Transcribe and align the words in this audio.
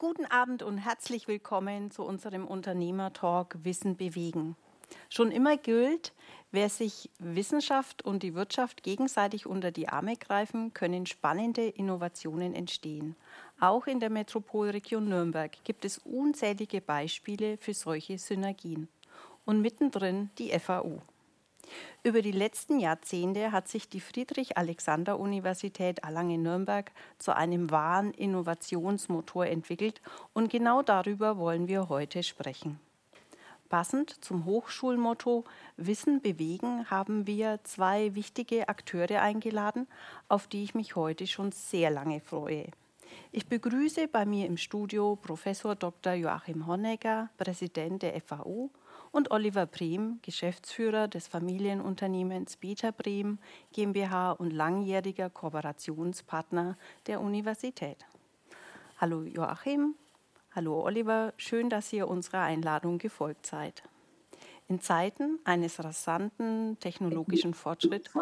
Guten 0.00 0.24
Abend 0.24 0.62
und 0.62 0.78
herzlich 0.78 1.28
willkommen 1.28 1.90
zu 1.90 2.04
unserem 2.04 2.46
Unternehmertalk 2.46 3.58
Wissen 3.64 3.98
bewegen. 3.98 4.56
Schon 5.10 5.30
immer 5.30 5.58
gilt, 5.58 6.14
wer 6.52 6.70
sich 6.70 7.10
Wissenschaft 7.18 8.02
und 8.02 8.22
die 8.22 8.34
Wirtschaft 8.34 8.82
gegenseitig 8.82 9.44
unter 9.44 9.70
die 9.70 9.90
Arme 9.90 10.16
greifen, 10.16 10.72
können 10.72 11.04
spannende 11.04 11.66
Innovationen 11.68 12.54
entstehen. 12.54 13.14
Auch 13.60 13.86
in 13.86 14.00
der 14.00 14.08
Metropolregion 14.08 15.06
Nürnberg 15.06 15.52
gibt 15.64 15.84
es 15.84 15.98
unzählige 15.98 16.80
Beispiele 16.80 17.58
für 17.58 17.74
solche 17.74 18.16
Synergien. 18.16 18.88
Und 19.44 19.60
mittendrin 19.60 20.30
die 20.38 20.58
FAU. 20.58 21.02
Über 22.02 22.22
die 22.22 22.32
letzten 22.32 22.78
Jahrzehnte 22.78 23.52
hat 23.52 23.68
sich 23.68 23.88
die 23.88 24.00
Friedrich-Alexander-Universität 24.00 26.00
Erlangen-Nürnberg 26.00 26.90
zu 27.18 27.36
einem 27.36 27.70
wahren 27.70 28.12
Innovationsmotor 28.12 29.46
entwickelt 29.46 30.00
und 30.32 30.50
genau 30.50 30.82
darüber 30.82 31.38
wollen 31.38 31.68
wir 31.68 31.88
heute 31.88 32.22
sprechen. 32.22 32.80
Passend 33.68 34.24
zum 34.24 34.46
Hochschulmotto 34.46 35.44
Wissen 35.76 36.20
bewegen 36.20 36.90
haben 36.90 37.28
wir 37.28 37.60
zwei 37.62 38.16
wichtige 38.16 38.68
Akteure 38.68 39.22
eingeladen, 39.22 39.86
auf 40.28 40.48
die 40.48 40.64
ich 40.64 40.74
mich 40.74 40.96
heute 40.96 41.28
schon 41.28 41.52
sehr 41.52 41.90
lange 41.90 42.20
freue. 42.20 42.66
Ich 43.30 43.46
begrüße 43.46 44.08
bei 44.08 44.26
mir 44.26 44.46
im 44.46 44.56
Studio 44.56 45.14
Professor 45.14 45.76
Dr. 45.76 46.14
Joachim 46.14 46.66
Honegger, 46.66 47.30
Präsident 47.36 48.02
der 48.02 48.20
FAU, 48.20 48.70
und 49.12 49.30
Oliver 49.30 49.66
Brehm, 49.66 50.18
Geschäftsführer 50.22 51.08
des 51.08 51.26
Familienunternehmens 51.26 52.56
Beta 52.56 52.90
Brehm 52.90 53.38
GmbH 53.72 54.32
und 54.32 54.50
langjähriger 54.50 55.30
Kooperationspartner 55.30 56.76
der 57.06 57.20
Universität. 57.20 58.06
Hallo 58.98 59.22
Joachim, 59.22 59.94
hallo 60.54 60.82
Oliver, 60.82 61.32
schön, 61.36 61.70
dass 61.70 61.92
ihr 61.92 62.08
unserer 62.08 62.42
Einladung 62.42 62.98
gefolgt 62.98 63.46
seid. 63.46 63.82
In 64.68 64.80
Zeiten 64.80 65.40
eines 65.42 65.82
rasanten 65.82 66.78
technologischen 66.78 67.54
Fortschritts 67.54 68.12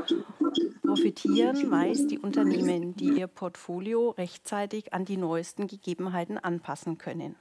profitieren 0.83 1.69
meist 1.69 2.11
die 2.11 2.19
Unternehmen, 2.19 2.97
die 2.97 3.19
ihr 3.19 3.27
Portfolio 3.27 4.11
rechtzeitig 4.11 4.95
an 4.95 5.05
die 5.05 5.19
neuesten 5.19 5.67
Gegebenheiten 5.67 6.39
anpassen 6.39 6.97
können. 6.97 7.37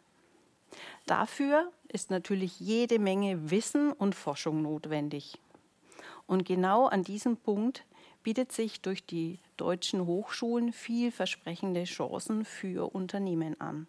Dafür 1.05 1.71
ist 1.87 2.09
natürlich 2.09 2.59
jede 2.59 2.99
Menge 2.99 3.49
Wissen 3.49 3.91
und 3.93 4.15
Forschung 4.15 4.61
notwendig. 4.61 5.39
Und 6.25 6.45
genau 6.45 6.87
an 6.87 7.03
diesem 7.03 7.37
Punkt 7.37 7.85
bietet 8.23 8.51
sich 8.51 8.81
durch 8.81 9.05
die 9.05 9.39
deutschen 9.55 10.05
Hochschulen 10.05 10.73
vielversprechende 10.73 11.85
Chancen 11.85 12.43
für 12.43 12.93
Unternehmen 12.93 13.59
an. 13.61 13.88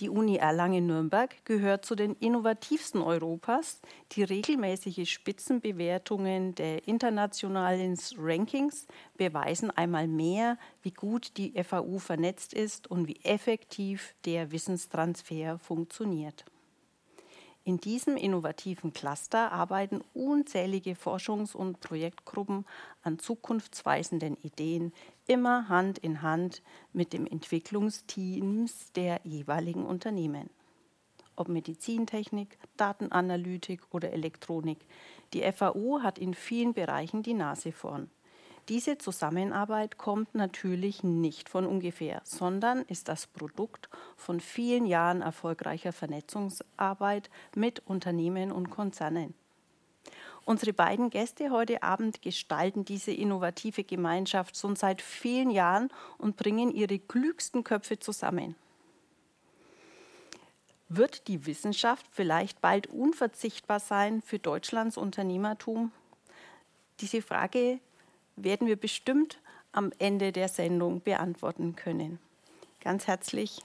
Die 0.00 0.10
Uni 0.10 0.36
Erlangen-Nürnberg 0.36 1.42
gehört 1.46 1.86
zu 1.86 1.94
den 1.94 2.16
innovativsten 2.16 3.00
Europas, 3.00 3.80
die 4.12 4.24
regelmäßige 4.24 5.10
Spitzenbewertungen 5.10 6.54
der 6.54 6.86
internationalen 6.86 7.98
Rankings 8.18 8.86
beweisen 9.16 9.70
einmal 9.70 10.06
mehr, 10.06 10.58
wie 10.82 10.90
gut 10.90 11.38
die 11.38 11.52
FAU 11.64 11.98
vernetzt 11.98 12.52
ist 12.52 12.90
und 12.90 13.08
wie 13.08 13.18
effektiv 13.22 14.14
der 14.26 14.52
Wissenstransfer 14.52 15.58
funktioniert. 15.58 16.44
In 17.64 17.78
diesem 17.78 18.16
innovativen 18.16 18.92
Cluster 18.92 19.50
arbeiten 19.50 20.04
unzählige 20.14 20.92
Forschungs- 20.92 21.56
und 21.56 21.80
Projektgruppen 21.80 22.64
an 23.02 23.18
zukunftsweisenden 23.18 24.36
Ideen, 24.42 24.92
immer 25.26 25.68
Hand 25.68 25.98
in 25.98 26.22
Hand 26.22 26.62
mit 26.92 27.12
dem 27.12 27.26
Entwicklungsteams 27.26 28.92
der 28.92 29.20
jeweiligen 29.24 29.84
Unternehmen. 29.84 30.50
Ob 31.36 31.48
Medizintechnik, 31.48 32.58
Datenanalytik 32.76 33.82
oder 33.90 34.12
Elektronik, 34.12 34.78
die 35.34 35.42
FAU 35.52 36.00
hat 36.02 36.18
in 36.18 36.34
vielen 36.34 36.72
Bereichen 36.72 37.22
die 37.22 37.34
Nase 37.34 37.72
vorn. 37.72 38.10
Diese 38.68 38.98
Zusammenarbeit 38.98 39.96
kommt 39.96 40.34
natürlich 40.34 41.04
nicht 41.04 41.48
von 41.48 41.66
ungefähr, 41.66 42.20
sondern 42.24 42.82
ist 42.82 43.08
das 43.08 43.28
Produkt 43.28 43.88
von 44.16 44.40
vielen 44.40 44.86
Jahren 44.86 45.22
erfolgreicher 45.22 45.92
Vernetzungsarbeit 45.92 47.30
mit 47.54 47.80
Unternehmen 47.86 48.50
und 48.50 48.70
Konzernen. 48.70 49.34
Unsere 50.46 50.72
beiden 50.72 51.10
Gäste 51.10 51.50
heute 51.50 51.82
Abend 51.82 52.22
gestalten 52.22 52.84
diese 52.84 53.10
innovative 53.10 53.82
Gemeinschaft 53.82 54.56
schon 54.56 54.76
seit 54.76 55.02
vielen 55.02 55.50
Jahren 55.50 55.90
und 56.18 56.36
bringen 56.36 56.70
ihre 56.70 57.00
klügsten 57.00 57.64
Köpfe 57.64 57.98
zusammen. 57.98 58.54
Wird 60.88 61.26
die 61.26 61.46
Wissenschaft 61.46 62.06
vielleicht 62.12 62.60
bald 62.60 62.86
unverzichtbar 62.86 63.80
sein 63.80 64.22
für 64.22 64.38
Deutschlands 64.38 64.96
Unternehmertum? 64.96 65.90
Diese 67.00 67.22
Frage 67.22 67.80
werden 68.36 68.68
wir 68.68 68.76
bestimmt 68.76 69.40
am 69.72 69.90
Ende 69.98 70.30
der 70.30 70.46
Sendung 70.46 71.00
beantworten 71.00 71.74
können. 71.74 72.20
Ganz 72.80 73.08
herzlich 73.08 73.62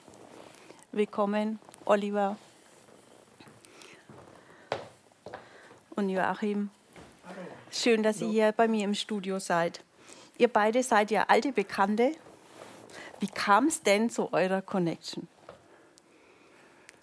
willkommen, 0.91 1.59
Oliver 1.85 2.37
und 6.01 6.09
Joachim. 6.09 6.69
Schön, 7.71 8.01
dass 8.01 8.17
Hallo. 8.17 8.31
ihr 8.31 8.45
hier 8.45 8.51
bei 8.51 8.67
mir 8.67 8.83
im 8.85 8.95
Studio 8.95 9.37
seid. 9.39 9.83
Ihr 10.37 10.47
beide 10.47 10.81
seid 10.81 11.11
ja 11.11 11.25
alte 11.27 11.51
Bekannte. 11.51 12.11
Wie 13.19 13.27
kam 13.27 13.67
es 13.67 13.83
denn 13.83 14.09
zu 14.09 14.33
eurer 14.33 14.63
Connection? 14.63 15.27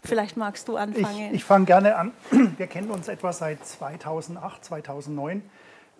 Vielleicht 0.04 0.36
magst 0.36 0.66
du 0.66 0.76
anfangen. 0.76 1.28
Ich, 1.28 1.36
ich 1.36 1.44
fange 1.44 1.66
gerne 1.66 1.96
an. 1.96 2.12
Wir 2.56 2.66
kennen 2.66 2.90
uns 2.90 3.08
etwa 3.08 3.32
seit 3.32 3.64
2008, 3.64 4.64
2009. 4.64 5.42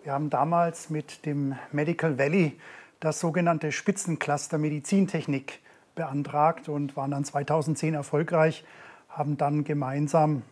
Wir 0.02 0.12
haben 0.12 0.30
damals 0.30 0.90
mit 0.90 1.24
dem 1.26 1.56
Medical 1.72 2.18
Valley 2.18 2.58
das 3.00 3.20
sogenannte 3.20 3.70
Spitzencluster 3.70 4.58
Medizintechnik 4.58 5.60
beantragt 5.94 6.68
und 6.68 6.96
waren 6.96 7.10
dann 7.10 7.24
2010 7.24 7.94
erfolgreich, 7.94 8.64
haben 9.08 9.36
dann 9.36 9.64
gemeinsam, 9.64 10.42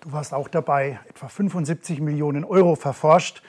du 0.00 0.12
warst 0.12 0.34
auch 0.34 0.48
dabei, 0.48 1.00
etwa 1.08 1.28
75 1.28 2.00
Millionen 2.00 2.44
Euro 2.44 2.74
verforscht 2.74 3.42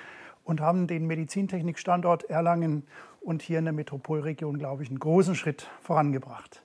und 0.43 0.61
haben 0.61 0.87
den 0.87 1.07
Medizintechnikstandort 1.07 2.29
Erlangen 2.29 2.87
und 3.21 3.41
hier 3.41 3.59
in 3.59 3.65
der 3.65 3.73
Metropolregion, 3.73 4.57
glaube 4.57 4.83
ich, 4.83 4.89
einen 4.89 4.99
großen 4.99 5.35
Schritt 5.35 5.69
vorangebracht 5.81 6.61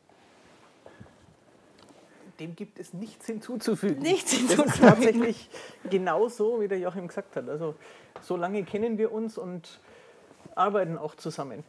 dem 2.41 2.57
gibt 2.57 2.79
es 2.79 2.93
nichts 2.93 3.27
hinzuzufügen. 3.27 4.03
Nichts 4.03 4.33
hinzuzufügen. 4.33 4.67
Das 4.67 4.75
ist 4.75 4.83
tatsächlich 4.83 5.51
genau 5.91 6.29
so, 6.29 6.61
wie 6.61 6.69
der 6.69 6.79
Joachim 6.79 7.09
gesagt 7.09 7.37
hat. 7.37 7.49
Also 7.49 7.75
so 8.21 8.37
lange 8.37 8.65
kennen 8.65 8.99
wir 8.99 9.13
uns 9.13 9.39
und 9.39 9.81
arbeiten 10.55 10.99
auch 10.99 11.15
zusammen. 11.15 11.65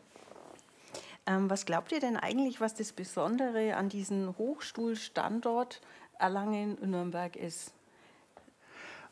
Ähm, 1.28 1.50
was 1.50 1.66
glaubt 1.66 1.92
ihr 1.92 2.00
denn 2.00 2.18
eigentlich, 2.18 2.62
was 2.62 2.76
das 2.76 2.92
Besondere 2.92 3.76
an 3.76 3.90
diesem 3.90 4.38
Hochschulstandort 4.38 5.82
Erlangen-Nürnberg 6.20 7.36
ist? 7.36 7.74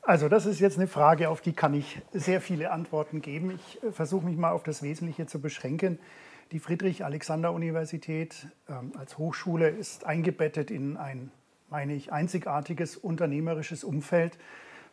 Also 0.06 0.28
das 0.28 0.46
ist 0.46 0.60
jetzt 0.60 0.78
eine 0.78 0.88
Frage, 0.88 1.30
auf 1.30 1.42
die 1.42 1.54
kann 1.54 1.74
ich 1.74 2.02
sehr 2.12 2.42
viele 2.42 2.72
Antworten 2.72 3.22
geben. 3.22 3.52
Ich 3.52 3.82
äh, 3.84 3.92
versuche 3.92 4.26
mich 4.26 4.38
mal 4.38 4.52
auf 4.52 4.64
das 4.64 4.84
Wesentliche 4.84 5.28
zu 5.28 5.40
beschränken. 5.40 5.98
Die 6.52 6.60
Friedrich-Alexander-Universität 6.60 8.48
ähm, 8.68 8.92
als 8.98 9.18
Hochschule 9.18 9.70
ist 9.70 10.06
eingebettet 10.06 10.72
in 10.72 10.98
ein 10.98 11.32
meine 11.74 11.96
ich, 11.96 12.14
einzigartiges 12.14 12.98
unternehmerisches 12.98 13.84
Umfeld. 13.84 14.38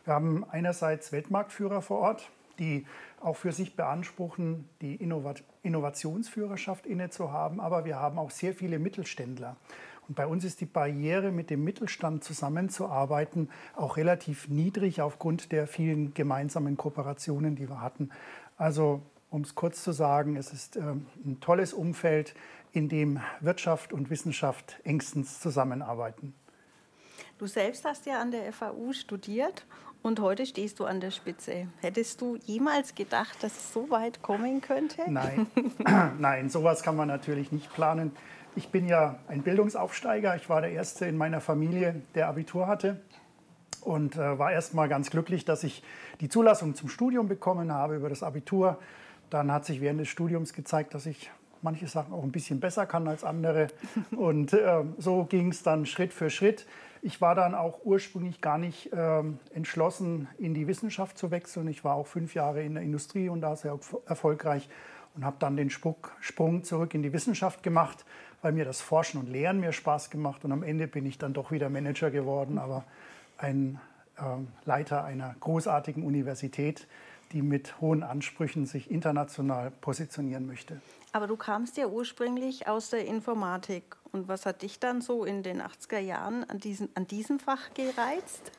Wir 0.03 0.15
haben 0.15 0.43
einerseits 0.49 1.11
Weltmarktführer 1.11 1.83
vor 1.83 1.99
Ort, 1.99 2.31
die 2.57 2.87
auch 3.19 3.35
für 3.35 3.51
sich 3.51 3.75
beanspruchen, 3.75 4.67
die 4.81 4.95
Innovationsführerschaft 5.61 6.87
inne 6.87 7.11
zu 7.11 7.31
haben, 7.31 7.59
aber 7.59 7.85
wir 7.85 7.97
haben 7.97 8.17
auch 8.17 8.31
sehr 8.31 8.55
viele 8.55 8.79
Mittelständler. 8.79 9.57
Und 10.11 10.15
bei 10.15 10.27
uns 10.27 10.43
ist 10.43 10.59
die 10.59 10.65
Barriere, 10.65 11.31
mit 11.31 11.49
dem 11.49 11.63
Mittelstand 11.63 12.21
zusammenzuarbeiten, 12.25 13.49
auch 13.77 13.95
relativ 13.95 14.49
niedrig 14.49 15.01
aufgrund 15.01 15.53
der 15.53 15.67
vielen 15.67 16.13
gemeinsamen 16.13 16.75
Kooperationen, 16.75 17.55
die 17.55 17.69
wir 17.69 17.79
hatten. 17.79 18.09
Also, 18.57 19.01
um 19.29 19.43
es 19.43 19.55
kurz 19.55 19.81
zu 19.81 19.93
sagen, 19.93 20.35
es 20.35 20.51
ist 20.51 20.75
äh, 20.75 20.81
ein 20.81 21.37
tolles 21.39 21.71
Umfeld, 21.71 22.35
in 22.73 22.89
dem 22.89 23.21
Wirtschaft 23.39 23.93
und 23.93 24.09
Wissenschaft 24.09 24.81
engstens 24.83 25.39
zusammenarbeiten. 25.39 26.33
Du 27.37 27.47
selbst 27.47 27.85
hast 27.85 28.05
ja 28.05 28.19
an 28.19 28.31
der 28.31 28.51
FAU 28.51 28.91
studiert 28.91 29.65
und 30.01 30.19
heute 30.19 30.45
stehst 30.45 30.81
du 30.81 30.85
an 30.85 30.99
der 30.99 31.11
Spitze. 31.11 31.69
Hättest 31.79 32.19
du 32.19 32.35
jemals 32.35 32.95
gedacht, 32.95 33.41
dass 33.41 33.53
es 33.53 33.71
so 33.71 33.89
weit 33.89 34.21
kommen 34.21 34.59
könnte? 34.59 35.03
Nein, 35.07 35.47
nein, 36.19 36.49
sowas 36.49 36.83
kann 36.83 36.97
man 36.97 37.07
natürlich 37.07 37.53
nicht 37.53 37.73
planen. 37.73 38.11
Ich 38.55 38.67
bin 38.67 38.85
ja 38.85 39.17
ein 39.29 39.43
Bildungsaufsteiger. 39.43 40.35
Ich 40.35 40.49
war 40.49 40.59
der 40.59 40.71
Erste 40.71 41.05
in 41.05 41.15
meiner 41.15 41.39
Familie, 41.39 42.01
der 42.15 42.27
Abitur 42.27 42.67
hatte 42.67 42.99
und 43.79 44.17
äh, 44.17 44.37
war 44.37 44.51
erst 44.51 44.73
mal 44.73 44.89
ganz 44.89 45.09
glücklich, 45.09 45.45
dass 45.45 45.63
ich 45.63 45.83
die 46.19 46.27
Zulassung 46.27 46.75
zum 46.75 46.89
Studium 46.89 47.29
bekommen 47.29 47.71
habe 47.71 47.95
über 47.95 48.09
das 48.09 48.23
Abitur. 48.23 48.77
Dann 49.29 49.53
hat 49.53 49.65
sich 49.65 49.79
während 49.79 50.01
des 50.01 50.09
Studiums 50.09 50.51
gezeigt, 50.51 50.93
dass 50.93 51.05
ich 51.05 51.31
manche 51.61 51.87
Sachen 51.87 52.13
auch 52.13 52.23
ein 52.23 52.33
bisschen 52.33 52.59
besser 52.59 52.85
kann 52.85 53.07
als 53.07 53.23
andere. 53.23 53.67
Und 54.17 54.51
äh, 54.51 54.83
so 54.97 55.23
ging 55.23 55.51
es 55.51 55.63
dann 55.63 55.85
Schritt 55.85 56.11
für 56.11 56.29
Schritt. 56.29 56.67
Ich 57.01 57.21
war 57.21 57.35
dann 57.35 57.55
auch 57.55 57.79
ursprünglich 57.85 58.41
gar 58.41 58.57
nicht 58.57 58.89
ähm, 58.93 59.39
entschlossen, 59.53 60.27
in 60.37 60.53
die 60.53 60.67
Wissenschaft 60.67 61.17
zu 61.17 61.31
wechseln. 61.31 61.69
Ich 61.69 61.85
war 61.85 61.95
auch 61.95 62.05
fünf 62.05 62.35
Jahre 62.35 62.63
in 62.63 62.73
der 62.73 62.83
Industrie 62.83 63.29
und 63.29 63.39
da 63.39 63.55
sehr 63.55 63.79
erfolgreich 64.05 64.67
und 65.15 65.25
habe 65.25 65.37
dann 65.39 65.55
den 65.57 65.69
Sprung 65.69 66.63
zurück 66.63 66.93
in 66.93 67.01
die 67.01 67.13
Wissenschaft 67.13 67.63
gemacht, 67.63 68.05
weil 68.41 68.51
mir 68.51 68.65
das 68.65 68.81
Forschen 68.81 69.19
und 69.19 69.29
Lehren 69.29 69.59
mir 69.59 69.71
Spaß 69.71 70.09
gemacht 70.09 70.43
und 70.45 70.51
am 70.51 70.63
Ende 70.63 70.87
bin 70.87 71.05
ich 71.05 71.17
dann 71.17 71.33
doch 71.33 71.51
wieder 71.51 71.69
Manager 71.69 72.11
geworden, 72.11 72.57
aber 72.57 72.83
ein 73.37 73.79
äh, 74.17 74.21
Leiter 74.65 75.03
einer 75.03 75.35
großartigen 75.39 76.03
Universität, 76.03 76.87
die 77.31 77.41
mit 77.41 77.79
hohen 77.79 78.03
Ansprüchen 78.03 78.65
sich 78.65 78.91
international 78.91 79.71
positionieren 79.71 80.45
möchte. 80.45 80.81
Aber 81.13 81.27
du 81.27 81.35
kamst 81.35 81.77
ja 81.77 81.87
ursprünglich 81.87 82.67
aus 82.67 82.89
der 82.89 83.05
Informatik. 83.05 83.97
Und 84.11 84.27
was 84.27 84.45
hat 84.45 84.61
dich 84.61 84.79
dann 84.79 85.01
so 85.01 85.23
in 85.23 85.43
den 85.43 85.61
80er 85.61 85.99
Jahren 85.99 86.43
an, 86.43 86.59
diesen, 86.59 86.89
an 86.95 87.07
diesem 87.07 87.39
Fach 87.39 87.73
gereizt? 87.73 88.51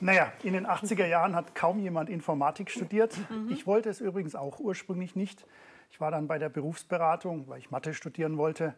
Naja, 0.00 0.32
in 0.42 0.52
den 0.52 0.66
80er 0.66 1.06
Jahren 1.06 1.34
hat 1.34 1.54
kaum 1.54 1.80
jemand 1.80 2.08
Informatik 2.08 2.70
studiert. 2.70 3.16
Mhm. 3.30 3.50
Ich 3.50 3.66
wollte 3.66 3.90
es 3.90 4.00
übrigens 4.00 4.34
auch 4.34 4.60
ursprünglich 4.60 5.16
nicht. 5.16 5.44
Ich 5.90 6.00
war 6.00 6.10
dann 6.10 6.28
bei 6.28 6.38
der 6.38 6.48
Berufsberatung, 6.48 7.48
weil 7.48 7.58
ich 7.58 7.70
Mathe 7.70 7.94
studieren 7.94 8.36
wollte. 8.38 8.74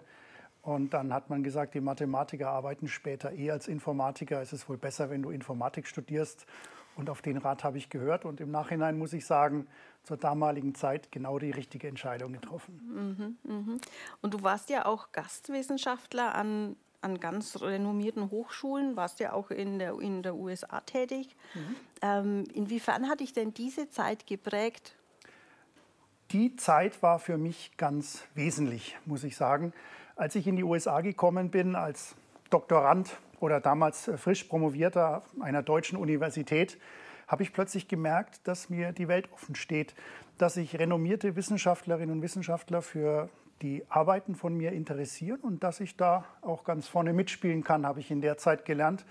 Und 0.65 0.95
dann 0.95 1.13
hat 1.13 1.29
man 1.29 1.43
gesagt, 1.43 1.75
die 1.75 1.83
Mathematiker 1.83 2.49
arbeiten 2.49 2.89
später 2.89 3.33
eh 3.33 3.51
als 3.51 3.69
Informatiker. 3.69 4.41
Es 4.41 4.55
ist 4.55 4.67
wohl 4.67 4.79
besser, 4.79 5.11
wenn 5.11 5.23
du 5.23 5.29
Informatik 5.29 5.87
studierst. 5.87 6.47
Und 6.97 7.11
auf 7.11 7.21
den 7.21 7.37
Rat 7.37 7.65
habe 7.65 7.77
ich 7.77 7.91
gehört. 7.91 8.25
Und 8.25 8.41
im 8.41 8.51
Nachhinein 8.51 8.97
muss 8.97 9.13
ich 9.13 9.27
sagen, 9.27 9.67
zur 10.05 10.17
damaligen 10.17 10.75
Zeit 10.75 11.13
genau 11.13 11.39
die 11.39 11.51
richtige 11.51 11.87
Entscheidung 11.87 12.33
getroffen. 12.33 13.37
Mhm, 13.45 13.53
mh. 13.53 13.79
Und 14.23 14.33
du 14.33 14.43
warst 14.43 14.71
ja 14.71 14.87
auch 14.87 15.13
Gastwissenschaftler 15.13 16.35
an, 16.35 16.77
an 17.03 17.21
ganz 17.21 17.61
renommierten 17.61 18.31
Hochschulen, 18.31 18.97
warst 18.97 19.21
ja 19.21 19.35
auch 19.35 19.51
in 19.51 19.79
der, 19.79 19.99
in 20.01 20.23
der 20.23 20.35
USA 20.35 20.81
tätig. 20.81 21.37
Mhm. 21.53 21.77
Ähm, 22.01 22.45
inwiefern 22.55 23.11
hat 23.11 23.21
dich 23.21 23.35
denn 23.35 23.53
diese 23.53 23.91
Zeit 23.91 24.27
geprägt? 24.27 24.95
Die 26.31 26.57
Zeit 26.57 27.03
war 27.03 27.19
für 27.19 27.37
mich 27.37 27.73
ganz 27.77 28.25
wesentlich, 28.35 28.97
muss 29.05 29.25
ich 29.25 29.37
sagen. 29.37 29.75
Als 30.17 30.37
ich 30.37 30.47
in 30.47 30.55
die 30.55 30.63
USA 30.63 31.01
gekommen 31.01 31.51
bin 31.51 31.75
als 31.75 32.15
Doktorand 32.49 33.19
oder 33.41 33.61
damals 33.61 34.09
frisch 34.17 34.45
promovierter 34.45 35.25
einer 35.41 35.61
deutschen 35.65 35.99
Universität, 35.99 36.79
habe 37.27 37.43
ich 37.43 37.53
plötzlich 37.53 37.89
gemerkt, 37.89 38.47
dass 38.47 38.71
mir 38.71 38.93
die 38.93 39.09
Welt 39.09 39.29
offen 39.33 39.57
steht, 39.57 39.97
dass 40.39 40.55
sich 40.55 40.79
renommierte 40.79 41.35
Wissenschaftlerinnen 41.35 42.15
und 42.15 42.23
Wissenschaftler 42.23 42.81
für 42.81 43.29
die 43.61 43.83
Arbeiten 43.89 44.37
von 44.37 44.57
mir 44.57 44.71
interessieren 44.71 45.41
und 45.41 45.65
dass 45.65 45.81
ich 45.81 45.97
da 45.97 46.25
auch 46.43 46.63
ganz 46.63 46.87
vorne 46.87 47.13
mitspielen 47.13 47.65
kann, 47.65 47.85
habe 47.85 47.99
ich 47.99 48.13
in 48.13 48.21
der 48.21 48.39
Zeit 48.39 48.65
gelernt. 48.65 49.05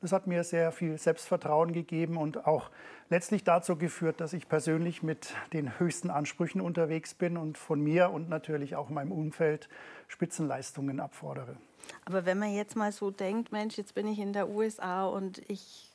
Das 0.00 0.12
hat 0.12 0.26
mir 0.26 0.44
sehr 0.44 0.72
viel 0.72 0.98
Selbstvertrauen 0.98 1.72
gegeben 1.72 2.16
und 2.16 2.46
auch 2.46 2.70
letztlich 3.08 3.44
dazu 3.44 3.76
geführt, 3.76 4.20
dass 4.20 4.32
ich 4.32 4.48
persönlich 4.48 5.02
mit 5.02 5.34
den 5.52 5.78
höchsten 5.78 6.10
Ansprüchen 6.10 6.60
unterwegs 6.60 7.14
bin 7.14 7.36
und 7.36 7.56
von 7.56 7.80
mir 7.80 8.10
und 8.10 8.28
natürlich 8.28 8.76
auch 8.76 8.88
meinem 8.90 9.12
Umfeld 9.12 9.68
Spitzenleistungen 10.08 11.00
abfordere. 11.00 11.56
Aber 12.04 12.26
wenn 12.26 12.38
man 12.38 12.52
jetzt 12.52 12.76
mal 12.76 12.92
so 12.92 13.10
denkt, 13.10 13.52
Mensch, 13.52 13.78
jetzt 13.78 13.94
bin 13.94 14.06
ich 14.06 14.18
in 14.18 14.32
der 14.32 14.48
USA 14.48 15.06
und 15.06 15.38
ich 15.48 15.92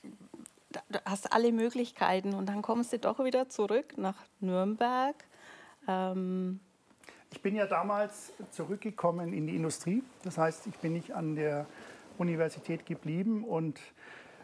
du 0.90 1.00
hast 1.06 1.34
alle 1.34 1.52
Möglichkeiten 1.52 2.34
und 2.34 2.48
dann 2.48 2.62
kommst 2.62 2.94
du 2.94 3.00
doch 3.00 3.24
wieder 3.24 3.50
zurück 3.50 3.98
nach 3.98 4.16
Nürnberg. 4.40 5.16
Ähm 5.88 6.60
ich 7.32 7.42
bin 7.42 7.56
ja 7.56 7.66
damals 7.66 8.34
zurückgekommen 8.52 9.34
in 9.34 9.48
die 9.48 9.56
Industrie. 9.56 10.04
Das 10.24 10.38
heißt, 10.38 10.68
ich 10.68 10.78
bin 10.78 10.94
nicht 10.94 11.14
an 11.14 11.36
der 11.36 11.66
Universität 12.22 12.86
geblieben 12.86 13.44
und 13.44 13.80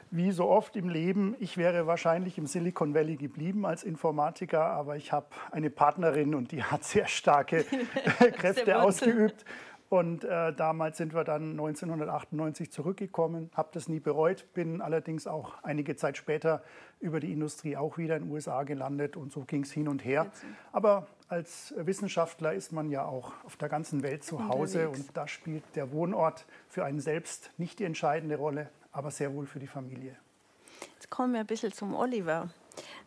wie 0.09 0.31
so 0.31 0.49
oft 0.49 0.75
im 0.75 0.89
Leben, 0.89 1.35
ich 1.39 1.57
wäre 1.57 1.85
wahrscheinlich 1.85 2.37
im 2.37 2.45
Silicon 2.45 2.93
Valley 2.93 3.17
geblieben 3.17 3.65
als 3.65 3.83
Informatiker, 3.83 4.65
aber 4.65 4.95
ich 4.95 5.11
habe 5.11 5.27
eine 5.51 5.69
Partnerin 5.69 6.33
und 6.33 6.51
die 6.51 6.63
hat 6.63 6.83
sehr 6.83 7.07
starke 7.07 7.65
Kräfte 8.37 8.81
ausgeübt 8.81 9.45
und 9.89 10.25
äh, 10.25 10.53
damals 10.53 10.97
sind 10.97 11.13
wir 11.13 11.23
dann 11.23 11.51
1998 11.51 12.71
zurückgekommen, 12.71 13.49
habe 13.53 13.69
das 13.71 13.87
nie 13.87 13.99
bereut, 13.99 14.53
bin 14.53 14.81
allerdings 14.81 15.27
auch 15.27 15.53
einige 15.63 15.95
Zeit 15.95 16.17
später 16.17 16.61
über 16.99 17.19
die 17.19 17.31
Industrie 17.31 17.77
auch 17.77 17.97
wieder 17.97 18.17
in 18.17 18.23
den 18.23 18.31
USA 18.31 18.63
gelandet 18.63 19.15
und 19.15 19.31
so 19.31 19.41
ging 19.41 19.63
es 19.63 19.71
hin 19.71 19.87
und 19.87 20.03
her. 20.03 20.27
Aber 20.73 21.07
als 21.29 21.73
Wissenschaftler 21.77 22.53
ist 22.53 22.73
man 22.73 22.89
ja 22.89 23.05
auch 23.05 23.31
auf 23.45 23.55
der 23.55 23.69
ganzen 23.69 24.03
Welt 24.03 24.23
zu 24.23 24.47
Hause 24.49 24.89
und 24.89 25.15
da 25.15 25.27
spielt 25.27 25.63
der 25.75 25.91
Wohnort 25.91 26.45
für 26.67 26.83
einen 26.83 26.99
selbst 26.99 27.51
nicht 27.57 27.79
die 27.79 27.85
entscheidende 27.85 28.35
Rolle, 28.35 28.69
aber 28.91 29.11
sehr 29.11 29.33
wohl 29.33 29.45
für 29.45 29.59
die 29.59 29.67
Familie. 29.67 30.17
Jetzt 30.95 31.09
kommen 31.09 31.33
wir 31.33 31.39
ein 31.39 31.47
bisschen 31.47 31.71
zum 31.71 31.95
Oliver. 31.95 32.49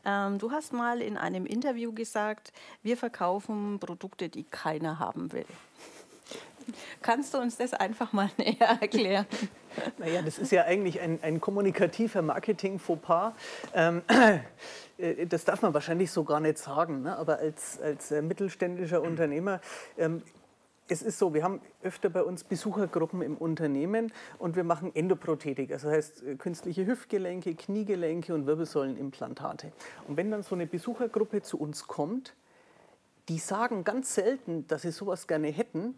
Ähm, 0.05 0.38
du 0.38 0.50
hast 0.50 0.73
mal 0.73 1.03
in 1.03 1.17
einem 1.17 1.47
Interview 1.47 1.93
gesagt, 1.93 2.53
wir 2.83 2.97
verkaufen 2.97 3.79
Produkte, 3.79 4.29
die 4.29 4.44
keiner 4.44 4.99
haben 4.99 5.33
will. 5.33 5.47
Kannst 7.03 7.35
du 7.35 7.39
uns 7.39 7.57
das 7.57 7.75
einfach 7.75 8.12
mal 8.12 8.31
näher 8.37 8.79
erklären? 8.81 9.27
Naja, 9.99 10.23
das 10.23 10.39
ist 10.39 10.53
ja 10.53 10.65
eigentlich 10.65 11.01
ein, 11.01 11.19
ein 11.23 11.41
kommunikativer 11.41 12.23
Marketing-Fauxpas. 12.23 13.33
Ähm, 13.75 14.03
äh, 14.99 15.27
das 15.27 15.45
darf 15.45 15.62
man 15.62 15.75
wahrscheinlich 15.75 16.11
so 16.11 16.25
gar 16.25 16.41
nicht 16.41 16.59
sagen, 16.59 17.03
ne? 17.03 17.17
aber 17.17 17.39
als, 17.39 17.81
als 17.81 18.11
äh, 18.11 18.23
mittelständischer 18.23 19.03
Unternehmer 19.03 19.61
ähm, 19.97 20.23
es 20.91 21.03
ist 21.03 21.19
so, 21.19 21.33
wir 21.35 21.45
haben 21.45 21.61
öfter 21.83 22.11
bei 22.11 22.23
uns 22.23 22.43
Besuchergruppen 22.43 23.23
im 23.23 23.37
Unternehmen 23.37 24.12
und 24.39 24.57
wir 24.57 24.65
machen 24.65 24.95
Endoprothetik, 24.95 25.71
also 25.71 25.89
heißt 25.89 26.25
äh, 26.25 26.35
künstliche 26.35 26.85
Hüftgelenke, 26.85 27.55
Kniegelenke 27.55 28.35
und 28.35 28.47
Wirbelsäulenimplantate. 28.47 29.73
Und 30.09 30.17
wenn 30.17 30.31
dann 30.31 30.43
so 30.43 30.57
eine 30.57 30.67
Besuchergruppe 30.67 31.43
zu 31.43 31.59
uns 31.59 31.87
kommt, 31.87 32.35
die 33.29 33.39
sagen 33.39 33.85
ganz 33.85 34.15
selten, 34.15 34.67
dass 34.67 34.83
sie 34.83 34.91
sowas 34.91 35.29
gerne 35.29 35.49
hätten, 35.49 35.97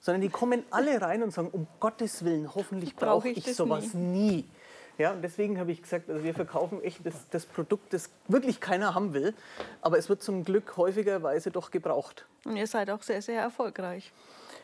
sondern 0.00 0.22
die 0.22 0.28
kommen 0.28 0.64
alle 0.70 1.00
rein 1.00 1.22
und 1.22 1.30
sagen, 1.30 1.50
um 1.52 1.66
Gottes 1.78 2.24
Willen, 2.24 2.54
hoffentlich 2.54 2.96
brauche 2.96 3.28
ich, 3.28 3.46
ich 3.46 3.54
sowas 3.54 3.94
nie. 3.94 4.30
nie. 4.30 4.48
Ja, 4.98 5.12
und 5.12 5.22
deswegen 5.22 5.58
habe 5.58 5.72
ich 5.72 5.80
gesagt, 5.80 6.10
also 6.10 6.22
wir 6.22 6.34
verkaufen 6.34 6.82
echt 6.82 7.06
das, 7.06 7.14
das, 7.30 7.46
Produkt, 7.46 7.94
das 7.94 8.10
wirklich 8.28 8.60
keiner 8.60 8.94
haben 8.94 9.14
will, 9.14 9.34
aber 9.80 9.96
es 9.96 10.08
wird 10.10 10.22
zum 10.22 10.44
Glück 10.44 10.76
häufigerweise 10.76 11.50
doch 11.50 11.70
gebraucht. 11.70 12.26
Und 12.44 12.56
ihr 12.56 12.66
seid 12.66 12.90
auch 12.90 13.02
sehr, 13.02 13.22
sehr 13.22 13.40
erfolgreich 13.40 14.12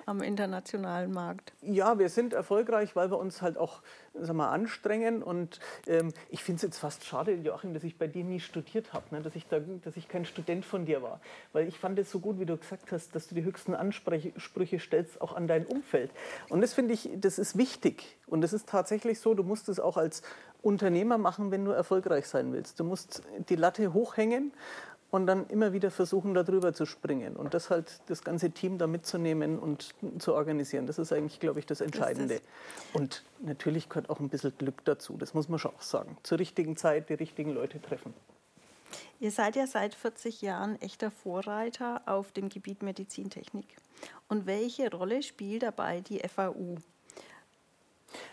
am 0.06 0.22
internationalen 0.22 1.12
Markt? 1.12 1.52
Ja, 1.62 1.98
wir 1.98 2.08
sind 2.08 2.32
erfolgreich, 2.32 2.94
weil 2.94 3.10
wir 3.10 3.18
uns 3.18 3.42
halt 3.42 3.58
auch 3.58 3.82
sag 4.14 4.36
mal, 4.36 4.50
anstrengen. 4.50 5.22
Und 5.22 5.58
ähm, 5.86 6.12
ich 6.30 6.44
finde 6.44 6.56
es 6.56 6.62
jetzt 6.62 6.78
fast 6.78 7.04
schade, 7.04 7.32
Joachim, 7.34 7.74
dass 7.74 7.82
ich 7.82 7.98
bei 7.98 8.06
dir 8.06 8.24
nie 8.24 8.38
studiert 8.38 8.92
habe, 8.92 9.04
ne? 9.10 9.20
dass, 9.20 9.34
ich 9.34 9.46
da, 9.48 9.58
dass 9.58 9.96
ich 9.96 10.08
kein 10.08 10.24
Student 10.24 10.64
von 10.64 10.86
dir 10.86 11.02
war. 11.02 11.20
Weil 11.52 11.66
ich 11.66 11.78
fand 11.78 11.98
es 11.98 12.10
so 12.10 12.20
gut, 12.20 12.38
wie 12.38 12.46
du 12.46 12.56
gesagt 12.56 12.92
hast, 12.92 13.14
dass 13.14 13.26
du 13.26 13.34
die 13.34 13.42
höchsten 13.42 13.74
Ansprüche 13.74 14.78
stellst, 14.78 15.20
auch 15.20 15.34
an 15.34 15.48
dein 15.48 15.66
Umfeld. 15.66 16.12
Und 16.48 16.60
das 16.60 16.72
finde 16.72 16.94
ich, 16.94 17.10
das 17.16 17.38
ist 17.38 17.58
wichtig. 17.58 18.16
Und 18.26 18.44
es 18.44 18.52
ist 18.52 18.68
tatsächlich 18.68 19.20
so, 19.20 19.34
du 19.34 19.42
musst 19.42 19.68
es 19.68 19.80
auch 19.80 19.96
als 19.96 20.22
Unternehmer 20.62 21.18
machen, 21.18 21.50
wenn 21.50 21.64
du 21.64 21.72
erfolgreich 21.72 22.28
sein 22.28 22.52
willst. 22.52 22.78
Du 22.80 22.84
musst 22.84 23.22
die 23.48 23.56
Latte 23.56 23.92
hochhängen 23.92 24.52
und 25.10 25.26
dann 25.26 25.46
immer 25.48 25.72
wieder 25.72 25.90
versuchen, 25.90 26.34
darüber 26.34 26.72
zu 26.72 26.86
springen 26.86 27.36
und 27.36 27.54
das 27.54 27.70
halt 27.70 28.00
das 28.06 28.24
ganze 28.24 28.50
Team 28.50 28.78
da 28.78 28.86
mitzunehmen 28.86 29.58
und 29.58 29.94
zu 30.18 30.34
organisieren. 30.34 30.86
Das 30.86 30.98
ist 30.98 31.12
eigentlich, 31.12 31.40
glaube 31.40 31.58
ich, 31.60 31.66
das 31.66 31.80
Entscheidende. 31.80 32.40
Und 32.92 33.24
natürlich 33.40 33.88
gehört 33.88 34.10
auch 34.10 34.20
ein 34.20 34.28
bisschen 34.28 34.56
Glück 34.58 34.84
dazu, 34.84 35.16
das 35.16 35.34
muss 35.34 35.48
man 35.48 35.58
schon 35.58 35.72
auch 35.74 35.82
sagen. 35.82 36.16
Zur 36.22 36.38
richtigen 36.38 36.76
Zeit 36.76 37.08
die 37.08 37.14
richtigen 37.14 37.52
Leute 37.52 37.80
treffen. 37.80 38.14
Ihr 39.18 39.30
seid 39.30 39.56
ja 39.56 39.66
seit 39.66 39.94
40 39.94 40.42
Jahren 40.42 40.80
echter 40.80 41.10
Vorreiter 41.10 42.02
auf 42.06 42.32
dem 42.32 42.48
Gebiet 42.48 42.82
Medizintechnik. 42.82 43.76
Und 44.28 44.46
welche 44.46 44.90
Rolle 44.90 45.22
spielt 45.22 45.62
dabei 45.62 46.00
die 46.00 46.20
FAU? 46.20 46.76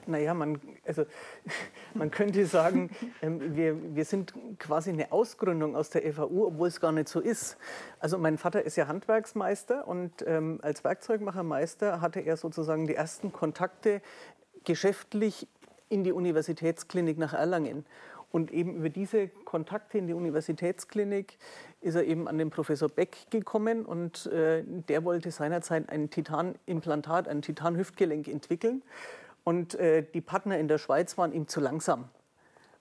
Naja, 0.05 0.33
man, 0.33 0.59
also, 0.85 1.05
man 1.93 2.11
könnte 2.11 2.45
sagen, 2.45 2.89
ähm, 3.21 3.55
wir, 3.55 3.95
wir 3.95 4.05
sind 4.05 4.33
quasi 4.59 4.91
eine 4.91 5.11
Ausgründung 5.11 5.75
aus 5.75 5.89
der 5.89 6.01
FAU, 6.13 6.47
obwohl 6.47 6.67
es 6.67 6.79
gar 6.79 6.91
nicht 6.91 7.07
so 7.07 7.19
ist. 7.19 7.57
Also 7.99 8.17
mein 8.17 8.37
Vater 8.37 8.63
ist 8.63 8.75
ja 8.75 8.87
Handwerksmeister 8.87 9.87
und 9.87 10.23
ähm, 10.27 10.59
als 10.61 10.83
Werkzeugmachermeister 10.83 12.01
hatte 12.01 12.19
er 12.19 12.37
sozusagen 12.37 12.87
die 12.87 12.95
ersten 12.95 13.31
Kontakte 13.31 14.01
geschäftlich 14.63 15.47
in 15.89 16.03
die 16.03 16.11
Universitätsklinik 16.11 17.17
nach 17.17 17.33
Erlangen. 17.33 17.85
Und 18.31 18.51
eben 18.51 18.77
über 18.77 18.89
diese 18.89 19.27
Kontakte 19.27 19.99
in 19.99 20.07
die 20.07 20.13
Universitätsklinik 20.13 21.37
ist 21.81 21.93
er 21.93 22.03
eben 22.03 22.27
an 22.27 22.39
den 22.39 22.49
Professor 22.49 22.89
Beck 22.89 23.15
gekommen 23.29 23.85
und 23.85 24.25
äh, 24.25 24.63
der 24.65 25.03
wollte 25.03 25.29
seinerzeit 25.29 25.87
ein 25.89 26.09
Titanimplantat, 26.09 27.27
ein 27.27 27.43
Titanhüftgelenk 27.43 28.27
entwickeln. 28.27 28.81
Und 29.43 29.75
äh, 29.75 30.03
die 30.13 30.21
Partner 30.21 30.57
in 30.57 30.67
der 30.67 30.77
Schweiz 30.77 31.17
waren 31.17 31.33
ihm 31.33 31.47
zu 31.47 31.59
langsam. 31.59 32.09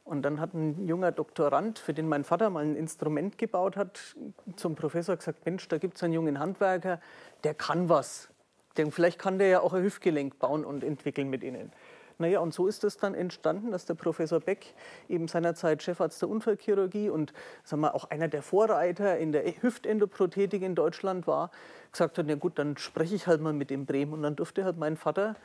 Und 0.04 0.22
dann 0.22 0.40
hat 0.40 0.52
ein 0.54 0.86
junger 0.86 1.12
Doktorand, 1.12 1.78
für 1.78 1.94
den 1.94 2.08
mein 2.08 2.24
Vater 2.24 2.50
mal 2.50 2.64
ein 2.64 2.76
Instrument 2.76 3.38
gebaut 3.38 3.76
hat, 3.76 4.16
zum 4.56 4.74
Professor 4.74 5.16
gesagt, 5.16 5.44
Mensch, 5.44 5.68
da 5.68 5.78
gibt 5.78 5.96
es 5.96 6.02
einen 6.02 6.12
jungen 6.12 6.38
Handwerker, 6.38 7.00
der 7.44 7.54
kann 7.54 7.88
was. 7.88 8.28
Denn 8.76 8.90
vielleicht 8.90 9.18
kann 9.18 9.38
der 9.38 9.48
ja 9.48 9.60
auch 9.60 9.72
ein 9.74 9.82
Hüftgelenk 9.82 10.38
bauen 10.38 10.64
und 10.64 10.82
entwickeln 10.82 11.30
mit 11.30 11.44
Ihnen. 11.44 11.72
Naja, 12.18 12.40
und 12.40 12.54
so 12.54 12.66
ist 12.66 12.84
es 12.84 12.98
dann 12.98 13.14
entstanden, 13.14 13.70
dass 13.70 13.84
der 13.84 13.94
Professor 13.94 14.40
Beck 14.40 14.74
eben 15.08 15.28
seinerzeit 15.28 15.82
Chefarzt 15.82 16.20
der 16.22 16.28
Unfallchirurgie 16.28 17.10
und 17.10 17.32
sagen 17.64 17.82
wir, 17.82 17.94
auch 17.94 18.10
einer 18.10 18.28
der 18.28 18.42
Vorreiter 18.42 19.18
in 19.18 19.32
der 19.32 19.44
Hüftendoprothetik 19.60 20.62
in 20.62 20.74
Deutschland 20.74 21.26
war, 21.26 21.50
gesagt 21.90 22.18
hat, 22.18 22.28
ja 22.28 22.36
gut, 22.36 22.58
dann 22.58 22.76
spreche 22.76 23.14
ich 23.14 23.26
halt 23.26 23.40
mal 23.40 23.52
mit 23.52 23.70
dem 23.70 23.86
Bremen. 23.86 24.12
Und 24.12 24.22
dann 24.22 24.36
durfte 24.36 24.64
halt 24.64 24.78
mein 24.78 24.96
Vater 24.96 25.36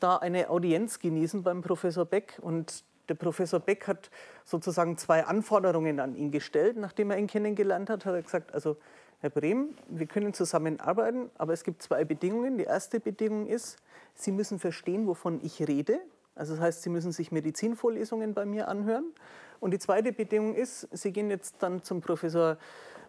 da 0.00 0.16
eine 0.16 0.50
Audienz 0.50 0.98
genießen 0.98 1.42
beim 1.42 1.62
Professor 1.62 2.04
Beck. 2.04 2.38
Und 2.40 2.84
der 3.08 3.14
Professor 3.14 3.60
Beck 3.60 3.86
hat 3.86 4.10
sozusagen 4.44 4.96
zwei 4.98 5.24
Anforderungen 5.24 6.00
an 6.00 6.14
ihn 6.14 6.30
gestellt. 6.30 6.76
Nachdem 6.76 7.10
er 7.10 7.18
ihn 7.18 7.26
kennengelernt 7.26 7.90
hat, 7.90 8.04
hat 8.04 8.14
er 8.14 8.22
gesagt, 8.22 8.54
also 8.54 8.76
Herr 9.20 9.30
Brehm, 9.30 9.74
wir 9.88 10.06
können 10.06 10.32
zusammenarbeiten, 10.32 11.30
aber 11.38 11.52
es 11.52 11.64
gibt 11.64 11.82
zwei 11.82 12.04
Bedingungen. 12.04 12.56
Die 12.56 12.64
erste 12.64 13.00
Bedingung 13.00 13.48
ist, 13.48 13.78
Sie 14.14 14.30
müssen 14.30 14.58
verstehen, 14.58 15.06
wovon 15.06 15.40
ich 15.42 15.66
rede. 15.66 16.00
Also 16.36 16.54
das 16.54 16.62
heißt, 16.62 16.82
Sie 16.82 16.90
müssen 16.90 17.10
sich 17.10 17.32
Medizinvorlesungen 17.32 18.34
bei 18.34 18.46
mir 18.46 18.68
anhören. 18.68 19.12
Und 19.58 19.72
die 19.72 19.80
zweite 19.80 20.12
Bedingung 20.12 20.54
ist, 20.54 20.88
Sie 20.92 21.12
gehen 21.12 21.30
jetzt 21.30 21.56
dann 21.60 21.82
zum 21.82 22.00
Professor 22.00 22.58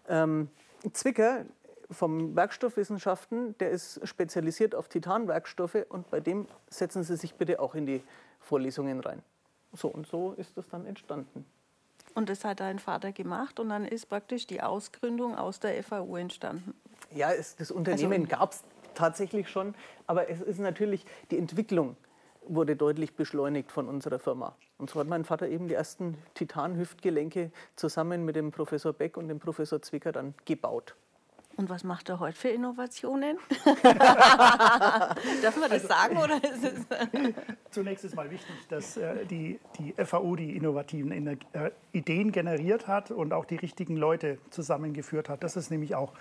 ähm, 0.08 0.48
Zwicker 0.92 1.44
vom 1.90 2.36
Werkstoffwissenschaften, 2.36 3.56
der 3.58 3.70
ist 3.70 4.06
spezialisiert 4.06 4.74
auf 4.74 4.88
Titanwerkstoffe 4.88 5.86
und 5.88 6.10
bei 6.10 6.20
dem 6.20 6.46
setzen 6.68 7.02
Sie 7.02 7.16
sich 7.16 7.34
bitte 7.34 7.60
auch 7.60 7.74
in 7.74 7.86
die 7.86 8.02
Vorlesungen 8.38 9.00
rein. 9.00 9.22
So 9.72 9.88
und 9.88 10.06
so 10.06 10.32
ist 10.36 10.56
das 10.56 10.68
dann 10.68 10.86
entstanden. 10.86 11.44
Und 12.14 12.28
das 12.28 12.44
hat 12.44 12.60
dein 12.60 12.78
Vater 12.78 13.12
gemacht 13.12 13.60
und 13.60 13.68
dann 13.68 13.84
ist 13.84 14.08
praktisch 14.08 14.46
die 14.46 14.62
Ausgründung 14.62 15.36
aus 15.36 15.60
der 15.60 15.82
FAU 15.82 16.16
entstanden. 16.16 16.74
Ja, 17.14 17.32
es, 17.32 17.56
das 17.56 17.70
Unternehmen 17.70 18.24
also, 18.24 18.36
gab 18.36 18.52
es 18.52 18.64
tatsächlich 18.94 19.48
schon. 19.48 19.74
Aber 20.06 20.28
es 20.28 20.40
ist 20.40 20.58
natürlich, 20.58 21.04
die 21.30 21.38
Entwicklung 21.38 21.96
wurde 22.42 22.74
deutlich 22.74 23.14
beschleunigt 23.14 23.70
von 23.70 23.88
unserer 23.88 24.18
Firma. 24.18 24.56
Und 24.78 24.90
so 24.90 24.98
hat 24.98 25.06
mein 25.06 25.24
Vater 25.24 25.48
eben 25.48 25.68
die 25.68 25.74
ersten 25.74 26.16
Titan-Hüftgelenke 26.34 27.52
zusammen 27.76 28.24
mit 28.24 28.34
dem 28.34 28.50
Professor 28.50 28.92
Beck 28.92 29.16
und 29.16 29.28
dem 29.28 29.38
Professor 29.38 29.80
Zwicker 29.82 30.10
dann 30.10 30.34
gebaut. 30.46 30.96
Und 31.56 31.68
was 31.68 31.84
macht 31.84 32.08
er 32.08 32.20
heute 32.20 32.38
für 32.38 32.48
Innovationen? 32.48 33.36
Darf 33.82 35.56
man 35.58 35.68
das 35.68 35.84
also, 35.84 35.88
sagen? 35.88 36.16
Oder 36.16 36.42
ist 36.42 36.64
es 36.64 36.86
Zunächst 37.70 38.04
ist 38.04 38.16
mal 38.16 38.30
wichtig, 38.30 38.54
dass 38.68 38.96
äh, 38.96 39.26
die, 39.26 39.60
die 39.78 39.92
FAU 40.04 40.36
die 40.36 40.56
innovativen 40.56 41.12
Ener 41.12 41.36
äh, 41.52 41.70
Ideen 41.92 42.32
generiert 42.32 42.86
hat 42.86 43.10
und 43.10 43.32
auch 43.32 43.44
die 43.44 43.56
richtigen 43.56 43.96
Leute 43.96 44.38
zusammengeführt 44.50 45.28
hat. 45.28 45.44
Das 45.44 45.56
ist 45.56 45.70
nämlich 45.70 45.94
auch 45.94 46.14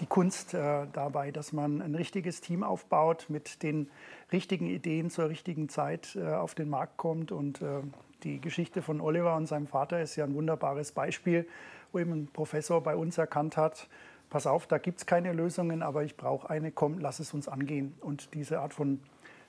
die 0.00 0.06
Kunst 0.06 0.54
äh, 0.54 0.86
dabei, 0.92 1.30
dass 1.30 1.52
man 1.52 1.80
ein 1.80 1.94
richtiges 1.94 2.40
Team 2.40 2.62
aufbaut, 2.62 3.26
mit 3.28 3.62
den 3.62 3.90
richtigen 4.32 4.66
Ideen 4.66 5.10
zur 5.10 5.28
richtigen 5.28 5.68
Zeit 5.68 6.16
äh, 6.16 6.34
auf 6.34 6.54
den 6.54 6.68
Markt 6.68 6.96
kommt. 6.96 7.32
Und 7.32 7.62
äh, 7.62 7.82
die 8.22 8.40
Geschichte 8.40 8.82
von 8.82 9.00
Oliver 9.00 9.36
und 9.36 9.46
seinem 9.46 9.66
Vater 9.66 10.00
ist 10.00 10.16
ja 10.16 10.24
ein 10.24 10.34
wunderbares 10.34 10.92
Beispiel, 10.92 11.46
wo 11.92 11.98
eben 11.98 12.12
ein 12.12 12.28
Professor 12.32 12.82
bei 12.82 12.96
uns 12.96 13.18
erkannt 13.18 13.56
hat, 13.56 13.88
pass 14.30 14.46
auf, 14.46 14.66
da 14.66 14.78
gibt 14.78 14.98
es 14.98 15.06
keine 15.06 15.32
Lösungen, 15.32 15.82
aber 15.82 16.04
ich 16.04 16.16
brauche 16.16 16.50
eine, 16.50 16.72
komm, 16.72 16.98
lass 16.98 17.20
es 17.20 17.34
uns 17.34 17.48
angehen. 17.48 17.94
Und 18.00 18.34
diese 18.34 18.60
Art 18.60 18.74
von 18.74 19.00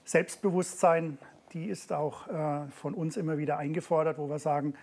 Selbstbewusstsein, 0.03 1.17
die 1.53 1.65
ist 1.65 1.91
auch 1.93 2.27
äh, 2.27 2.67
von 2.69 2.93
uns 2.93 3.17
immer 3.17 3.37
wieder 3.37 3.57
eingefordert, 3.57 4.17
wo 4.17 4.29
wir 4.29 4.39
sagen, 4.39 4.75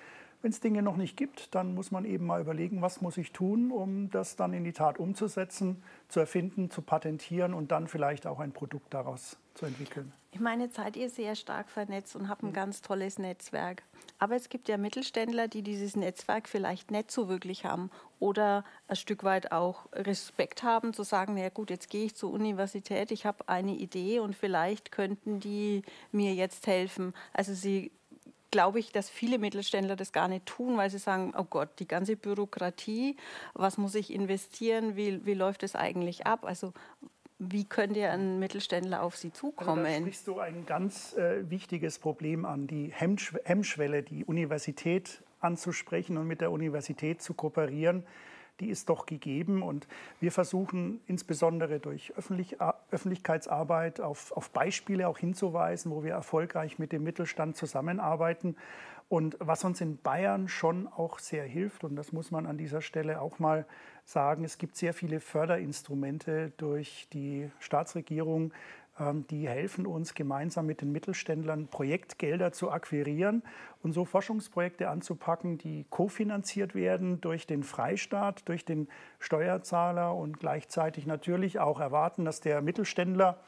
wenn 0.43 0.51
es 0.51 0.59
Dinge 0.59 0.83
noch 0.83 0.97
nicht 0.97 1.17
gibt, 1.17 1.55
dann 1.55 1.75
muss 1.75 1.93
man 1.93 2.05
eben 2.05 2.27
mal 2.27 2.41
überlegen, 2.41 2.83
was 2.83 3.01
muss 3.01 3.17
ich 3.17 3.31
tun, 3.31 3.71
um 3.71 4.11
das 4.11 4.35
dann 4.35 4.53
in 4.53 4.65
die 4.65 4.73
Tat 4.73 4.99
umzusetzen, 4.99 5.83
zu 6.09 6.19
erfinden, 6.19 6.69
zu 6.69 6.83
patentieren 6.83 7.55
und 7.55 7.71
dann 7.71 7.87
vielleicht 7.87 8.27
auch 8.27 8.41
ein 8.41 8.51
Produkt 8.51 8.93
daraus 8.93 9.39
zu 9.55 9.67
entwickeln. 9.67 10.13
Ich 10.35 10.41
meine, 10.41 10.65
jetzt 10.65 10.77
seid 10.77 10.97
ihr 10.97 11.11
sehr 11.11 11.37
stark 11.37 11.69
vernetzt 11.69 12.17
und 12.17 12.27
habt 12.27 12.43
ein 12.43 12.55
ganz 12.55 12.81
tolles 12.81 13.19
Netzwerk. 13.19 13.83
Aber 14.19 14.35
es 14.35 14.49
gibt 14.49 14.67
ja 14.67 14.79
Mittelständler, 14.79 15.47
die 15.47 15.61
dieses 15.61 15.95
Netzwerk 15.95 16.49
vielleicht 16.49 16.91
nicht 16.91 17.11
so 17.11 17.29
wirklich 17.29 17.67
haben 17.67 17.91
oder 18.19 18.65
ein 18.89 18.97
Stück 18.97 19.25
weit 19.25 19.53
auch 19.53 19.87
Respekt 19.93 20.63
haben, 20.63 20.95
zu 20.95 21.03
sagen, 21.03 21.35
na 21.37 21.51
gut, 21.51 21.69
jetzt 21.69 21.91
gehe 21.91 22.07
ich 22.07 22.15
zur 22.15 22.33
Universität, 22.33 23.11
ich 23.11 23.27
habe 23.27 23.47
eine 23.47 23.73
Idee 23.73 24.21
und 24.21 24.35
vielleicht 24.35 24.91
könnten 24.91 25.39
die 25.39 25.83
mir 26.13 26.33
jetzt 26.33 26.67
helfen. 26.67 27.13
Also 27.35 27.53
sie 27.53 27.91
glaube 28.51 28.79
ich, 28.79 28.93
dass 28.93 29.11
viele 29.11 29.39
Mittelständler 29.39 29.97
das 29.97 30.13
gar 30.13 30.29
nicht 30.29 30.47
tun, 30.47 30.77
weil 30.79 30.89
sie 30.89 30.99
sagen, 30.99 31.35
oh 31.37 31.45
Gott, 31.45 31.69
die 31.79 31.89
ganze 31.89 32.17
Bürokratie, 32.17 33.17
was 33.53 33.77
muss 33.77 33.95
ich 33.95 34.13
investieren, 34.13 34.97
wie, 34.97 35.27
wie 35.27 35.35
läuft 35.35 35.63
es 35.63 35.75
eigentlich 35.75 36.27
ab? 36.27 36.45
Also 36.45 36.73
wie 37.51 37.65
könnte 37.65 38.09
ein 38.09 38.39
Mittelständler 38.39 39.03
auf 39.03 39.17
Sie 39.17 39.33
zukommen? 39.33 39.85
Also 39.85 39.99
da 39.99 40.01
sprichst 40.01 40.27
du 40.29 40.39
ein 40.39 40.67
ganz 40.67 41.15
äh, 41.15 41.49
wichtiges 41.51 41.99
Problem 41.99 42.45
an, 42.45 42.67
die 42.67 42.93
Hemmschwelle, 42.93 44.03
die 44.03 44.25
Universität 44.25 45.23
anzusprechen 45.41 46.17
und 46.17 46.27
mit 46.27 46.41
der 46.41 46.53
Universität 46.53 47.21
zu 47.21 47.35
kooperieren 47.35 48.05
die 48.63 48.71
ist 48.71 48.89
doch 48.89 49.07
gegeben. 49.07 49.63
Und 49.63 49.87
wir 50.21 50.33
versuchen 50.33 51.01
insbesondere 51.07 51.81
durch 51.81 52.13
Öffentlich 52.17 52.57
Öffentlichkeitsarbeit 52.91 54.01
auf, 54.01 54.33
auf 54.33 54.51
Beispiele 54.51 55.09
auch 55.09 55.19
hinzuweisen, 55.19 55.91
wo 55.91 56.05
wir 56.05 56.13
erfolgreich 56.13 56.79
mit 56.79 56.93
dem 56.93 57.03
Mittelstand 57.03 57.57
zusammenarbeiten. 57.57 58.57
Und 59.13 59.37
was 59.41 59.63
uns 59.63 59.83
in 59.83 59.99
Bayern 59.99 60.49
schon 60.49 60.89
auch 60.89 61.19
sehr 61.19 61.45
hilft, 61.45 61.85
und 61.85 61.97
das 61.97 62.15
muss 62.15 62.31
man 62.31 62.47
an 62.47 62.57
dieser 62.57 62.81
Stelle 62.81 63.21
auch 63.21 63.39
mal 63.39 63.67
sagen, 64.07 64.43
es 64.43 64.57
gibt 64.57 64.75
sehr 64.75 64.95
viele 64.95 65.21
Förderinstrumente 65.21 66.51
durch 66.57 67.09
die 67.13 67.51
Staatsregierung, 67.59 68.55
ähm, 68.99 69.27
die 69.29 69.47
helfen 69.47 69.85
uns 69.85 70.15
gemeinsam 70.15 70.65
mit 70.65 70.81
den 70.81 70.93
Mittelständlern 70.93 71.69
Projektgelder 71.69 72.53
zu 72.53 72.71
akquirieren 72.71 73.43
und 73.83 73.93
so 73.93 74.07
Forschungsprojekte 74.07 74.89
anzupacken, 74.89 75.59
die 75.59 75.85
kofinanziert 75.91 76.75
werden 76.75 77.21
durch 77.21 77.47
den 77.47 77.65
Freistaat, 77.65 78.49
durch 78.49 78.65
den 78.65 78.89
Steuerzahler 79.19 80.15
und 80.15 80.41
gleichzeitig 80.41 81.05
natürlich 81.07 81.61
auch 81.61 81.81
erwarten, 81.81 82.25
dass 82.25 82.41
der 82.41 82.63
Mittelständler 82.63 83.39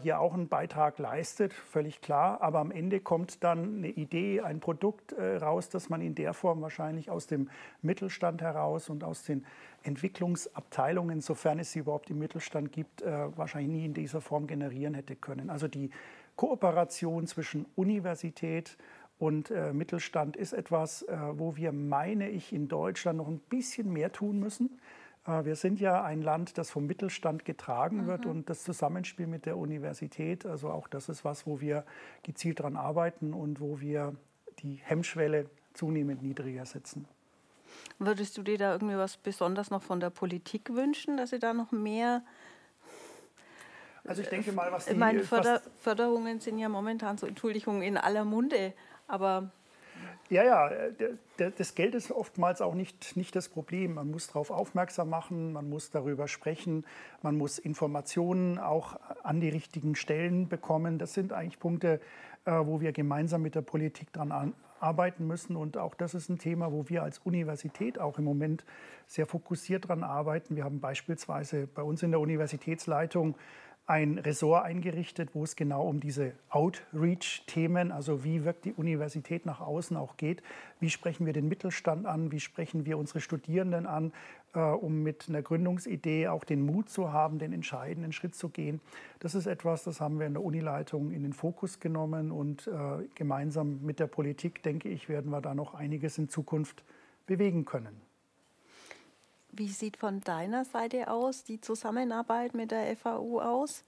hier 0.00 0.20
auch 0.20 0.32
einen 0.32 0.48
Beitrag 0.48 0.98
leistet, 0.98 1.52
völlig 1.52 2.00
klar. 2.00 2.40
Aber 2.40 2.60
am 2.60 2.70
Ende 2.70 3.00
kommt 3.00 3.44
dann 3.44 3.78
eine 3.78 3.88
Idee, 3.88 4.40
ein 4.40 4.60
Produkt 4.60 5.12
äh, 5.12 5.36
raus, 5.36 5.68
das 5.68 5.88
man 5.88 6.00
in 6.00 6.14
der 6.14 6.32
Form 6.34 6.62
wahrscheinlich 6.62 7.10
aus 7.10 7.26
dem 7.26 7.50
Mittelstand 7.82 8.42
heraus 8.42 8.88
und 8.88 9.04
aus 9.04 9.24
den 9.24 9.44
Entwicklungsabteilungen, 9.82 11.20
sofern 11.20 11.58
es 11.58 11.72
sie 11.72 11.80
überhaupt 11.80 12.10
im 12.10 12.18
Mittelstand 12.18 12.72
gibt, 12.72 13.02
äh, 13.02 13.36
wahrscheinlich 13.36 13.70
nie 13.70 13.84
in 13.84 13.94
dieser 13.94 14.20
Form 14.20 14.46
generieren 14.46 14.94
hätte 14.94 15.16
können. 15.16 15.50
Also 15.50 15.68
die 15.68 15.90
Kooperation 16.36 17.26
zwischen 17.26 17.66
Universität 17.76 18.76
und 19.18 19.50
äh, 19.50 19.72
Mittelstand 19.72 20.36
ist 20.36 20.52
etwas, 20.52 21.02
äh, 21.02 21.16
wo 21.32 21.56
wir, 21.56 21.72
meine 21.72 22.28
ich, 22.28 22.52
in 22.52 22.68
Deutschland 22.68 23.18
noch 23.18 23.28
ein 23.28 23.38
bisschen 23.38 23.92
mehr 23.92 24.12
tun 24.12 24.38
müssen. 24.38 24.78
Äh, 25.26 25.44
wir 25.44 25.56
sind 25.56 25.80
ja 25.80 26.02
ein 26.02 26.22
Land, 26.22 26.58
das 26.58 26.70
vom 26.70 26.86
Mittelstand 26.86 27.44
getragen 27.44 28.02
mhm. 28.02 28.06
wird 28.06 28.26
und 28.26 28.50
das 28.50 28.64
Zusammenspiel 28.64 29.26
mit 29.26 29.46
der 29.46 29.56
Universität, 29.56 30.46
also 30.46 30.70
auch 30.70 30.88
das 30.88 31.08
ist 31.08 31.24
was, 31.24 31.46
wo 31.46 31.60
wir 31.60 31.84
gezielt 32.22 32.60
daran 32.60 32.76
arbeiten 32.76 33.34
und 33.34 33.60
wo 33.60 33.80
wir 33.80 34.14
die 34.60 34.80
Hemmschwelle 34.82 35.50
zunehmend 35.74 36.22
niedriger 36.22 36.64
setzen. 36.64 37.06
Würdest 37.98 38.38
du 38.38 38.42
dir 38.42 38.56
da 38.56 38.72
irgendwie 38.72 38.96
was 38.96 39.16
besonders 39.16 39.70
noch 39.70 39.82
von 39.82 40.00
der 40.00 40.10
Politik 40.10 40.70
wünschen, 40.72 41.16
dass 41.16 41.30
sie 41.30 41.38
da 41.38 41.52
noch 41.52 41.72
mehr 41.72 42.22
also 44.04 44.22
ich 44.22 44.28
denke 44.28 44.52
mal, 44.52 44.70
was 44.70 44.86
die... 44.86 44.94
Meine 44.94 45.24
Förder 45.24 45.60
Förderungen 45.80 46.38
sind 46.38 46.58
ja 46.58 46.68
momentan 46.68 47.18
so, 47.18 47.26
Entschuldigung, 47.26 47.82
in 47.82 47.96
aller 47.96 48.24
Munde, 48.24 48.72
aber 49.08 49.50
ja, 50.28 50.42
ja, 50.42 50.70
das 51.36 51.74
Geld 51.74 51.94
ist 51.94 52.10
oftmals 52.10 52.60
auch 52.60 52.74
nicht, 52.74 53.16
nicht 53.16 53.36
das 53.36 53.48
Problem. 53.48 53.94
Man 53.94 54.10
muss 54.10 54.26
darauf 54.28 54.50
aufmerksam 54.50 55.08
machen, 55.08 55.52
man 55.52 55.68
muss 55.68 55.90
darüber 55.90 56.28
sprechen, 56.28 56.84
man 57.22 57.36
muss 57.36 57.58
Informationen 57.58 58.58
auch 58.58 58.98
an 59.22 59.40
die 59.40 59.48
richtigen 59.48 59.94
Stellen 59.94 60.48
bekommen. 60.48 60.98
Das 60.98 61.14
sind 61.14 61.32
eigentlich 61.32 61.58
Punkte, 61.58 62.00
äh, 62.44 62.52
wo 62.52 62.80
wir 62.80 62.92
gemeinsam 62.92 63.42
mit 63.42 63.54
der 63.54 63.62
Politik 63.62 64.12
dran 64.12 64.54
arbeiten 64.80 65.26
müssen. 65.26 65.56
Und 65.56 65.76
auch 65.76 65.94
das 65.94 66.14
ist 66.14 66.28
ein 66.28 66.38
Thema, 66.38 66.72
wo 66.72 66.88
wir 66.88 67.02
als 67.02 67.18
Universität 67.18 67.98
auch 67.98 68.18
im 68.18 68.24
Moment 68.24 68.64
sehr 69.06 69.26
fokussiert 69.26 69.88
dran 69.88 70.02
arbeiten. 70.02 70.56
Wir 70.56 70.64
haben 70.64 70.80
beispielsweise 70.80 71.66
bei 71.66 71.82
uns 71.82 72.02
in 72.02 72.10
der 72.10 72.20
Universitätsleitung 72.20 73.36
ein 73.86 74.18
Ressort 74.18 74.64
eingerichtet, 74.64 75.30
wo 75.34 75.44
es 75.44 75.54
genau 75.54 75.86
um 75.86 76.00
diese 76.00 76.32
Outreach-Themen, 76.50 77.92
also 77.92 78.24
wie 78.24 78.44
wirkt 78.44 78.64
die 78.64 78.72
Universität 78.72 79.46
nach 79.46 79.60
außen 79.60 79.96
auch 79.96 80.16
geht. 80.16 80.42
Wie 80.80 80.90
sprechen 80.90 81.24
wir 81.24 81.32
den 81.32 81.48
Mittelstand 81.48 82.04
an? 82.04 82.32
Wie 82.32 82.40
sprechen 82.40 82.84
wir 82.84 82.98
unsere 82.98 83.20
Studierenden 83.20 83.86
an, 83.86 84.12
äh, 84.54 84.58
um 84.58 85.04
mit 85.04 85.26
einer 85.28 85.40
Gründungsidee 85.40 86.26
auch 86.26 86.42
den 86.42 86.66
Mut 86.66 86.88
zu 86.88 87.12
haben, 87.12 87.38
den 87.38 87.52
entscheidenden 87.52 88.10
Schritt 88.12 88.34
zu 88.34 88.48
gehen? 88.48 88.80
Das 89.20 89.36
ist 89.36 89.46
etwas, 89.46 89.84
das 89.84 90.00
haben 90.00 90.18
wir 90.18 90.26
in 90.26 90.34
der 90.34 90.42
Unileitung 90.42 91.12
in 91.12 91.22
den 91.22 91.32
Fokus 91.32 91.78
genommen 91.78 92.32
und 92.32 92.66
äh, 92.66 93.06
gemeinsam 93.14 93.82
mit 93.82 94.00
der 94.00 94.08
Politik, 94.08 94.64
denke 94.64 94.88
ich, 94.88 95.08
werden 95.08 95.30
wir 95.30 95.40
da 95.40 95.54
noch 95.54 95.74
einiges 95.74 96.18
in 96.18 96.28
Zukunft 96.28 96.82
bewegen 97.26 97.64
können. 97.64 98.05
Wie 99.58 99.68
sieht 99.68 99.96
von 99.96 100.20
deiner 100.20 100.66
Seite 100.66 101.10
aus 101.10 101.42
die 101.42 101.62
Zusammenarbeit 101.62 102.52
mit 102.52 102.70
der 102.72 102.94
FAU 102.94 103.40
aus? 103.40 103.84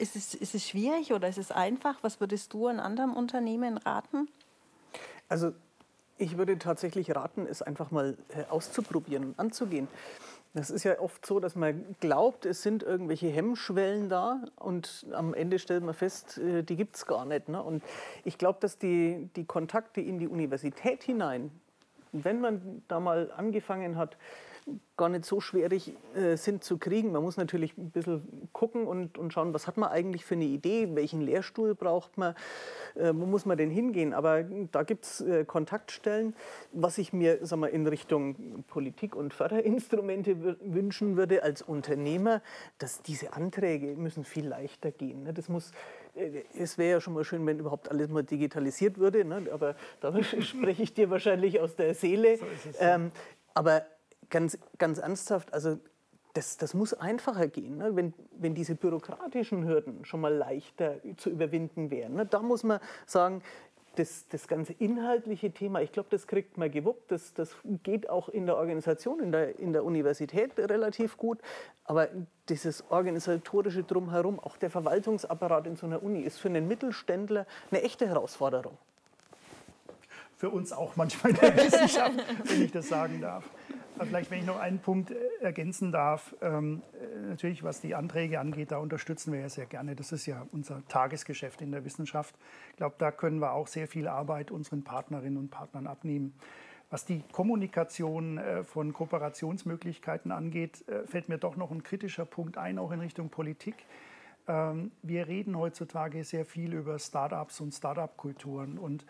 Ist 0.00 0.16
es, 0.16 0.34
ist 0.34 0.56
es 0.56 0.66
schwierig 0.66 1.12
oder 1.12 1.28
ist 1.28 1.38
es 1.38 1.52
einfach? 1.52 1.98
Was 2.02 2.18
würdest 2.18 2.52
du 2.52 2.66
an 2.66 2.80
anderen 2.80 3.12
Unternehmen 3.12 3.78
raten? 3.78 4.28
Also 5.28 5.52
ich 6.18 6.36
würde 6.38 6.58
tatsächlich 6.58 7.14
raten, 7.14 7.46
es 7.48 7.62
einfach 7.62 7.92
mal 7.92 8.16
äh, 8.30 8.50
auszuprobieren 8.50 9.26
und 9.26 9.38
anzugehen. 9.38 9.86
Das 10.54 10.70
ist 10.70 10.82
ja 10.82 10.98
oft 10.98 11.24
so, 11.24 11.38
dass 11.38 11.54
man 11.54 11.94
glaubt, 12.00 12.44
es 12.44 12.62
sind 12.62 12.82
irgendwelche 12.82 13.28
Hemmschwellen 13.28 14.08
da 14.08 14.42
und 14.56 15.06
am 15.12 15.34
Ende 15.34 15.60
stellt 15.60 15.84
man 15.84 15.94
fest, 15.94 16.38
äh, 16.38 16.64
die 16.64 16.74
gibt 16.74 16.96
es 16.96 17.06
gar 17.06 17.26
nicht. 17.26 17.48
Ne? 17.48 17.62
Und 17.62 17.84
ich 18.24 18.38
glaube, 18.38 18.58
dass 18.60 18.76
die, 18.76 19.28
die 19.36 19.44
Kontakte 19.44 20.00
in 20.00 20.18
die 20.18 20.26
Universität 20.26 21.04
hinein, 21.04 21.52
wenn 22.10 22.40
man 22.40 22.82
da 22.88 22.98
mal 22.98 23.30
angefangen 23.36 23.96
hat, 23.96 24.16
gar 24.96 25.08
nicht 25.08 25.24
so 25.24 25.40
schwierig 25.40 25.92
äh, 26.14 26.36
sind 26.36 26.64
zu 26.64 26.78
kriegen. 26.78 27.12
Man 27.12 27.22
muss 27.22 27.36
natürlich 27.36 27.76
ein 27.76 27.90
bisschen 27.90 28.48
gucken 28.52 28.86
und, 28.86 29.18
und 29.18 29.32
schauen, 29.32 29.54
was 29.54 29.66
hat 29.66 29.76
man 29.76 29.90
eigentlich 29.90 30.24
für 30.24 30.34
eine 30.34 30.44
Idee, 30.44 30.88
welchen 30.94 31.20
Lehrstuhl 31.20 31.74
braucht 31.74 32.18
man, 32.18 32.34
äh, 32.94 33.12
wo 33.14 33.26
muss 33.26 33.46
man 33.46 33.58
denn 33.58 33.70
hingehen. 33.70 34.12
Aber 34.14 34.42
da 34.72 34.82
gibt 34.82 35.04
es 35.04 35.20
äh, 35.20 35.44
Kontaktstellen. 35.44 36.34
Was 36.72 36.98
ich 36.98 37.12
mir 37.12 37.38
sag 37.42 37.58
mal, 37.58 37.68
in 37.68 37.86
Richtung 37.86 38.64
Politik 38.66 39.14
und 39.14 39.34
Förderinstrumente 39.34 40.56
wünschen 40.60 41.16
würde 41.16 41.42
als 41.42 41.62
Unternehmer, 41.62 42.42
dass 42.78 43.02
diese 43.02 43.34
Anträge 43.34 43.96
müssen 43.96 44.24
viel 44.24 44.48
leichter 44.48 44.90
gehen. 44.90 45.24
Ne? 45.24 45.32
Das 45.32 45.48
muss 45.48 45.72
äh, 46.16 46.42
es 46.58 46.78
wäre 46.78 46.92
ja 46.92 47.00
schon 47.00 47.14
mal 47.14 47.24
schön, 47.24 47.46
wenn 47.46 47.58
überhaupt 47.58 47.90
alles 47.90 48.08
mal 48.08 48.24
digitalisiert 48.24 48.98
würde, 48.98 49.24
ne? 49.24 49.46
aber 49.52 49.76
da 50.00 50.12
spreche 50.40 50.82
ich 50.82 50.94
dir 50.94 51.10
wahrscheinlich 51.10 51.60
aus 51.60 51.76
der 51.76 51.94
Seele. 51.94 52.38
So 52.38 52.46
ähm, 52.80 53.12
aber 53.54 53.86
ganz, 54.30 54.58
ganz 54.78 54.98
ernsthaft, 54.98 55.52
also 55.52 55.78
das, 56.34 56.58
das 56.58 56.74
muss 56.74 56.92
einfacher 56.92 57.48
gehen, 57.48 57.78
ne? 57.78 57.96
wenn, 57.96 58.12
wenn 58.38 58.54
diese 58.54 58.74
bürokratischen 58.74 59.66
Hürden 59.66 60.04
schon 60.04 60.20
mal 60.20 60.34
leichter 60.34 60.96
zu 61.16 61.30
überwinden 61.30 61.90
wären. 61.90 62.14
Ne? 62.14 62.26
Da 62.26 62.40
muss 62.40 62.62
man 62.62 62.78
sagen, 63.06 63.42
das, 63.98 64.28
das 64.28 64.46
ganze 64.46 64.74
inhaltliche 64.74 65.50
Thema, 65.50 65.80
ich 65.80 65.92
glaube, 65.92 66.08
das 66.10 66.26
kriegt 66.26 66.58
man 66.58 66.70
gewuppt. 66.70 67.10
Das, 67.10 67.32
das 67.34 67.56
geht 67.82 68.08
auch 68.08 68.28
in 68.28 68.46
der 68.46 68.56
Organisation, 68.56 69.20
in 69.20 69.32
der, 69.32 69.58
in 69.58 69.72
der 69.72 69.84
Universität 69.84 70.52
relativ 70.58 71.16
gut. 71.16 71.38
Aber 71.84 72.08
dieses 72.48 72.84
organisatorische 72.90 73.82
Drumherum, 73.82 74.38
auch 74.38 74.56
der 74.56 74.70
Verwaltungsapparat 74.70 75.66
in 75.66 75.76
so 75.76 75.86
einer 75.86 76.02
Uni, 76.02 76.20
ist 76.20 76.38
für 76.38 76.48
einen 76.48 76.68
Mittelständler 76.68 77.46
eine 77.70 77.82
echte 77.82 78.06
Herausforderung. 78.06 78.76
Für 80.36 80.50
uns 80.50 80.72
auch 80.72 80.96
manchmal 80.96 81.32
in 81.32 81.40
der 81.40 81.56
Wissenschaft, 81.56 82.18
wenn 82.44 82.62
ich 82.62 82.72
das 82.72 82.88
sagen 82.88 83.20
darf. 83.20 83.44
Vielleicht, 83.98 84.30
wenn 84.30 84.40
ich 84.40 84.46
noch 84.46 84.58
einen 84.58 84.78
Punkt 84.78 85.10
äh, 85.10 85.16
ergänzen 85.40 85.90
darf, 85.90 86.34
ähm, 86.42 86.82
äh, 86.92 87.28
natürlich, 87.28 87.62
was 87.62 87.80
die 87.80 87.94
Anträge 87.94 88.38
angeht, 88.38 88.70
da 88.70 88.78
unterstützen 88.78 89.32
wir 89.32 89.40
ja 89.40 89.48
sehr 89.48 89.66
gerne. 89.66 89.96
Das 89.96 90.12
ist 90.12 90.26
ja 90.26 90.46
unser 90.52 90.86
Tagesgeschäft 90.88 91.62
in 91.62 91.72
der 91.72 91.84
Wissenschaft. 91.84 92.34
Ich 92.70 92.76
glaube, 92.76 92.96
da 92.98 93.10
können 93.10 93.40
wir 93.40 93.52
auch 93.52 93.66
sehr 93.66 93.88
viel 93.88 94.06
Arbeit 94.06 94.50
unseren 94.50 94.84
Partnerinnen 94.84 95.38
und 95.38 95.50
Partnern 95.50 95.86
abnehmen. 95.86 96.34
Was 96.90 97.04
die 97.04 97.22
Kommunikation 97.32 98.38
äh, 98.38 98.64
von 98.64 98.92
Kooperationsmöglichkeiten 98.92 100.30
angeht, 100.30 100.84
fällt 101.06 101.28
mir 101.28 101.38
doch 101.38 101.56
noch 101.56 101.70
ein 101.70 101.82
kritischer 101.82 102.26
Punkt 102.26 102.58
ein, 102.58 102.78
auch 102.78 102.92
in 102.92 103.00
Richtung 103.00 103.30
Politik. 103.30 103.86
Ähm, 104.46 104.92
wir 105.02 105.26
reden 105.26 105.56
heutzutage 105.56 106.22
sehr 106.22 106.44
viel 106.44 106.74
über 106.74 106.98
Startups 106.98 107.60
und 107.60 107.72
Startup-Kulturen 107.72 108.78
und 108.78 109.06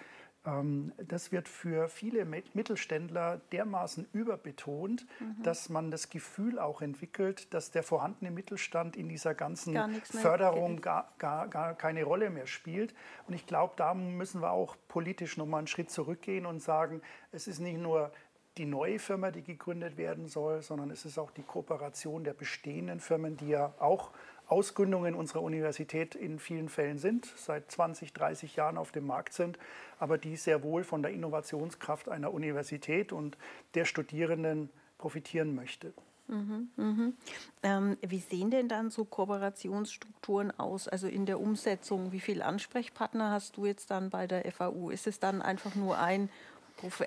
das 0.99 1.33
wird 1.33 1.49
für 1.49 1.89
viele 1.89 2.25
Mittelständler 2.25 3.41
dermaßen 3.51 4.07
überbetont, 4.13 5.07
mhm. 5.19 5.43
dass 5.43 5.69
man 5.69 5.91
das 5.91 6.09
Gefühl 6.09 6.59
auch 6.59 6.83
entwickelt, 6.83 7.53
dass 7.53 7.73
der 7.73 7.83
vorhandene 7.83 8.31
Mittelstand 8.31 8.97
in 8.97 9.09
dieser 9.09 9.35
ganzen 9.35 9.77
Förderung 10.05 10.81
gar, 10.81 11.13
gar, 11.19 11.49
gar 11.49 11.75
keine 11.75 12.05
Rolle 12.05 12.31
mehr 12.31 12.47
spielt. 12.47 12.95
Und 13.27 13.35
ich 13.35 13.47
glaube, 13.47 13.75
da 13.77 13.95
müssen 13.95 14.41
wir 14.41 14.53
auch 14.53 14.77
politisch 14.89 15.37
nochmal 15.37 15.59
einen 15.59 15.67
Schritt 15.67 15.91
zurückgehen 15.91 16.47
und 16.47 16.61
sagen, 16.61 17.03
es 17.33 17.49
ist 17.49 17.59
nicht 17.59 17.79
nur 17.79 18.13
die 18.57 18.67
neue 18.67 18.99
Firma, 18.99 19.31
die 19.31 19.43
gegründet 19.43 19.97
werden 19.97 20.29
soll, 20.29 20.63
sondern 20.63 20.91
es 20.91 21.05
ist 21.05 21.19
auch 21.19 21.31
die 21.31 21.43
Kooperation 21.43 22.25
der 22.25 22.33
bestehenden 22.33 23.01
Firmen, 23.01 23.37
die 23.37 23.49
ja 23.49 23.75
auch 23.79 24.13
Ausgründungen 24.49 25.15
unserer 25.15 25.43
Universität 25.43 26.15
in 26.15 26.39
vielen 26.39 26.69
Fällen 26.69 26.99
sind, 26.99 27.27
seit 27.37 27.71
20, 27.71 28.13
30 28.13 28.57
Jahren 28.57 28.79
auf 28.79 28.93
dem 28.93 29.07
Markt 29.07 29.33
sind, 29.33 29.59
aber 29.99 30.19
die 30.19 30.37
sehr 30.37 30.63
wohl 30.63 30.85
von 30.85 31.03
der 31.03 31.13
Innovationskraft 31.13 32.09
einer 32.09 32.33
Universität 32.33 33.13
und 33.13 33.37
der 33.75 33.85
Studierenden 33.85 34.71
profitieren 34.99 35.55
möchte. 35.55 35.93
Mhm, 36.29 36.69
mhm. 36.77 37.15
Ähm, 37.63 37.97
wie 38.07 38.19
sehen 38.19 38.51
denn 38.51 38.69
dann 38.69 38.91
so 38.91 39.05
Kooperationsstrukturen 39.05 40.57
aus, 40.59 40.89
also 40.89 41.07
in 41.07 41.27
der 41.27 41.41
Umsetzung? 41.41 42.13
Wie 42.13 42.21
viele 42.21 42.45
Ansprechpartner 42.45 43.31
hast 43.31 43.57
du 43.57 43.67
jetzt 43.67 43.91
dann 43.91 44.11
bei 44.11 44.27
der 44.27 44.51
FAU? 44.51 44.91
Ist 44.91 45.07
es 45.07 45.21
dann 45.21 45.41
einfach 45.43 45.75
nur 45.75 45.99
ein, 45.99 46.29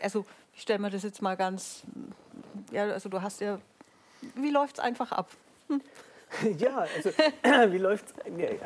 also 0.02 0.25
ich 0.54 0.62
stelle 0.62 0.80
mir 0.80 0.89
das 0.89 1.04
jetzt 1.04 1.21
mal 1.21 1.36
ganz, 1.36 1.84
ja, 2.71 2.84
also 2.84 3.10
du 3.10 3.21
hast 3.21 3.41
ja, 3.41 3.60
wie 4.36 4.52
läuft 4.52 4.78
es 4.78 4.80
einfach 4.80 5.12
ab? 5.12 5.30
Hm. 5.67 5.82
Ja, 6.58 6.86
also 6.96 7.10
wie 7.72 7.78
läuft 7.78 8.13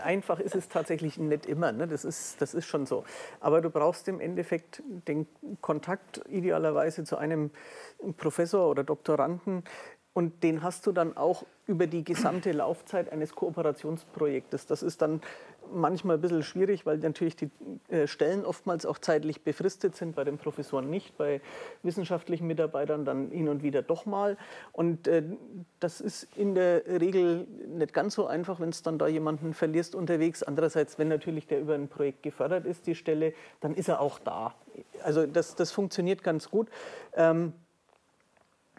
Einfach 0.04 0.40
ist 0.40 0.56
es 0.56 0.68
tatsächlich 0.70 1.18
nicht 1.18 1.46
immer, 1.46 1.72
ne? 1.72 1.88
das, 1.88 2.06
ist, 2.06 2.42
das 2.42 2.54
ist 2.54 2.66
schon 2.66 2.86
so. 2.86 3.04
Aber 3.40 3.62
du 3.62 3.70
brauchst 3.70 4.08
im 4.08 4.20
Endeffekt 4.20 4.84
den 5.08 5.28
Kontakt 5.62 6.22
idealerweise 6.30 7.04
zu 7.04 7.18
einem 7.18 7.52
Professor 8.18 8.70
oder 8.70 8.84
Doktoranden, 8.84 9.64
und 10.14 10.44
den 10.44 10.62
hast 10.62 10.86
du 10.86 10.92
dann 10.92 11.18
auch 11.18 11.44
über 11.66 11.88
die 11.88 12.04
gesamte 12.04 12.52
Laufzeit 12.52 13.12
eines 13.12 13.34
Kooperationsprojektes. 13.34 14.68
Das 14.68 14.84
ist 14.84 15.02
dann 15.02 15.22
manchmal 15.74 16.18
ein 16.18 16.22
bisschen 16.22 16.44
schwierig, 16.44 16.86
weil 16.86 16.98
natürlich 16.98 17.36
die 17.36 17.50
äh, 17.90 18.08
Stellen 18.08 18.46
oftmals 18.46 18.86
auch 18.86 18.98
zeitlich 18.98 19.44
befristet 19.44 19.96
sind, 19.96 20.16
bei 20.16 20.24
den 20.24 20.38
Professoren 20.38 20.90
nicht, 20.90 21.18
bei 21.18 21.42
wissenschaftlichen 21.82 22.48
Mitarbeitern 22.48 23.06
dann 23.06 23.32
hin 23.32 23.50
und 23.50 23.64
wieder 23.64 23.82
doch 23.82 24.06
mal. 24.06 24.38
Und 24.72 25.08
äh, 25.08 25.24
das 25.80 26.02
ist 26.02 26.28
in 26.36 26.56
der 26.56 26.86
Regel 26.86 27.48
nicht 27.68 27.94
ganz 27.94 28.16
so 28.16 28.28
einfach, 28.28 28.60
wenn 28.60 28.70
es 28.70 28.84
dann 28.84 28.98
da 28.98 29.08
jemanden 29.08 29.54
verlierst 29.54 29.96
unterwegs. 29.96 30.44
Andererseits, 30.44 30.98
wenn 31.00 31.08
natürlich 31.08 31.48
der 31.48 31.60
über 31.60 31.76
ein 31.76 31.88
Projekt 31.88 32.24
gefördert 32.24 32.66
ist, 32.66 32.88
die 32.88 32.96
Stelle, 32.96 33.34
dann 33.60 33.74
ist 33.76 33.90
er 33.90 34.00
auch 34.00 34.20
da. 34.20 34.56
Also 35.04 35.26
das, 35.26 35.56
das 35.56 35.72
funktioniert 35.72 36.24
ganz 36.24 36.50
gut. 36.50 36.70
Ähm, 37.16 37.54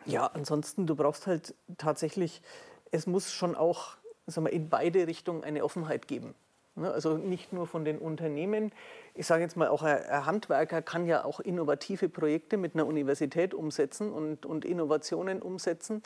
ja, 0.07 0.27
ansonsten, 0.27 0.87
du 0.87 0.97
brauchst 0.97 1.27
halt 1.27 1.55
tatsächlich, 1.79 2.43
es 2.91 3.07
muss 3.07 3.33
schon 3.33 3.55
auch 3.55 3.97
sagen 4.27 4.47
wir, 4.47 4.53
in 4.53 4.69
beide 4.69 5.07
Richtungen 5.07 5.45
eine 5.45 5.65
Offenheit 5.65 6.09
geben. 6.09 6.35
Ne, 6.77 6.91
also 6.91 7.17
nicht 7.17 7.53
nur 7.53 7.69
von 7.69 7.85
den 7.85 7.99
Unternehmen. 7.99 8.73
Ich 9.15 9.29
sage 9.29 9.43
jetzt 9.43 9.57
mal, 9.57 9.69
auch 9.69 9.85
ein 9.85 10.27
Handwerker 10.27 10.83
kann 10.83 11.07
ja 11.07 11.25
auch 11.25 11.39
innovative 11.39 12.09
Projekte 12.09 12.57
mit 12.57 12.75
einer 12.75 12.85
Universität 12.85 13.55
umsetzen 13.55 14.13
und, 14.13 14.45
und 14.45 14.65
Innovationen 14.65 15.41
umsetzen. 15.41 16.03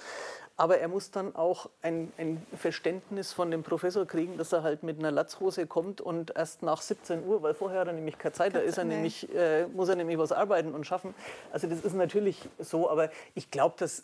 Aber 0.58 0.76
er 0.76 0.88
muss 0.88 1.10
dann 1.10 1.34
auch 1.34 1.70
ein, 1.80 2.12
ein, 2.18 2.46
Verständnis 2.54 3.32
von 3.32 3.50
dem 3.50 3.62
Professor 3.62 4.04
kriegen, 4.04 4.36
dass 4.36 4.52
er 4.52 4.62
halt 4.62 4.82
mit 4.82 4.98
einer 4.98 5.10
Latzhose 5.10 5.66
kommt 5.66 6.02
und 6.02 6.36
erst 6.36 6.62
nach 6.62 6.82
17 6.82 7.24
Uhr, 7.24 7.42
weil 7.42 7.54
vorher 7.54 7.80
hat 7.80 7.86
er 7.86 7.94
nämlich 7.94 8.18
keine 8.18 8.34
Zeit, 8.34 8.54
da 8.54 8.58
ist 8.58 8.76
er 8.76 8.84
nämlich, 8.84 9.34
äh, 9.34 9.66
muss 9.68 9.88
er 9.88 9.96
nämlich 9.96 10.18
was 10.18 10.32
arbeiten 10.32 10.74
und 10.74 10.84
schaffen. 10.84 11.14
Also 11.50 11.66
das 11.66 11.80
ist 11.80 11.94
natürlich 11.94 12.46
so, 12.58 12.90
aber 12.90 13.08
ich 13.34 13.50
glaube, 13.50 13.76
dass 13.78 14.02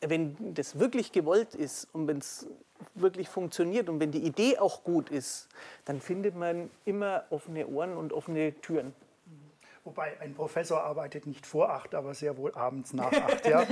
wenn 0.00 0.54
das 0.54 0.78
wirklich 0.78 1.12
gewollt 1.12 1.54
ist 1.54 1.88
und 1.92 2.08
wenn 2.08 2.18
es 2.18 2.46
wirklich 2.94 3.28
funktioniert 3.28 3.88
und 3.88 4.00
wenn 4.00 4.10
die 4.10 4.22
Idee 4.22 4.58
auch 4.58 4.84
gut 4.84 5.10
ist, 5.10 5.48
dann 5.84 6.00
findet 6.00 6.36
man 6.36 6.70
immer 6.84 7.24
offene 7.30 7.66
Ohren 7.66 7.96
und 7.96 8.12
offene 8.12 8.54
Türen. 8.60 8.94
Wobei 9.84 10.20
ein 10.20 10.34
Professor 10.34 10.82
arbeitet 10.82 11.26
nicht 11.26 11.46
vor 11.46 11.70
acht, 11.70 11.94
aber 11.94 12.12
sehr 12.12 12.36
wohl 12.36 12.54
abends 12.54 12.92
nach 12.92 13.12
acht. 13.12 13.46
Ja? 13.46 13.60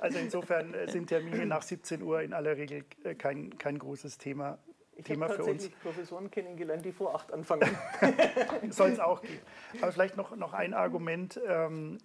also 0.00 0.18
insofern 0.18 0.74
sind 0.88 1.06
Termine 1.06 1.46
nach 1.46 1.62
17 1.62 2.02
Uhr 2.02 2.22
in 2.22 2.32
aller 2.32 2.56
Regel 2.56 2.84
kein, 3.18 3.56
kein 3.56 3.78
großes 3.78 4.18
Thema. 4.18 4.58
Ich 4.98 5.04
Thema 5.04 5.26
habe 5.26 5.36
tatsächlich 5.36 5.78
Professoren 5.80 6.28
kennengelernt, 6.28 6.84
die 6.84 6.90
vor 6.90 7.14
acht 7.14 7.32
anfangen. 7.32 7.70
Soll 8.70 8.90
es 8.90 8.98
auch 8.98 9.22
gehen. 9.22 9.38
Aber 9.80 9.92
vielleicht 9.92 10.16
noch, 10.16 10.34
noch 10.34 10.54
ein 10.54 10.74
Argument 10.74 11.40
ähm, 11.46 11.98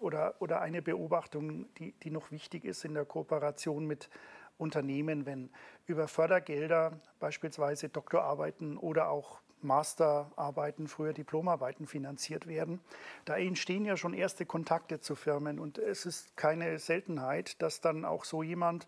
oder, 0.00 0.34
oder 0.40 0.60
eine 0.60 0.82
Beobachtung, 0.82 1.72
die, 1.78 1.92
die 2.02 2.10
noch 2.10 2.32
wichtig 2.32 2.64
ist 2.64 2.84
in 2.84 2.94
der 2.94 3.04
Kooperation 3.04 3.86
mit 3.86 4.10
Unternehmen, 4.58 5.26
wenn 5.26 5.50
über 5.86 6.08
Fördergelder 6.08 7.00
beispielsweise 7.18 7.88
Doktorarbeiten 7.88 8.76
oder 8.76 9.10
auch 9.10 9.40
Masterarbeiten, 9.62 10.88
früher 10.88 11.12
Diplomarbeiten 11.12 11.86
finanziert 11.86 12.46
werden. 12.46 12.80
Da 13.24 13.36
entstehen 13.36 13.84
ja 13.84 13.96
schon 13.96 14.14
erste 14.14 14.46
Kontakte 14.46 15.00
zu 15.00 15.14
Firmen 15.14 15.58
und 15.58 15.78
es 15.78 16.06
ist 16.06 16.36
keine 16.36 16.78
Seltenheit, 16.78 17.62
dass 17.62 17.80
dann 17.80 18.04
auch 18.04 18.24
so 18.24 18.42
jemand 18.42 18.86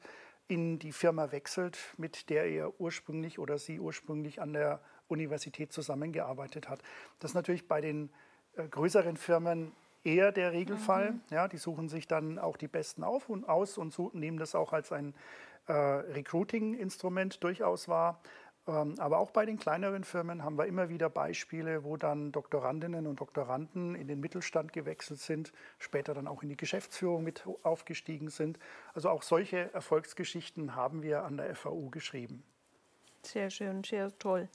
in 0.49 0.79
die 0.79 0.93
Firma 0.93 1.33
wechselt, 1.33 1.79
mit 1.97 2.29
der 2.29 2.47
er 2.47 2.81
ursprünglich 2.81 3.39
oder 3.39 3.59
sie 3.59 3.81
ursprünglich 3.81 4.41
an 4.41 4.53
der 4.53 4.81
Universität 5.09 5.73
zusammengearbeitet 5.73 6.69
hat. 6.69 6.83
Das 7.19 7.31
ist 7.31 7.35
natürlich 7.35 7.69
bei 7.69 7.81
den 7.81 8.11
äh, 8.57 8.69
größeren 8.69 9.17
Firmen 9.17 9.73
eher 10.03 10.33
der 10.33 10.53
Regelfall. 10.53 11.13
Mhm. 11.13 11.21
Ja, 11.31 11.49
die 11.49 11.57
suchen 11.57 11.89
sich 11.89 12.07
dann 12.07 12.39
auch 12.39 12.57
die 12.57 12.69
Besten 12.69 13.05
auf 13.05 13.29
und 13.29 13.49
aus 13.49 13.79
und 13.79 13.93
so, 13.93 14.11
nehmen 14.13 14.39
das 14.39 14.55
auch 14.55 14.73
als 14.73 14.93
ein 14.93 15.15
äh, 15.67 15.73
Recruiting-Instrument 15.73 17.43
durchaus 17.43 17.89
war. 17.89 18.21
Ähm, 18.67 18.95
aber 18.99 19.19
auch 19.19 19.31
bei 19.31 19.45
den 19.45 19.59
kleineren 19.59 20.05
Firmen 20.05 20.43
haben 20.43 20.57
wir 20.57 20.67
immer 20.67 20.89
wieder 20.89 21.11
Beispiele, 21.11 21.85
wo 21.85 21.97
dann 21.97 22.33
Doktorandinnen 22.33 23.07
und 23.07 23.21
Doktoranden 23.21 23.95
in 23.95 24.09
den 24.09 24.21
Mittelstand 24.21 24.73
gewechselt 24.73 25.21
sind, 25.21 25.53
später 25.79 26.15
dann 26.15 26.27
auch 26.27 26.43
in 26.43 26.49
die 26.49 26.57
Geschäftsführung 26.57 27.25
mit 27.25 27.47
aufgestiegen 27.63 28.31
sind. 28.31 28.59
Also 28.95 29.11
auch 29.11 29.23
solche 29.23 29.73
Erfolgsgeschichten 29.75 30.75
haben 30.75 31.03
wir 31.03 31.25
an 31.25 31.37
der 31.37 31.55
FAU 31.55 31.91
geschrieben. 31.91 32.43
Sehr 33.27 33.51
schön, 33.51 33.83
sehr 33.85 34.17
toll. 34.19 34.49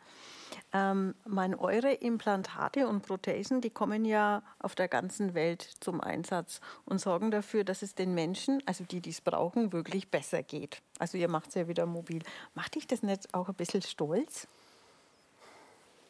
Ähm, 0.74 1.16
meine, 1.26 1.60
eure 1.60 1.94
Implantate 1.94 2.88
und 2.88 3.02
Prothesen, 3.02 3.62
die 3.62 3.70
kommen 3.70 4.06
ja 4.06 4.44
auf 4.60 4.76
der 4.76 4.88
ganzen 4.88 5.34
Welt 5.34 5.62
zum 5.80 6.02
Einsatz 6.02 6.62
und 6.86 7.00
sorgen 7.00 7.32
dafür, 7.32 7.64
dass 7.64 7.82
es 7.82 7.96
den 7.96 8.14
Menschen, 8.14 8.62
also 8.66 8.84
die, 8.84 9.02
die 9.02 9.10
es 9.10 9.22
brauchen, 9.22 9.74
wirklich 9.74 10.10
besser 10.12 10.44
geht. 10.44 10.82
Also 11.00 11.18
ihr 11.18 11.28
macht 11.30 11.50
es 11.50 11.56
ja 11.56 11.68
wieder 11.68 11.86
mobil. 11.86 12.22
Macht 12.54 12.76
dich 12.76 12.88
das 12.88 13.04
nicht 13.04 13.34
auch 13.34 13.50
ein 13.50 13.56
bisschen 13.56 13.82
stolz? 13.82 14.48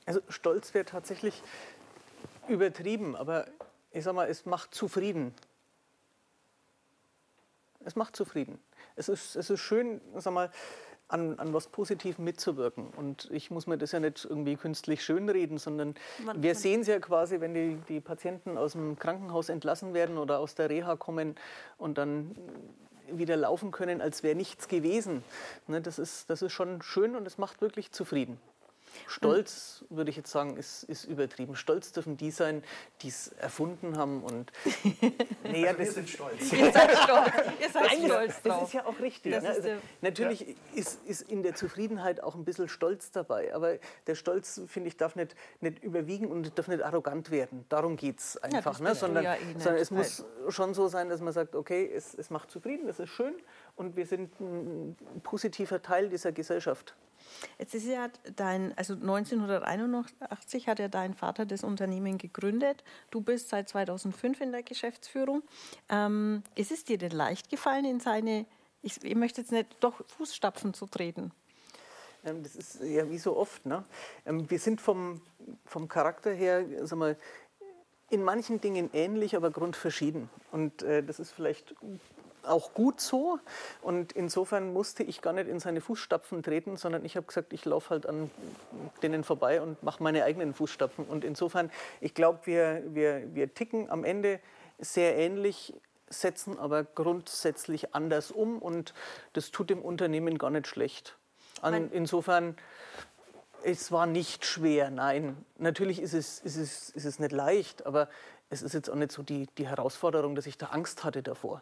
Also 0.06 0.22
stolz 0.30 0.74
wäre 0.74 0.86
tatsächlich 0.86 1.42
übertrieben, 2.48 3.16
aber 3.16 3.46
ich 3.92 4.04
sag 4.04 4.16
mal, 4.16 4.28
es 4.28 4.46
macht 4.46 4.74
zufrieden. 4.74 5.34
Es 7.86 7.96
macht 7.96 8.16
zufrieden. 8.16 8.60
Es 8.96 9.08
ist, 9.08 9.36
es 9.36 9.50
ist 9.50 9.62
schön, 9.62 10.02
sag 10.16 10.34
mal, 10.34 10.52
an, 11.10 11.38
an 11.40 11.54
was 11.54 11.68
Positivem 11.68 12.24
mitzuwirken. 12.24 12.88
Und 12.96 13.30
ich 13.32 13.52
muss 13.52 13.68
mir 13.68 13.78
das 13.78 13.92
ja 13.92 14.00
nicht 14.00 14.26
irgendwie 14.26 14.56
künstlich 14.56 15.04
schönreden, 15.04 15.58
sondern 15.58 15.96
man, 16.24 16.42
wir 16.42 16.56
sehen 16.56 16.82
es 16.82 16.88
ja 16.88 17.00
quasi, 17.00 17.42
wenn 17.42 17.54
die, 17.54 17.78
die 17.90 18.00
Patienten 18.00 18.58
aus 18.58 18.74
dem 18.74 18.98
Krankenhaus 18.98 19.50
entlassen 19.50 19.94
werden 19.94 20.18
oder 20.18 20.40
aus 20.40 20.56
der 20.56 20.70
Reha 20.70 20.96
kommen 20.96 21.36
und 21.78 21.98
dann 21.98 22.36
wieder 23.12 23.36
laufen 23.36 23.72
können, 23.72 24.02
als 24.02 24.24
wäre 24.24 24.36
nichts 24.36 24.68
gewesen. 24.68 25.24
Ne, 25.68 25.82
das, 25.82 26.00
ist, 26.00 26.30
das 26.30 26.42
ist 26.42 26.54
schon 26.54 26.82
schön 26.82 27.16
und 27.16 27.26
es 27.26 27.38
macht 27.38 27.60
wirklich 27.62 27.92
zufrieden. 27.92 28.40
Stolz, 29.08 29.86
würde 29.90 30.10
ich 30.10 30.18
jetzt 30.18 30.32
sagen, 30.32 30.58
ist, 30.58 30.84
ist 30.84 31.06
übertrieben. 31.06 31.56
Stolz 31.56 31.92
dürfen 31.92 32.18
die 32.18 32.32
sein, 32.32 32.64
die 33.02 33.10
es 33.10 33.30
erfunden 33.40 33.98
haben. 33.98 34.24
Und 34.24 34.52
nee, 35.44 35.68
also 35.68 35.80
wir 35.80 35.92
sind 35.92 36.10
stolz. 36.10 36.52
Ihr 36.52 36.72
seid 36.72 36.92
stolz. 36.98 37.32
Ihr 37.62 37.70
seid 37.70 37.84
Nein, 37.90 38.06
stolz 38.06 38.42
das, 38.42 38.44
das 38.44 38.64
ist 38.64 38.74
ja 38.74 38.86
auch 38.86 39.00
richtig. 39.00 39.42
Ne? 39.42 39.50
Also, 39.50 39.70
natürlich 40.02 40.42
ja. 40.42 40.56
ist, 40.76 41.00
ist 41.06 41.22
in 41.30 41.44
der 41.44 41.56
Zufriedenheit 41.56 42.22
auch 42.22 42.36
ein 42.36 42.46
bisschen 42.46 42.70
Stolz 42.70 43.12
dabei. 43.12 43.54
Aber 43.54 43.78
der 44.08 44.16
Stolz, 44.16 44.62
finde 44.68 44.90
ich, 44.90 44.98
darf 44.98 45.16
nicht, 45.16 45.36
nicht 45.62 45.84
überwiegen 45.84 46.28
und 46.28 46.58
darf 46.58 46.68
nicht 46.68 46.84
arrogant 46.84 47.32
werden. 47.32 47.66
Darum 47.70 47.96
geht 47.96 48.20
es 48.20 48.38
einfach. 48.38 48.80
Ja, 48.80 48.86
ne? 48.86 48.96
sondern, 48.96 49.24
ja 49.24 49.36
eh 49.36 49.40
sondern 49.58 49.82
es 49.82 49.92
muss 49.92 50.26
schon 50.50 50.74
so 50.74 50.88
sein, 50.88 51.10
dass 51.10 51.22
man 51.22 51.34
sagt, 51.34 51.56
okay, 51.56 51.90
es, 51.94 52.14
es 52.14 52.30
macht 52.30 52.52
zufrieden, 52.52 52.88
das 52.88 53.00
ist 53.00 53.10
schön 53.10 53.36
und 53.80 53.96
wir 53.96 54.06
sind 54.06 54.40
ein 54.42 54.96
positiver 55.24 55.82
Teil 55.82 56.10
dieser 56.10 56.34
Gesellschaft. 56.34 56.96
Jetzt 57.58 57.76
ist 57.76 57.86
ja 57.86 58.10
dein, 58.36 58.78
also 58.78 58.94
1981 58.94 60.68
hat 60.68 60.80
ja 60.80 60.90
dein 60.90 61.14
Vater 61.14 61.46
das 61.46 61.64
Unternehmen 61.64 62.18
gegründet. 62.18 62.84
Du 63.10 63.22
bist 63.22 63.50
seit 63.50 63.70
2005 63.70 64.42
in 64.42 64.52
der 64.52 64.64
Geschäftsführung. 64.64 65.44
Ähm, 65.90 66.44
ist 66.56 66.72
es 66.72 66.84
dir 66.84 66.98
denn 66.98 67.12
leicht 67.12 67.50
gefallen, 67.50 67.86
in 67.86 68.00
seine, 68.02 68.46
ich, 68.82 69.02
ich 69.04 69.16
möchte 69.16 69.42
jetzt 69.42 69.52
nicht, 69.52 69.68
doch 69.80 70.06
Fußstapfen 70.18 70.74
zu 70.74 70.86
treten? 70.86 71.32
Ähm, 72.26 72.44
das 72.44 72.58
ist 72.58 72.82
ja 72.84 73.10
wie 73.10 73.18
so 73.18 73.38
oft. 73.38 73.66
Ne? 73.66 73.86
Ähm, 74.26 74.50
wir 74.50 74.60
sind 74.60 74.82
vom, 74.82 75.22
vom 75.66 75.88
Charakter 75.88 76.32
her, 76.32 76.66
sag 76.86 77.00
mal, 77.00 77.16
in 78.10 78.24
manchen 78.24 78.60
Dingen 78.60 78.90
ähnlich, 78.92 79.36
aber 79.36 79.52
grundverschieden. 79.52 80.30
Und 80.52 80.82
äh, 80.82 81.04
das 81.04 81.20
ist 81.20 81.32
vielleicht 81.32 81.76
auch 82.44 82.74
gut 82.74 83.00
so. 83.02 83.40
Und 83.82 84.12
insofern 84.12 84.74
musste 84.74 85.04
ich 85.04 85.22
gar 85.22 85.34
nicht 85.34 85.48
in 85.48 85.60
seine 85.60 85.82
Fußstapfen 85.82 86.44
treten, 86.44 86.78
sondern 86.78 87.06
ich 87.06 87.16
habe 87.16 87.28
gesagt, 87.28 87.54
ich 87.54 87.66
laufe 87.66 87.92
halt 87.92 88.06
an 88.06 88.30
denen 89.02 89.24
vorbei 89.24 89.62
und 89.62 89.82
mache 89.84 90.02
meine 90.04 90.24
eigenen 90.24 90.54
Fußstapfen. 90.54 91.06
Und 91.06 91.24
insofern, 91.24 91.72
ich 92.02 92.14
glaube, 92.14 92.40
wir, 92.46 92.84
wir, 92.88 93.34
wir 93.34 93.54
ticken 93.54 93.90
am 93.90 94.04
Ende 94.04 94.40
sehr 94.78 95.18
ähnlich, 95.18 95.74
setzen 96.10 96.58
aber 96.58 96.84
grundsätzlich 96.84 97.94
anders 97.94 98.32
um 98.32 98.60
und 98.60 98.94
das 99.34 99.52
tut 99.52 99.70
dem 99.70 99.82
Unternehmen 99.82 100.38
gar 100.38 100.50
nicht 100.50 100.68
schlecht. 100.68 101.18
An, 101.62 101.92
insofern, 101.92 102.56
es 103.64 103.92
war 103.92 104.06
nicht 104.06 104.46
schwer, 104.46 104.90
nein. 104.90 105.38
Natürlich 105.58 106.02
ist 106.02 106.14
es, 106.14 106.40
ist, 106.40 106.56
es, 106.56 106.90
ist 106.90 107.06
es 107.06 107.20
nicht 107.20 107.32
leicht, 107.32 107.86
aber 107.86 108.10
es 108.50 108.62
ist 108.62 108.74
jetzt 108.74 108.90
auch 108.90 108.96
nicht 108.96 109.12
so 109.12 109.22
die, 109.22 109.48
die 109.58 109.68
Herausforderung, 109.68 110.36
dass 110.36 110.48
ich 110.48 110.58
da 110.58 110.68
Angst 110.68 111.04
hatte 111.04 111.22
davor. 111.22 111.62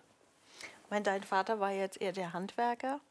Mein, 0.90 1.04
dein 1.04 1.24
Vater 1.24 1.60
war 1.60 1.72
jetzt 1.72 2.02
eher 2.02 2.14
der 2.14 2.34
Handwerker. 2.34 3.02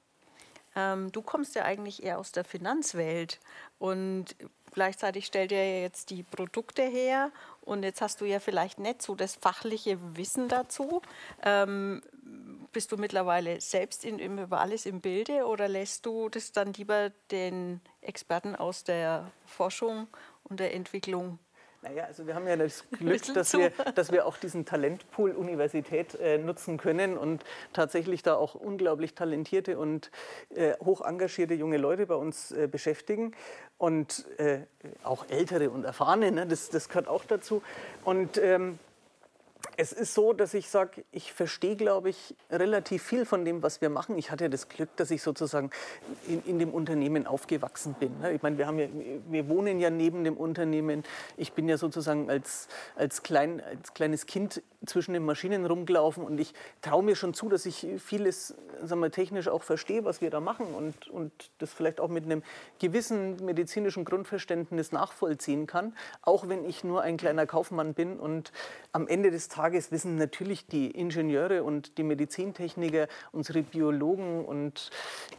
Ähm, 0.74 1.10
du 1.12 1.22
kommst 1.22 1.54
ja 1.54 1.64
eigentlich 1.64 2.02
eher 2.02 2.18
aus 2.18 2.32
der 2.32 2.44
Finanzwelt 2.44 3.40
und 3.78 4.36
gleichzeitig 4.72 5.26
stellt 5.26 5.52
er 5.52 5.82
jetzt 5.82 6.10
die 6.10 6.22
Produkte 6.22 6.82
her 6.82 7.32
und 7.62 7.82
jetzt 7.82 8.00
hast 8.02 8.20
du 8.20 8.26
ja 8.26 8.40
vielleicht 8.40 8.78
nicht 8.78 9.02
so 9.02 9.14
das 9.14 9.34
fachliche 9.34 9.98
Wissen 10.16 10.48
dazu. 10.48 11.02
Ähm, 11.42 12.02
bist 12.72 12.92
du 12.92 12.98
mittlerweile 12.98 13.60
selbst 13.60 14.04
in, 14.04 14.18
über 14.18 14.60
alles 14.60 14.84
im 14.84 15.00
Bilde 15.00 15.46
oder 15.46 15.66
lässt 15.66 16.04
du 16.04 16.28
das 16.28 16.52
dann 16.52 16.74
lieber 16.74 17.10
den 17.30 17.80
Experten 18.02 18.54
aus 18.54 18.84
der 18.84 19.30
Forschung 19.46 20.08
und 20.44 20.60
der 20.60 20.74
Entwicklung 20.74 21.38
naja, 21.88 22.04
also 22.04 22.26
wir 22.26 22.34
haben 22.34 22.46
ja 22.46 22.56
das 22.56 22.84
Glück, 22.98 23.22
dass 23.34 23.52
wir, 23.52 23.70
dass 23.94 24.10
wir 24.10 24.26
auch 24.26 24.36
diesen 24.36 24.64
Talentpool 24.64 25.32
Universität 25.32 26.14
äh, 26.16 26.38
nutzen 26.38 26.78
können 26.78 27.16
und 27.16 27.44
tatsächlich 27.72 28.22
da 28.22 28.34
auch 28.34 28.54
unglaublich 28.54 29.14
talentierte 29.14 29.78
und 29.78 30.10
äh, 30.54 30.74
hoch 30.84 31.00
engagierte 31.02 31.54
junge 31.54 31.76
Leute 31.76 32.06
bei 32.06 32.16
uns 32.16 32.52
äh, 32.52 32.66
beschäftigen 32.66 33.32
und 33.78 34.26
äh, 34.38 34.60
auch 35.04 35.26
ältere 35.28 35.70
und 35.70 35.84
erfahrene, 35.84 36.32
ne? 36.32 36.46
das, 36.46 36.70
das 36.70 36.88
gehört 36.88 37.08
auch 37.08 37.24
dazu. 37.24 37.62
Und 38.04 38.38
ähm, 38.38 38.78
es 39.76 39.92
ist 39.92 40.14
so, 40.14 40.32
dass 40.32 40.54
ich 40.54 40.68
sage, 40.70 41.04
ich 41.12 41.32
verstehe, 41.32 41.76
glaube 41.76 42.08
ich, 42.10 42.34
relativ 42.50 43.02
viel 43.02 43.24
von 43.24 43.44
dem, 43.44 43.62
was 43.62 43.80
wir 43.80 43.90
machen. 43.90 44.16
Ich 44.16 44.30
hatte 44.30 44.44
ja 44.44 44.48
das 44.48 44.68
Glück, 44.68 44.88
dass 44.96 45.10
ich 45.10 45.22
sozusagen 45.22 45.70
in, 46.26 46.42
in 46.44 46.58
dem 46.58 46.70
Unternehmen 46.70 47.26
aufgewachsen 47.26 47.94
bin. 47.94 48.18
Ne? 48.20 48.32
Ich 48.32 48.42
meine, 48.42 48.58
wir, 48.58 48.66
haben 48.66 48.78
ja, 48.78 48.88
wir 49.28 49.48
wohnen 49.48 49.78
ja 49.78 49.90
neben 49.90 50.24
dem 50.24 50.36
Unternehmen. 50.36 51.04
Ich 51.36 51.52
bin 51.52 51.68
ja 51.68 51.76
sozusagen 51.76 52.30
als, 52.30 52.68
als, 52.96 53.22
klein, 53.22 53.62
als 53.62 53.92
kleines 53.92 54.26
Kind 54.26 54.62
zwischen 54.84 55.12
den 55.12 55.24
Maschinen 55.24 55.66
rumgelaufen 55.66 56.24
und 56.24 56.38
ich 56.38 56.54
traue 56.80 57.02
mir 57.02 57.16
schon 57.16 57.34
zu, 57.34 57.48
dass 57.48 57.66
ich 57.66 57.86
vieles 57.98 58.54
sagen 58.82 59.00
wir, 59.00 59.10
technisch 59.10 59.48
auch 59.48 59.62
verstehe, 59.62 60.04
was 60.04 60.20
wir 60.20 60.30
da 60.30 60.40
machen 60.40 60.66
und, 60.74 61.08
und 61.08 61.32
das 61.58 61.72
vielleicht 61.72 62.00
auch 62.00 62.08
mit 62.08 62.24
einem 62.24 62.42
gewissen 62.78 63.44
medizinischen 63.44 64.04
Grundverständnis 64.04 64.92
nachvollziehen 64.92 65.66
kann, 65.66 65.94
auch 66.22 66.48
wenn 66.48 66.64
ich 66.64 66.84
nur 66.84 67.02
ein 67.02 67.16
kleiner 67.16 67.46
Kaufmann 67.46 67.94
bin 67.94 68.18
und 68.18 68.52
am 68.92 69.08
Ende 69.08 69.30
des 69.30 69.45
Tages 69.48 69.92
wissen 69.92 70.16
natürlich 70.16 70.66
die 70.66 70.90
Ingenieure 70.90 71.62
und 71.62 71.98
die 71.98 72.02
Medizintechniker, 72.02 73.08
unsere 73.32 73.62
Biologen 73.62 74.44
und 74.44 74.90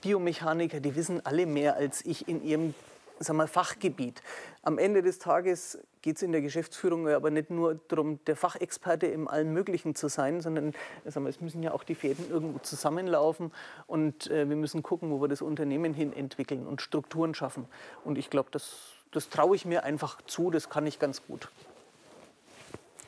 Biomechaniker, 0.02 0.80
die 0.80 0.96
wissen 0.96 1.26
alle 1.26 1.46
mehr 1.46 1.76
als 1.76 2.06
ich 2.06 2.28
in 2.28 2.44
ihrem 2.44 2.74
sagen 3.20 3.38
wir, 3.38 3.48
Fachgebiet. 3.48 4.22
Am 4.62 4.78
Ende 4.78 5.02
des 5.02 5.20
Tages 5.20 5.80
geht 6.02 6.18
es 6.18 6.22
in 6.22 6.32
der 6.32 6.42
Geschäftsführung 6.42 7.08
aber 7.08 7.32
nicht 7.32 7.50
nur 7.50 7.76
darum, 7.88 8.24
der 8.26 8.36
Fachexperte 8.36 9.08
im 9.08 9.28
Allen 9.28 9.54
Möglichen 9.54 9.96
zu 9.96 10.08
sein, 10.08 10.42
sondern 10.42 10.74
sagen 11.06 11.26
wir, 11.26 11.30
es 11.30 11.42
müssen 11.42 11.64
ja 11.64 11.74
auch 11.74 11.84
die 11.84 11.96
Fäden 11.96 12.30
irgendwo 12.30 12.60
zusammenlaufen 12.60 13.52
und 13.88 14.30
äh, 14.30 14.48
wir 14.48 14.56
müssen 14.56 14.84
gucken, 14.84 15.12
wo 15.12 15.22
wir 15.22 15.28
das 15.28 15.42
Unternehmen 15.42 15.94
hin 15.94 16.14
entwickeln 16.14 16.68
und 16.68 16.82
Strukturen 16.82 17.34
schaffen. 17.34 17.66
Und 18.04 18.18
ich 18.18 18.30
glaube, 18.30 18.50
das, 18.52 18.94
das 19.12 19.30
traue 19.30 19.56
ich 19.56 19.66
mir 19.66 19.84
einfach 19.84 20.22
zu, 20.24 20.52
das 20.52 20.70
kann 20.70 20.86
ich 20.86 21.00
ganz 21.00 21.26
gut. 21.26 21.50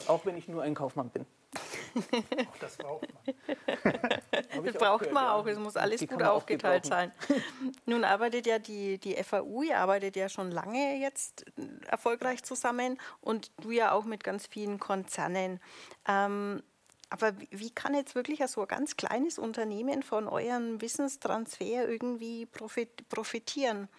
Auch 0.09 0.25
wenn 0.25 0.35
ich 0.35 0.47
nur 0.47 0.63
ein 0.63 0.73
Kaufmann 0.73 1.09
bin. 1.09 1.25
auch 2.47 2.57
das 2.59 2.77
braucht 2.77 3.07
man. 3.13 3.35
das 4.65 4.73
braucht 4.73 4.99
gehört, 5.01 5.13
man 5.13 5.27
auch. 5.27 5.45
Es 5.45 5.59
muss 5.59 5.77
alles 5.77 6.05
gut 6.07 6.23
aufgeteilt 6.23 6.87
sein. 6.87 7.11
Nun 7.85 8.03
arbeitet 8.03 8.47
ja 8.47 8.57
die, 8.57 8.97
die 8.97 9.15
FAU, 9.23 9.61
ihr 9.61 9.77
arbeitet 9.77 10.15
ja 10.15 10.27
schon 10.27 10.49
lange 10.49 10.99
jetzt 10.99 11.45
erfolgreich 11.87 12.43
zusammen 12.43 12.99
und 13.21 13.51
du 13.61 13.69
ja 13.69 13.91
auch 13.91 14.05
mit 14.05 14.23
ganz 14.23 14.47
vielen 14.47 14.79
Konzernen. 14.79 15.59
Ähm, 16.07 16.63
aber 17.11 17.33
wie 17.51 17.69
kann 17.69 17.93
jetzt 17.93 18.15
wirklich 18.15 18.41
so 18.47 18.61
ein 18.61 18.67
ganz 18.67 18.97
kleines 18.97 19.37
Unternehmen 19.37 20.01
von 20.01 20.27
eurem 20.27 20.81
Wissenstransfer 20.81 21.87
irgendwie 21.87 22.47
profitieren? 22.47 23.89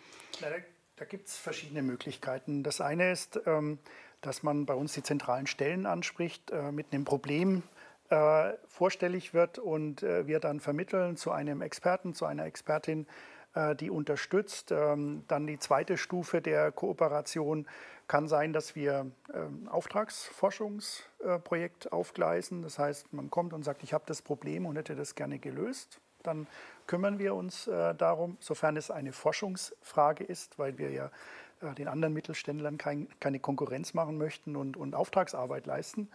da, 0.40 0.48
da 0.96 1.04
gibt 1.04 1.28
es 1.28 1.36
verschiedene 1.36 1.82
Möglichkeiten. 1.82 2.64
Das 2.64 2.80
eine 2.80 3.12
ist, 3.12 3.40
ähm, 3.46 3.78
dass 4.20 4.42
man 4.42 4.66
bei 4.66 4.74
uns 4.74 4.92
die 4.92 5.02
zentralen 5.02 5.46
Stellen 5.46 5.86
anspricht, 5.86 6.50
äh, 6.50 6.72
mit 6.72 6.92
einem 6.92 7.04
Problem 7.04 7.62
äh, 8.10 8.52
vorstellig 8.68 9.32
wird 9.34 9.58
und 9.58 10.02
äh, 10.02 10.26
wir 10.26 10.40
dann 10.40 10.60
vermitteln 10.60 11.16
zu 11.16 11.30
einem 11.30 11.62
Experten, 11.62 12.14
zu 12.14 12.26
einer 12.26 12.44
Expertin, 12.44 13.06
äh, 13.54 13.74
die 13.76 13.88
unterstützt. 13.90 14.72
Ähm, 14.72 15.24
dann 15.28 15.46
die 15.46 15.58
zweite 15.58 15.96
Stufe 15.96 16.42
der 16.42 16.72
Kooperation 16.72 17.66
kann 18.08 18.28
sein, 18.28 18.52
dass 18.52 18.74
wir 18.74 19.10
ähm, 19.32 19.68
Auftragsforschungsprojekt 19.68 21.92
aufgleisen. 21.92 22.62
Das 22.62 22.78
heißt, 22.78 23.12
man 23.12 23.30
kommt 23.30 23.52
und 23.52 23.62
sagt, 23.62 23.84
ich 23.84 23.92
habe 23.92 24.04
das 24.06 24.22
Problem 24.22 24.66
und 24.66 24.76
hätte 24.76 24.96
das 24.96 25.14
gerne 25.14 25.38
gelöst. 25.38 26.00
Dann 26.22 26.46
kümmern 26.86 27.18
wir 27.18 27.34
uns 27.34 27.66
äh, 27.66 27.94
darum, 27.94 28.36
sofern 28.40 28.76
es 28.76 28.90
eine 28.90 29.12
Forschungsfrage 29.12 30.24
ist, 30.24 30.58
weil 30.58 30.78
wir 30.78 30.90
ja 30.90 31.10
äh, 31.62 31.74
den 31.74 31.88
anderen 31.88 32.14
Mittelständlern 32.14 32.78
kein, 32.78 33.08
keine 33.20 33.38
Konkurrenz 33.38 33.94
machen 33.94 34.18
möchten 34.18 34.56
und, 34.56 34.76
und 34.76 34.94
Auftragsarbeit 34.94 35.66
leisten. 35.66 36.10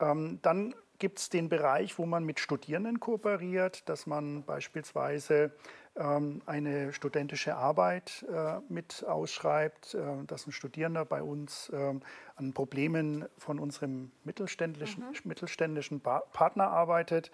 Ähm, 0.00 0.38
dann 0.42 0.74
gibt 0.98 1.18
es 1.18 1.28
den 1.28 1.48
Bereich, 1.48 1.98
wo 1.98 2.06
man 2.06 2.24
mit 2.24 2.40
Studierenden 2.40 3.00
kooperiert, 3.00 3.88
dass 3.88 4.06
man 4.06 4.44
beispielsweise 4.44 5.52
eine 5.98 6.92
studentische 6.92 7.56
Arbeit 7.56 8.26
äh, 8.30 8.60
mit 8.68 9.04
ausschreibt, 9.06 9.94
äh, 9.94 10.24
dass 10.26 10.46
ein 10.46 10.52
Studierender 10.52 11.04
bei 11.04 11.22
uns 11.22 11.70
ähm, 11.74 12.02
an 12.36 12.52
Problemen 12.52 13.24
von 13.38 13.58
unserem 13.58 14.10
mittelständischen, 14.24 15.04
mhm. 15.04 15.14
mittelständischen 15.24 16.00
Partner 16.00 16.68
arbeitet 16.68 17.30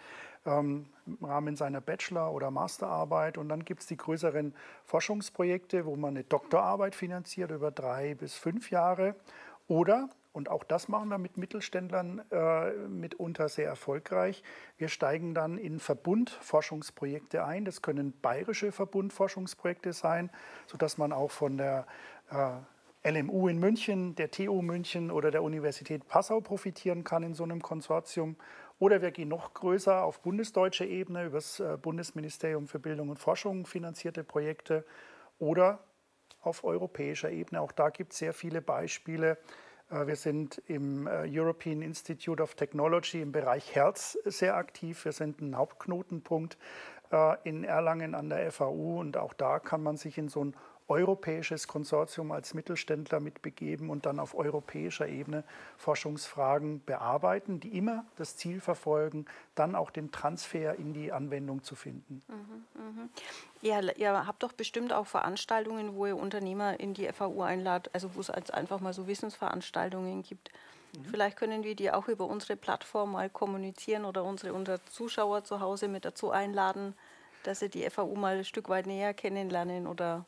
ähm, 0.46 0.86
im 1.06 1.24
Rahmen 1.24 1.56
seiner 1.56 1.80
Bachelor- 1.80 2.32
oder 2.32 2.50
Masterarbeit. 2.52 3.36
Und 3.36 3.48
dann 3.48 3.64
gibt 3.64 3.80
es 3.80 3.88
die 3.88 3.96
größeren 3.96 4.54
Forschungsprojekte, 4.84 5.84
wo 5.84 5.96
man 5.96 6.10
eine 6.10 6.24
Doktorarbeit 6.24 6.94
finanziert 6.94 7.50
über 7.50 7.72
drei 7.72 8.14
bis 8.14 8.34
fünf 8.34 8.70
Jahre. 8.70 9.16
Oder 9.66 10.08
und 10.32 10.48
auch 10.48 10.64
das 10.64 10.88
machen 10.88 11.10
wir 11.10 11.18
mit 11.18 11.36
Mittelständlern 11.36 12.22
äh, 12.30 12.70
mitunter 12.88 13.48
sehr 13.48 13.66
erfolgreich. 13.66 14.42
Wir 14.78 14.88
steigen 14.88 15.34
dann 15.34 15.58
in 15.58 15.78
Verbundforschungsprojekte 15.78 17.44
ein. 17.44 17.66
Das 17.66 17.82
können 17.82 18.12
bayerische 18.22 18.72
Verbundforschungsprojekte 18.72 19.92
sein, 19.92 20.30
sodass 20.66 20.96
man 20.96 21.12
auch 21.12 21.30
von 21.30 21.58
der 21.58 21.86
äh, 22.30 23.10
LMU 23.10 23.48
in 23.48 23.58
München, 23.58 24.14
der 24.14 24.30
TU 24.30 24.62
München 24.62 25.10
oder 25.10 25.30
der 25.30 25.42
Universität 25.42 26.08
Passau 26.08 26.40
profitieren 26.40 27.04
kann 27.04 27.22
in 27.24 27.34
so 27.34 27.44
einem 27.44 27.60
Konsortium. 27.60 28.36
Oder 28.78 29.02
wir 29.02 29.10
gehen 29.10 29.28
noch 29.28 29.52
größer 29.52 30.02
auf 30.02 30.20
bundesdeutscher 30.20 30.86
Ebene 30.86 31.26
über 31.26 31.36
das 31.36 31.60
äh, 31.60 31.76
Bundesministerium 31.76 32.68
für 32.68 32.78
Bildung 32.78 33.10
und 33.10 33.18
Forschung 33.18 33.66
finanzierte 33.66 34.24
Projekte 34.24 34.86
oder 35.38 35.80
auf 36.40 36.64
europäischer 36.64 37.30
Ebene. 37.30 37.60
Auch 37.60 37.72
da 37.72 37.90
gibt 37.90 38.12
es 38.12 38.18
sehr 38.18 38.32
viele 38.32 38.62
Beispiele. 38.62 39.36
Äh, 39.92 40.06
wir 40.06 40.16
sind 40.16 40.62
im 40.66 41.06
äh, 41.06 41.28
European 41.28 41.82
Institute 41.82 42.42
of 42.42 42.54
Technology 42.54 43.20
im 43.20 43.32
Bereich 43.32 43.74
Herz 43.74 44.18
sehr 44.24 44.56
aktiv. 44.56 45.04
Wir 45.04 45.12
sind 45.12 45.40
ein 45.40 45.56
Hauptknotenpunkt 45.56 46.56
äh, 47.10 47.36
in 47.44 47.64
Erlangen 47.64 48.14
an 48.14 48.28
der 48.28 48.50
FAU 48.50 49.00
und 49.00 49.16
auch 49.16 49.34
da 49.34 49.58
kann 49.58 49.82
man 49.82 49.96
sich 49.96 50.18
in 50.18 50.28
so 50.28 50.44
ein 50.44 50.56
europäisches 50.92 51.66
Konsortium 51.66 52.32
als 52.32 52.54
Mittelständler 52.54 53.18
mitbegeben 53.18 53.90
und 53.90 54.06
dann 54.06 54.20
auf 54.20 54.34
europäischer 54.34 55.08
Ebene 55.08 55.42
Forschungsfragen 55.78 56.84
bearbeiten, 56.84 57.60
die 57.60 57.76
immer 57.76 58.04
das 58.16 58.36
Ziel 58.36 58.60
verfolgen, 58.60 59.24
dann 59.54 59.74
auch 59.74 59.90
den 59.90 60.12
Transfer 60.12 60.76
in 60.76 60.92
die 60.92 61.10
Anwendung 61.10 61.62
zu 61.62 61.74
finden. 61.74 62.22
Mhm, 62.28 62.64
mh. 62.74 63.08
Ja, 63.62 63.80
ihr 63.80 64.26
habt 64.26 64.42
doch 64.42 64.52
bestimmt 64.52 64.92
auch 64.92 65.06
Veranstaltungen, 65.06 65.94
wo 65.94 66.06
ihr 66.06 66.16
Unternehmer 66.16 66.78
in 66.78 66.94
die 66.94 67.10
FAU 67.10 67.42
einladet, 67.42 67.90
also 67.94 68.14
wo 68.14 68.20
es 68.20 68.30
einfach 68.30 68.80
mal 68.80 68.92
so 68.92 69.06
Wissensveranstaltungen 69.06 70.22
gibt. 70.22 70.50
Mhm. 70.96 71.04
Vielleicht 71.04 71.36
können 71.38 71.64
wir 71.64 71.74
die 71.74 71.90
auch 71.90 72.08
über 72.08 72.26
unsere 72.26 72.56
Plattform 72.56 73.12
mal 73.12 73.30
kommunizieren 73.30 74.04
oder 74.04 74.24
unsere, 74.24 74.52
unsere 74.52 74.84
Zuschauer 74.84 75.44
zu 75.44 75.60
Hause 75.60 75.88
mit 75.88 76.04
dazu 76.04 76.30
einladen, 76.30 76.94
dass 77.44 77.60
sie 77.60 77.68
die 77.68 77.88
FAU 77.88 78.14
mal 78.14 78.38
ein 78.38 78.44
Stück 78.44 78.68
weit 78.68 78.86
näher 78.86 79.14
kennenlernen 79.14 79.86
oder 79.86 80.24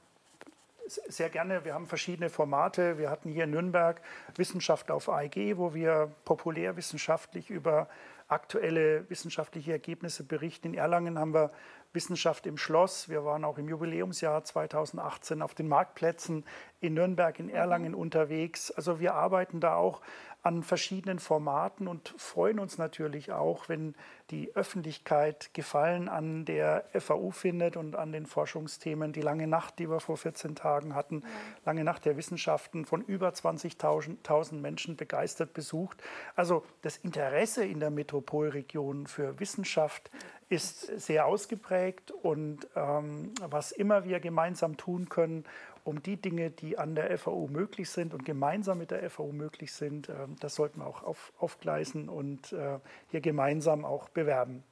sehr 0.87 1.31
gerne. 1.31 1.65
Wir 1.65 1.75
haben 1.75 1.87
verschiedene 1.87 2.31
Formate. 2.31 2.99
Wir 2.99 3.11
hatten 3.11 3.31
hier 3.31 3.45
in 3.45 3.51
Nürnberg 3.51 4.01
Wissenschaft 4.37 4.91
auf 4.91 5.09
AEG, 5.09 5.57
wo 5.57 5.75
wir 5.75 6.11
populärwissenschaftlich 6.25 7.51
über 7.51 7.89
aktuelle 8.29 9.09
wissenschaftliche 9.11 9.73
Ergebnisse 9.73 10.25
berichten. 10.25 10.69
In 10.69 10.75
Erlangen 10.75 11.19
haben 11.19 11.35
wir 11.35 11.51
Wissenschaft 11.95 12.47
im 12.47 12.59
Schloss. 12.59 13.09
Wir 13.09 13.25
waren 13.25 13.45
auch 13.45 13.59
im 13.59 13.69
Jubiläumsjahr 13.69 14.45
2018 14.45 15.43
auf 15.43 15.55
den 15.55 15.69
Marktplätzen 15.69 16.45
in 16.81 16.95
Nürnberg, 16.95 17.39
in 17.39 17.49
Erlangen 17.49 17.93
mhm. 17.93 17.99
unterwegs. 17.99 18.71
Also 18.71 19.01
wir 19.01 19.15
arbeiten 19.15 19.61
da 19.61 19.77
auch 19.77 20.03
an 20.45 20.63
verschiedenen 20.63 21.21
Formaten 21.21 21.89
und 21.89 22.15
freuen 22.19 22.59
uns 22.59 22.77
natürlich 22.77 23.33
auch, 23.33 23.71
wenn 23.71 23.95
die 24.31 24.55
Öffentlichkeit 24.55 25.55
Gefallen 25.55 26.07
an 26.11 26.45
der 26.45 26.85
FAU 26.93 27.31
findet 27.31 27.79
und 27.79 27.97
an 27.97 28.13
den 28.13 28.27
Forschungsthemen. 28.27 29.15
Die 29.15 29.23
lange 29.23 29.47
Nacht, 29.47 29.79
die 29.79 29.89
wir 29.89 30.01
vor 30.01 30.19
14 30.19 30.55
Tagen 30.55 30.95
hatten, 30.95 31.23
ja. 31.23 31.29
lange 31.65 31.83
Nacht 31.83 32.05
der 32.05 32.19
Wissenschaften, 32.19 32.85
von 32.85 33.01
über 33.01 33.31
20.000 33.31 34.61
Menschen 34.61 34.97
begeistert 34.97 35.55
besucht. 35.55 36.03
Also 36.37 36.63
das 36.83 36.99
Interesse 36.99 37.65
in 37.65 37.81
der 37.81 37.91
Metropolregion 37.91 39.07
für 39.07 39.41
Wissenschaft 39.41 40.11
ist 40.49 41.01
sehr 41.01 41.27
ausgeprägt 41.27 42.11
und 42.11 42.67
ähm, 42.77 43.33
was 43.41 43.73
immer 43.73 44.05
wir 44.05 44.21
gemeinsam 44.21 44.77
tun 44.77 45.09
können, 45.09 45.45
um 45.85 46.03
die 46.03 46.17
Dinge, 46.17 46.51
die 46.51 46.79
an 46.79 46.95
der 46.95 47.17
FAU 47.19 47.49
möglich 47.49 47.91
sind 47.91 48.15
und 48.15 48.25
gemeinsam 48.25 48.79
mit 48.79 48.91
der 48.91 49.09
FAU 49.11 49.33
möglich 49.33 49.73
sind, 49.73 50.09
äh, 50.09 50.15
das 50.41 50.55
sollten 50.55 50.81
wir 50.81 50.87
auch 50.87 51.03
auf, 51.03 51.33
aufgleisen 51.39 52.09
und 52.09 52.53
äh, 52.53 52.79
hier 53.11 53.21
gemeinsam 53.21 53.85
auch 53.85 54.09
bewerben. 54.09 54.65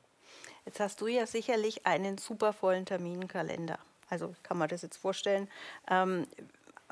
Jetzt 0.65 0.81
hast 0.81 1.01
du 1.01 1.07
ja 1.09 1.27
sicherlich 1.27 1.87
einen 1.87 2.19
super 2.19 2.53
vollen 2.53 2.87
Terminkalender. 2.87 3.79
Also 4.09 4.35
kann 4.43 4.59
man 4.59 4.69
das 4.69 4.83
jetzt 4.83 4.97
vorstellen. 4.97 5.49
Ähm, 5.91 6.27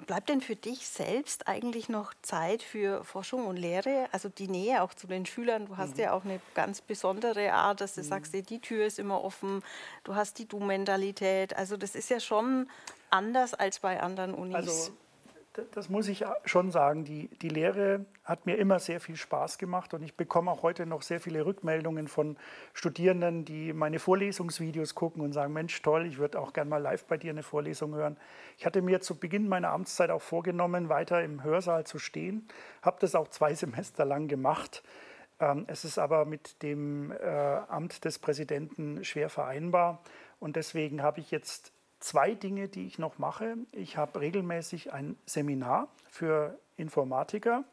bleibt 0.07 0.29
denn 0.29 0.41
für 0.41 0.57
dich 0.57 0.87
selbst 0.87 1.49
eigentlich 1.49 1.89
noch 1.89 2.13
Zeit 2.23 2.63
für 2.63 3.05
Forschung 3.05 3.47
und 3.47 3.57
Lehre? 3.57 4.09
Also 4.13 4.29
die 4.29 4.49
Nähe 4.49 4.83
auch 4.83 4.95
zu 4.95 5.07
den 5.07 5.27
Schülern. 5.27 5.67
Du 5.67 5.77
hast 5.77 5.97
mhm. 5.97 6.03
ja 6.03 6.13
auch 6.13 6.25
eine 6.25 6.41
ganz 6.55 6.81
besondere 6.81 7.53
Art, 7.53 7.81
dass 7.81 7.95
du 7.95 8.03
mhm. 8.03 8.07
sagst, 8.07 8.35
die 8.35 8.61
Tür 8.61 8.87
ist 8.87 8.99
immer 8.99 9.23
offen. 9.23 9.63
Du 10.05 10.15
hast 10.15 10.39
die 10.39 10.47
Du-Mentalität. 10.47 11.57
Also 11.57 11.77
das 11.77 11.95
ist 11.95 12.11
ja 12.11 12.21
schon 12.21 12.69
anders 13.11 13.55
als 13.55 13.81
bei 13.81 14.01
anderen 14.01 14.35
Unis. 14.35 14.55
Also 14.55 14.93
das 15.73 15.89
muss 15.89 16.07
ich 16.09 16.25
schon 16.45 16.71
sagen. 16.71 17.05
Die, 17.05 17.29
die 17.43 17.49
Lehre 17.49 18.07
hat 18.25 18.47
mir 18.47 18.57
immer 18.57 18.79
sehr 18.79 19.01
viel 19.01 19.17
Spaß 19.17 19.59
gemacht 19.59 19.93
und 19.95 20.03
ich 20.03 20.15
bekomme 20.17 20.51
auch 20.51 20.63
heute 20.63 20.87
noch 20.87 21.03
sehr 21.03 21.21
viele 21.21 21.45
Rückmeldungen 21.45 22.07
von 22.07 22.37
Studierenden, 22.73 23.45
die 23.45 23.73
meine 23.73 23.99
Vorlesungsvideos 23.99 24.95
gucken 24.95 25.23
und 25.23 25.33
sagen, 25.33 25.53
Mensch, 25.53 25.81
toll, 25.83 26.07
ich 26.07 26.19
würde 26.19 26.39
auch 26.39 26.53
gerne 26.53 26.71
mal 26.71 26.79
live 26.79 27.05
bei 27.05 27.17
dir 27.17 27.31
eine 27.31 27.43
Vorlesung 27.43 27.95
hören. 27.95 28.17
Ich 28.59 28.67
hatte 28.67 28.81
mir 28.81 29.01
zu 29.01 29.19
Beginn 29.19 29.49
meiner 29.49 29.71
Amtszeit 29.71 30.11
auch 30.11 30.23
vorgenommen, 30.23 30.89
weiter 30.89 31.23
im 31.23 31.43
Hörsaal 31.43 31.85
zu 31.85 31.99
stehen, 31.99 32.47
habe 32.83 32.99
das 33.01 33.15
auch 33.15 33.29
zwei 33.29 33.55
Semester 33.61 34.05
lang 34.05 34.29
gemacht. 34.29 34.85
Ähm, 35.41 35.65
es 35.67 35.85
ist 35.85 35.99
aber 35.99 36.27
mit 36.27 36.63
dem 36.63 37.11
äh, 37.11 37.17
Amt 37.17 38.05
des 38.05 38.21
Präsidenten 38.21 39.05
schwer 39.05 39.29
vereinbar 39.29 40.03
und 40.39 40.55
deswegen 40.55 41.03
habe 41.03 41.19
ich 41.19 41.33
jetzt 41.33 41.73
zwei 42.01 42.35
Dinge, 42.35 42.69
die 42.69 42.87
ich 42.87 42.99
noch 42.99 43.19
mache. 43.19 43.57
Ich 43.73 43.97
habe 43.97 44.21
regelmäßig 44.21 44.93
ein 44.93 45.17
Seminar 45.27 45.89
für 46.09 46.59
Informatiker 46.77 47.65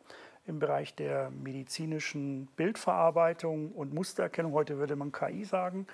im 0.46 0.60
Bereich 0.60 0.96
der 0.96 1.30
medizinischen 1.30 2.48
Bildverarbeitung 2.56 3.72
und 3.72 3.94
Mustererkennung. 3.94 4.54
Heute 4.54 4.78
würde 4.78 4.96
man 4.96 5.12
KI 5.12 5.44
sagen. 5.44 5.88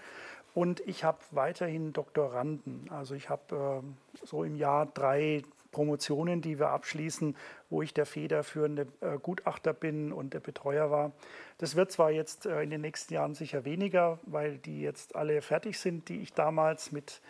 Und 0.53 0.81
ich 0.81 1.03
habe 1.03 1.17
weiterhin 1.31 1.93
Doktoranden. 1.93 2.87
Also 2.89 3.15
ich 3.15 3.29
habe 3.29 3.81
äh, 3.83 4.25
so 4.25 4.43
im 4.43 4.55
Jahr 4.55 4.85
drei 4.85 5.41
Promotionen, 5.71 6.41
die 6.41 6.59
wir 6.59 6.69
abschließen, 6.69 7.35
wo 7.71 7.81
ich 7.81 7.95
der 7.95 8.05
federführende 8.05 8.87
äh, 9.01 9.17
Gutachter 9.17 9.73
bin 9.73 10.13
und 10.13 10.35
der 10.35 10.39
Betreuer 10.39 10.91
war. 10.91 11.11
Das 11.57 11.75
wird 11.75 11.91
zwar 11.91 12.11
jetzt 12.11 12.45
äh, 12.45 12.61
in 12.61 12.69
den 12.69 12.81
nächsten 12.81 13.15
Jahren 13.15 13.33
sicher 13.33 13.65
weniger, 13.65 14.19
weil 14.27 14.59
die 14.59 14.81
jetzt 14.81 15.15
alle 15.15 15.41
fertig 15.41 15.79
sind, 15.79 16.07
die 16.09 16.21
ich 16.21 16.33
damals 16.33 16.91
mit 16.91 17.21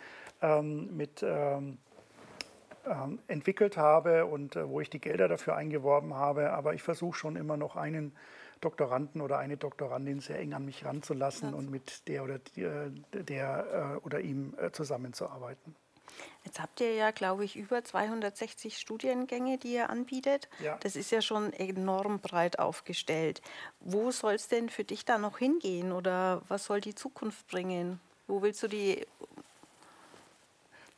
ähm, 0.44 0.96
mit 0.96 1.22
ähm, 1.22 1.78
ähm, 2.86 3.18
entwickelt 3.28 3.76
habe 3.76 4.26
und 4.26 4.56
äh, 4.56 4.68
wo 4.68 4.80
ich 4.80 4.90
die 4.90 5.00
Gelder 5.00 5.28
dafür 5.28 5.56
eingeworben 5.56 6.14
habe. 6.14 6.52
Aber 6.52 6.74
ich 6.74 6.82
versuche 6.82 7.16
schon 7.16 7.36
immer 7.36 7.56
noch 7.56 7.76
einen 7.76 8.14
Doktoranden 8.60 9.20
oder 9.20 9.38
eine 9.38 9.56
Doktorandin 9.56 10.20
sehr 10.20 10.38
eng 10.38 10.54
an 10.54 10.64
mich 10.64 10.84
ranzulassen 10.84 11.50
ja. 11.50 11.56
und 11.56 11.70
mit 11.70 12.08
der 12.08 12.24
oder 12.24 12.38
der, 12.56 12.90
der 13.12 13.98
äh, 14.02 14.04
oder 14.04 14.20
ihm 14.20 14.54
äh, 14.58 14.70
zusammenzuarbeiten. 14.70 15.74
Jetzt 16.44 16.60
habt 16.60 16.80
ihr 16.80 16.94
ja, 16.94 17.10
glaube 17.10 17.44
ich, 17.44 17.56
über 17.56 17.82
260 17.82 18.78
Studiengänge, 18.78 19.58
die 19.58 19.74
ihr 19.74 19.90
anbietet. 19.90 20.48
Ja. 20.62 20.76
Das 20.80 20.94
ist 20.94 21.10
ja 21.10 21.22
schon 21.22 21.52
enorm 21.54 22.20
breit 22.20 22.58
aufgestellt. 22.58 23.40
Wo 23.80 24.10
soll 24.10 24.34
es 24.34 24.48
denn 24.48 24.68
für 24.68 24.84
dich 24.84 25.04
da 25.04 25.18
noch 25.18 25.38
hingehen 25.38 25.90
oder 25.90 26.42
was 26.48 26.66
soll 26.66 26.80
die 26.80 26.94
Zukunft 26.94 27.46
bringen? 27.48 27.98
Wo 28.26 28.42
willst 28.42 28.62
du 28.62 28.68
die 28.68 29.06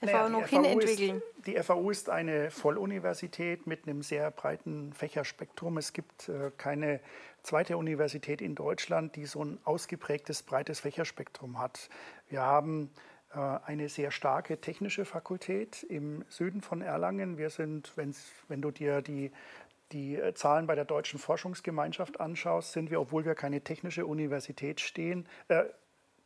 naja, 0.01 0.29
noch 0.29 0.47
hinentwickeln? 0.47 1.23
Ist, 1.37 1.47
die 1.47 1.57
FAU 1.63 1.91
ist 1.91 2.11
eine 2.11 2.51
Volluniversität 2.51 3.67
mit 3.67 3.87
einem 3.87 4.03
sehr 4.03 4.31
breiten 4.31 4.93
Fächerspektrum. 4.93 5.79
Es 5.79 5.93
gibt 5.93 6.29
äh, 6.29 6.51
keine 6.57 7.01
zweite 7.43 7.77
Universität 7.77 8.41
in 8.41 8.55
Deutschland, 8.55 9.17
die 9.17 9.27
so 9.27 9.45
ein 9.45 9.59
ausgeprägtes, 9.65 10.43
breites 10.43 10.81
Fächerspektrum 10.81 11.59
hat. 11.59 11.89
Wir 12.29 12.43
haben 12.43 12.91
äh, 13.33 13.39
eine 13.39 13.89
sehr 13.89 14.11
starke 14.11 14.61
technische 14.61 15.05
Fakultät 15.05 15.83
im 15.85 16.25
Süden 16.29 16.61
von 16.61 16.83
Erlangen. 16.83 17.39
Wir 17.39 17.51
sind, 17.51 17.93
wenn 17.97 18.63
du 18.63 18.71
dir 18.71 19.03
die 19.03 19.31
die 19.93 20.17
äh, 20.17 20.35
Zahlen 20.35 20.67
bei 20.67 20.75
der 20.75 20.85
Deutschen 20.85 21.19
Forschungsgemeinschaft 21.19 22.21
anschaust, 22.21 22.73
sind 22.73 22.91
wir, 22.91 23.01
obwohl 23.01 23.25
wir 23.25 23.35
keine 23.35 23.61
technische 23.61 24.07
Universität 24.07 24.81
stehen, 24.81 25.29
äh, 25.49 25.65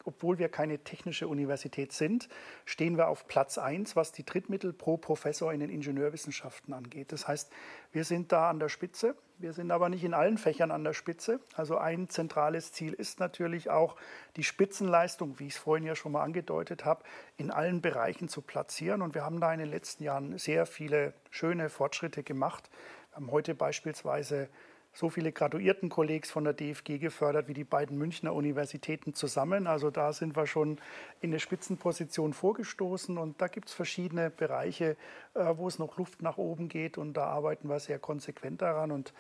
obwohl 0.05 0.39
wir 0.39 0.49
keine 0.49 0.79
technische 0.79 1.29
Universität 1.29 1.93
sind, 1.93 2.29
stehen 2.65 2.97
wir 2.97 3.09
auf 3.09 3.27
Platz 3.27 3.59
1, 3.59 3.97
was 3.97 4.13
die 4.13 4.25
Drittmittel 4.25 4.73
pro 4.73 4.97
Professor 4.97 5.53
in 5.53 5.61
den 5.61 5.71
Ingenieurwissenschaften 5.71 6.73
angeht. 6.73 7.13
Das 7.13 7.29
heißt, 7.29 7.51
wir 7.93 8.05
sind 8.05 8.33
da 8.33 8.51
an 8.51 8.59
der 8.59 8.69
Spitze. 8.69 9.15
Wir 9.39 9.53
sind 9.53 9.71
aber 9.71 9.89
nicht 9.89 10.05
in 10.05 10.15
allen 10.15 10.37
Fächern 10.37 10.71
an 10.71 10.85
der 10.85 10.93
Spitze. 10.93 11.41
Also 11.55 11.79
ein 11.79 12.09
zentrales 12.09 12.73
Ziel 12.73 12.93
ist 12.93 13.21
natürlich 13.21 13.71
auch, 13.71 13.97
die 14.37 14.45
Spitzenleistung, 14.45 15.39
wie 15.39 15.47
ich 15.47 15.55
es 15.55 15.59
vorhin 15.59 15.87
ja 15.87 15.95
schon 15.95 16.13
mal 16.13 16.23
angedeutet 16.23 16.85
habe, 16.85 17.05
in 17.37 17.51
allen 17.51 17.81
Bereichen 17.81 18.29
zu 18.29 18.43
platzieren. 18.43 19.03
Und 19.03 19.15
wir 19.15 19.25
haben 19.25 19.41
da 19.41 19.53
in 19.53 19.59
den 19.59 19.71
letzten 19.71 20.05
Jahren 20.05 20.37
sehr 20.39 20.67
viele 20.67 21.15
schöne 21.31 21.71
Fortschritte 21.71 22.23
gemacht. 22.23 22.71
Wir 23.11 23.17
haben 23.17 23.31
heute 23.31 23.55
beispielsweise 23.55 24.49
so 24.93 25.09
viele 25.09 25.33
Graduiertenkollegs 25.33 26.31
von 26.31 26.45
der 26.45 26.53
DFG 26.53 26.99
gefördert 26.99 27.49
wie 27.49 27.55
die 27.55 27.65
beiden 27.65 27.97
Münchner 27.97 28.35
Universitäten 28.35 29.15
zusammen. 29.15 29.67
Also 29.67 29.91
da 29.91 30.13
sind 30.13 30.37
wir 30.37 30.47
schon 30.47 30.79
in 31.21 31.31
eine 31.31 31.41
Spitzenposition 31.41 32.33
vorgestoßen 32.33 33.17
und 33.17 33.41
da 33.41 33.49
gibt 33.49 33.69
es 33.69 33.75
verschiedene 33.75 34.31
Bereiche, 34.31 34.97
äh, 35.35 35.55
wo 35.57 35.69
es 35.69 35.79
noch 35.79 35.97
Luft 35.97 36.23
nach 36.23 36.39
oben 36.39 36.69
geht 36.69 36.99
und 36.99 37.15
da 37.15 37.27
arbeiten 37.27 37.69
wir 37.69 37.79
sehr 37.79 37.99
konsequent 37.99 38.63
daran. 38.63 38.91
Und 38.91 39.15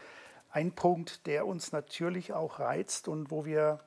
ein 0.51 0.73
Punkt, 0.73 1.27
der 1.27 1.47
uns 1.47 1.73
natürlich 1.73 2.33
auch 2.33 2.59
reizt 2.59 3.07
und 3.07 3.31
wo 3.31 3.45
wir 3.45 3.81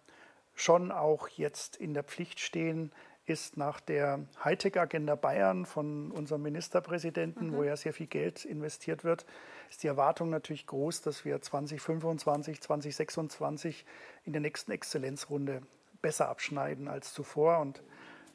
schon 0.56 0.92
auch 0.92 1.28
jetzt 1.28 1.76
in 1.76 1.94
der 1.94 2.04
Pflicht 2.04 2.40
stehen, 2.40 2.92
ist 3.26 3.56
nach 3.56 3.80
der 3.80 4.26
Hightech-Agenda 4.44 5.16
Bayern 5.16 5.66
von 5.66 6.12
unserem 6.12 6.42
Ministerpräsidenten, 6.44 7.52
mhm. 7.52 7.54
wo 7.54 7.64
ja 7.64 7.78
sehr 7.78 7.94
viel 7.94 8.08
Geld 8.08 8.44
investiert 8.44 9.04
wird, 9.04 9.26
ist 9.70 9.84
die 9.84 9.88
Erwartung 9.88 10.30
natürlich 10.30 10.68
groß, 10.68 11.02
dass 11.02 11.24
wir 11.24 11.42
2025, 11.42 12.62
2026 12.62 13.86
in 14.26 14.34
der 14.34 14.42
nächsten 14.42 14.72
Exzellenzrunde 14.72 15.62
besser 16.02 16.28
abschneiden 16.30 16.88
als 16.88 17.14
zuvor. 17.14 17.60
Und 17.60 17.82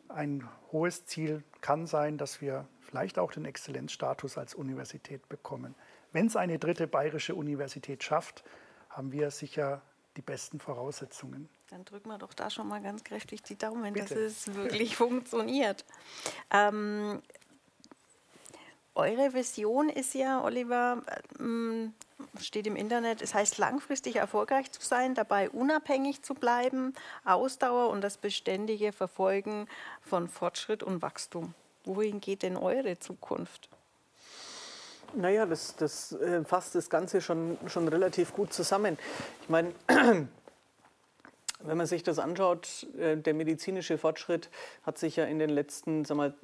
ein 0.09 0.49
hohes 0.73 1.05
Ziel 1.05 1.43
kann 1.61 1.87
sein, 1.87 2.17
dass 2.17 2.41
wir 2.41 2.67
vielleicht 2.81 3.19
auch 3.19 3.33
den 3.33 3.45
Exzellenzstatus 3.45 4.39
als 4.39 4.55
Universität 4.55 5.29
bekommen. 5.29 5.75
Wenn 6.13 6.27
es 6.27 6.37
eine 6.37 6.59
dritte 6.59 6.87
bayerische 6.87 7.35
Universität 7.35 8.03
schafft, 8.03 8.43
haben 8.89 9.13
wir 9.13 9.31
sicher 9.31 9.83
die 10.17 10.23
besten 10.23 10.59
Voraussetzungen. 10.59 11.51
Dann 11.71 11.85
drücken 11.85 12.09
wir 12.09 12.19
doch 12.19 12.33
da 12.33 12.49
schon 12.49 12.67
mal 12.67 12.81
ganz 12.81 13.05
kräftig 13.05 13.43
die 13.43 13.57
Daumen, 13.57 13.93
Bitte. 13.93 14.15
dass 14.15 14.19
es 14.19 14.55
wirklich 14.55 14.97
funktioniert. 14.97 15.85
Ähm, 16.51 17.21
eure 18.95 19.35
Vision 19.35 19.91
ist 19.91 20.15
ja, 20.15 20.43
Oliver, 20.43 21.03
ähm, 21.39 21.93
steht 22.41 22.67
im 22.67 22.75
Internet, 22.75 23.23
es 23.23 23.35
heißt 23.35 23.59
langfristig 23.59 24.17
erfolgreich 24.17 24.73
zu 24.73 24.81
sein, 24.81 25.15
dabei 25.15 25.51
unabhängig 25.51 26.23
zu 26.23 26.35
bleiben, 26.35 26.95
Ausdauer 27.25 27.91
und 27.91 28.01
das 28.01 28.17
beständige 28.17 28.93
Verfolgen 28.93 29.69
von 30.01 30.29
Fortschritt 30.29 30.83
und 30.83 31.03
Wachstum. 31.03 31.55
Wohin 31.85 32.21
geht 32.21 32.43
denn 32.43 32.57
eure 32.57 32.99
Zukunft? 32.99 33.69
Naja, 35.15 35.47
das, 35.47 35.77
das 35.77 36.13
äh, 36.13 36.45
fasst 36.45 36.75
das 36.75 36.91
Ganze 36.91 37.21
schon, 37.21 37.57
schon 37.67 37.89
relativ 37.89 38.33
gut 38.33 38.53
zusammen. 38.53 38.99
Ich 39.43 39.49
meine, 39.49 39.73
wenn 41.61 41.77
man 41.77 41.87
sich 41.87 42.03
das 42.03 42.19
anschaut, 42.19 42.87
äh, 42.99 43.17
der 43.17 43.35
medizinische 43.35 43.99
Fortschritt 43.99 44.51
hat 44.83 44.99
sich 44.99 45.17
ja 45.17 45.25
in 45.25 45.39
den 45.39 45.51
letzten 45.51 46.05
sagen 46.05 46.21
wir, 46.21 46.35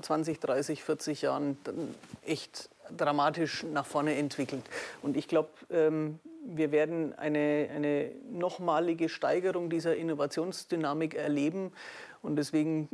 20, 0.00 0.40
30, 0.40 0.82
40 0.82 1.22
Jahren 1.22 1.56
echt 2.24 2.70
dramatisch 2.96 3.64
nach 3.64 3.86
vorne 3.86 4.16
entwickelt. 4.16 4.64
Und 5.02 5.16
ich 5.16 5.28
glaube, 5.28 5.50
ähm, 5.70 6.18
wir 6.44 6.72
werden 6.72 7.16
eine, 7.18 7.68
eine 7.74 8.10
nochmalige 8.30 9.08
Steigerung 9.08 9.70
dieser 9.70 9.96
Innovationsdynamik 9.96 11.14
erleben. 11.14 11.72
Und 12.22 12.36
deswegen 12.36 12.88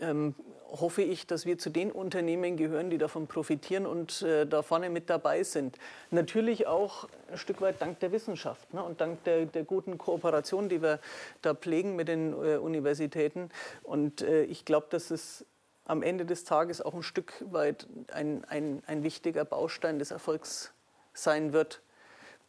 ähm, 0.00 0.34
hoffe 0.72 1.02
ich, 1.02 1.26
dass 1.26 1.44
wir 1.44 1.58
zu 1.58 1.70
den 1.70 1.92
Unternehmen 1.92 2.56
gehören, 2.56 2.88
die 2.88 2.98
davon 2.98 3.26
profitieren 3.26 3.86
und 3.86 4.22
äh, 4.22 4.46
da 4.46 4.62
vorne 4.62 4.88
mit 4.90 5.10
dabei 5.10 5.42
sind. 5.42 5.78
Natürlich 6.10 6.66
auch 6.66 7.08
ein 7.30 7.36
Stück 7.36 7.60
weit 7.60 7.80
dank 7.80 8.00
der 8.00 8.10
Wissenschaft 8.12 8.72
ne, 8.72 8.82
und 8.82 9.00
dank 9.00 9.22
der, 9.24 9.46
der, 9.46 9.64
guten 9.64 9.98
Kooperation, 9.98 10.68
die 10.68 10.80
wir 10.82 10.98
da 11.42 11.54
pflegen 11.54 11.94
mit 11.94 12.08
den 12.08 12.32
äh, 12.32 12.56
Universitäten. 12.56 13.50
Und 13.82 14.22
äh, 14.22 14.44
ich 14.44 14.64
glaube, 14.64 14.86
dass 14.90 15.10
es 15.10 15.44
am 15.84 16.02
Ende 16.02 16.24
des 16.24 16.44
Tages 16.44 16.80
auch 16.80 16.94
ein 16.94 17.02
Stück 17.02 17.32
weit 17.50 17.86
ein, 18.12 18.44
ein, 18.46 18.82
ein 18.86 19.02
wichtiger 19.02 19.44
Baustein 19.44 19.98
des 19.98 20.10
Erfolgs 20.10 20.72
sein 21.12 21.52
wird 21.52 21.82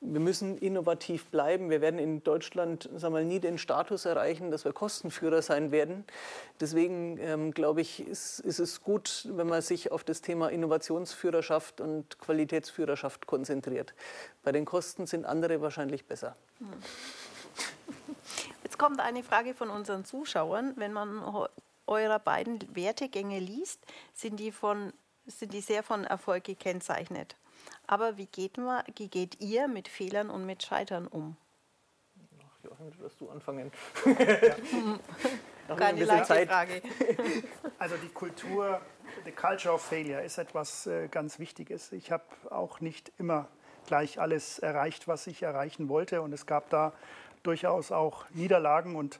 wir 0.04 0.20
müssen 0.20 0.58
innovativ 0.58 1.28
bleiben. 1.28 1.70
Wir 1.70 1.82
werden 1.82 2.00
in 2.00 2.24
Deutschland 2.24 2.90
sagen 2.96 3.14
wir, 3.14 3.24
nie 3.24 3.40
den 3.40 3.58
Status 3.58 4.06
erreichen, 4.06 4.52
dass 4.52 4.66
wir 4.66 4.74
Kostenführer 4.74 5.42
sein 5.42 5.72
werden. 5.72 6.04
Deswegen 6.60 7.18
ähm, 7.20 7.52
glaube 7.52 7.82
ich, 7.82 8.06
ist, 8.06 8.40
ist, 8.40 8.60
es 8.60 8.82
gut, 8.82 9.28
wenn 9.32 9.48
man 9.48 9.62
sich 9.62 9.92
auf 9.92 10.04
das 10.04 10.22
Thema 10.22 10.50
Innovationsführerschaft 10.50 11.80
und 11.80 12.20
Qualitätsführerschaft 12.20 13.28
konzentriert. 13.28 13.94
Bei 14.44 14.52
den 14.52 14.66
Kosten 14.66 15.08
sind 15.08 15.26
andere 15.26 15.62
wahrscheinlich 15.62 16.06
besser. 16.06 16.36
Jetzt 18.64 18.78
kommt 18.78 19.00
eine 19.00 19.24
Frage 19.24 19.54
von 19.54 19.70
unseren 19.70 20.04
Zuschauern. 20.04 20.74
Wenn 20.76 20.92
man 20.92 21.48
eurer 21.88 22.20
beiden 22.20 22.60
Wertegänge 22.76 23.40
liest, 23.40 23.86
sind 24.14 24.40
die, 24.40 24.52
von, 24.52 24.92
sind 25.26 25.54
die 25.54 25.62
sehr 25.62 25.84
von 25.84 26.04
Erfolg 26.04 26.44
gekennzeichnet. 26.44 27.36
Aber 27.88 28.18
wie 28.18 28.28
geht, 28.28 28.58
man, 28.58 28.84
wie 28.96 29.08
geht 29.08 29.40
ihr 29.42 29.68
mit 29.68 29.88
Fehlern 29.88 30.30
und 30.30 30.46
mit 30.46 30.64
Scheitern 30.64 31.08
um? 31.08 31.38
Ach, 32.40 32.64
Joachim, 32.64 33.00
wirst 33.00 33.22
du 33.22 33.30
anfangen. 33.30 33.72
Ja. 34.06 35.76
Keine 35.76 36.04
leichte 36.06 36.28
Zeit. 36.28 36.50
Frage. 36.50 36.82
Also 37.80 37.96
die 37.98 38.10
Kultur, 38.10 38.80
the 39.26 39.32
culture 39.32 39.74
of 39.74 39.82
failure 39.82 40.24
ist 40.24 40.38
etwas 40.38 40.88
äh, 40.88 41.10
ganz 41.10 41.38
Wichtiges. 41.40 41.92
Ich 41.92 42.12
habe 42.12 42.24
auch 42.50 42.80
nicht 42.80 43.12
immer 43.18 43.50
gleich 43.88 44.22
alles 44.22 44.60
erreicht, 44.60 45.08
was 45.10 45.28
ich 45.28 45.44
erreichen 45.44 45.90
wollte. 45.90 46.22
Und 46.22 46.32
es 46.32 46.46
gab 46.46 46.70
da 46.70 46.94
durchaus 47.44 47.92
auch 47.92 48.26
Niederlagen 48.30 48.96
und 48.96 49.20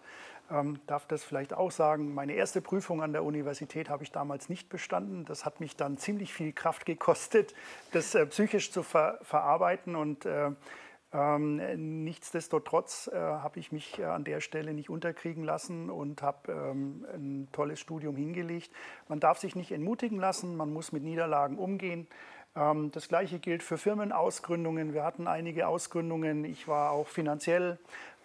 ähm, 0.52 0.80
darf 0.88 1.06
das 1.08 1.24
vielleicht 1.24 1.54
auch 1.54 1.72
sagen. 1.72 2.14
Meine 2.14 2.34
erste 2.34 2.62
Prüfung 2.62 3.02
an 3.02 3.14
der 3.14 3.24
Universität 3.24 3.90
habe 3.90 4.04
ich 4.04 4.12
damals 4.12 4.50
nicht 4.50 4.70
bestanden. 4.70 5.26
Das 5.26 5.46
hat 5.46 5.60
mich 5.60 5.76
dann 5.76 5.98
ziemlich 5.98 6.34
viel 6.34 6.54
Kraft 6.54 6.86
gekostet, 6.86 7.54
das 7.92 8.16
äh, 8.16 8.26
psychisch 8.26 8.72
zu 8.72 8.84
ver 8.84 9.20
verarbeiten. 9.22 9.96
Und 9.96 10.26
äh, 10.26 10.52
ähm, 11.14 12.04
nichtsdestotrotz 12.04 13.08
äh, 13.14 13.18
habe 13.18 13.60
ich 13.60 13.72
mich 13.72 14.00
äh, 14.00 14.06
an 14.06 14.24
der 14.24 14.42
Stelle 14.42 14.74
nicht 14.74 14.90
unterkriegen 14.90 15.44
lassen 15.44 15.90
und 15.90 16.24
habe 16.24 16.52
ähm, 16.52 17.06
ein 17.14 17.48
tolles 17.52 17.80
Studium 17.80 18.16
hingelegt. 18.16 18.72
Man 19.08 19.20
darf 19.20 19.38
sich 19.38 19.56
nicht 19.56 19.72
entmutigen 19.72 20.18
lassen, 20.18 20.58
man 20.58 20.74
muss 20.74 20.92
mit 20.92 21.04
Niederlagen 21.04 21.60
umgehen. 21.60 22.08
Ähm, 22.56 22.92
das 22.92 23.08
gleiche 23.08 23.40
gilt 23.40 23.64
für 23.64 23.78
Firmenausgründungen. 23.78 24.94
Wir 24.94 25.04
hatten 25.04 25.28
einige 25.28 25.68
Ausgründungen. 25.68 26.46
Ich 26.46 26.68
war 26.68 26.92
auch 26.92 27.08
finanziell 27.08 27.78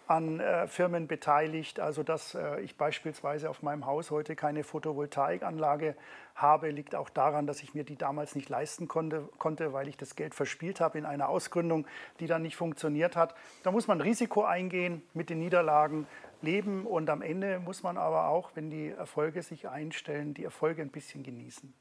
an 0.09 0.39
äh, 0.39 0.67
Firmen 0.67 1.07
beteiligt. 1.07 1.79
Also 1.79 2.01
dass 2.01 2.33
äh, 2.33 2.59
ich 2.61 2.77
beispielsweise 2.77 3.49
auf 3.49 3.61
meinem 3.61 3.85
Haus 3.85 4.09
heute 4.09 4.35
keine 4.35 4.63
Photovoltaikanlage 4.63 5.95
habe, 6.33 6.71
liegt 6.71 6.95
auch 6.95 7.09
daran, 7.09 7.45
dass 7.45 7.61
ich 7.61 7.75
mir 7.75 7.83
die 7.83 7.95
damals 7.95 8.33
nicht 8.33 8.49
leisten 8.49 8.87
konnte, 8.87 9.29
konnte, 9.37 9.71
weil 9.71 9.87
ich 9.87 9.97
das 9.97 10.15
Geld 10.15 10.33
verspielt 10.33 10.81
habe 10.81 10.97
in 10.97 11.05
einer 11.05 11.29
Ausgründung, 11.29 11.85
die 12.19 12.25
dann 12.25 12.41
nicht 12.41 12.55
funktioniert 12.55 13.15
hat. 13.15 13.35
Da 13.61 13.71
muss 13.71 13.87
man 13.87 14.01
Risiko 14.01 14.43
eingehen, 14.43 15.03
mit 15.13 15.29
den 15.29 15.39
Niederlagen 15.39 16.07
leben 16.41 16.87
und 16.87 17.09
am 17.09 17.21
Ende 17.21 17.59
muss 17.59 17.83
man 17.83 17.97
aber 17.97 18.29
auch, 18.29 18.51
wenn 18.55 18.71
die 18.71 18.89
Erfolge 18.89 19.43
sich 19.43 19.69
einstellen, 19.69 20.33
die 20.33 20.43
Erfolge 20.43 20.81
ein 20.81 20.89
bisschen 20.89 21.21
genießen. 21.21 21.71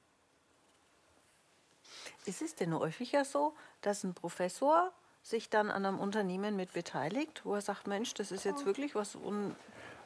Ist 2.27 2.43
es 2.43 2.55
denn 2.55 2.79
häufiger 2.79 3.25
so, 3.25 3.55
dass 3.81 4.05
ein 4.05 4.13
Professor 4.13 4.93
sich 5.29 5.51
dann 5.51 5.71
an 5.71 5.85
einem 5.85 5.99
Unternehmen 5.99 6.57
mit 6.57 6.73
beteiligt, 6.73 7.43
wo 7.45 7.55
er 7.55 7.61
sagt, 7.61 7.87
Mensch, 7.87 8.15
das 8.15 8.33
ist 8.33 8.45
jetzt 8.45 8.67
wirklich 8.67 8.95
was 8.95 9.15
un 9.15 9.55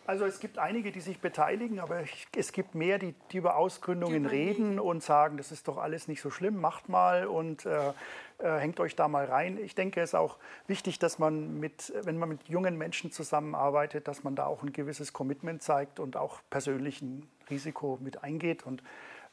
also 0.04 0.24
es 0.24 0.40
gibt 0.40 0.58
einige, 0.58 0.90
die 0.90 1.00
sich 1.00 1.20
beteiligen, 1.20 1.78
aber 1.78 2.02
es 2.36 2.50
gibt 2.50 2.74
mehr, 2.74 2.98
die, 2.98 3.14
die 3.30 3.36
über 3.36 3.54
Ausgründungen 3.54 4.26
reden 4.26 4.80
und 4.80 5.00
sagen, 5.00 5.36
das 5.36 5.52
ist 5.52 5.68
doch 5.68 5.78
alles 5.78 6.08
nicht 6.08 6.20
so 6.20 6.30
schlimm, 6.30 6.60
macht 6.60 6.88
mal 6.88 7.26
und 7.26 7.66
äh, 7.66 7.90
äh, 8.38 8.58
hängt 8.58 8.80
euch 8.80 8.96
da 8.96 9.06
mal 9.06 9.26
rein. 9.26 9.58
Ich 9.58 9.76
denke, 9.76 10.00
es 10.00 10.10
ist 10.10 10.14
auch 10.16 10.38
wichtig, 10.66 10.98
dass 10.98 11.20
man 11.20 11.60
mit, 11.60 11.92
wenn 12.02 12.18
man 12.18 12.30
mit 12.30 12.48
jungen 12.48 12.76
Menschen 12.76 13.12
zusammenarbeitet, 13.12 14.08
dass 14.08 14.24
man 14.24 14.34
da 14.34 14.46
auch 14.46 14.64
ein 14.64 14.72
gewisses 14.72 15.12
Commitment 15.12 15.62
zeigt 15.62 16.00
und 16.00 16.16
auch 16.16 16.40
persönlichen 16.50 17.28
Risiko 17.48 17.96
mit 18.02 18.24
eingeht 18.24 18.66
und 18.66 18.82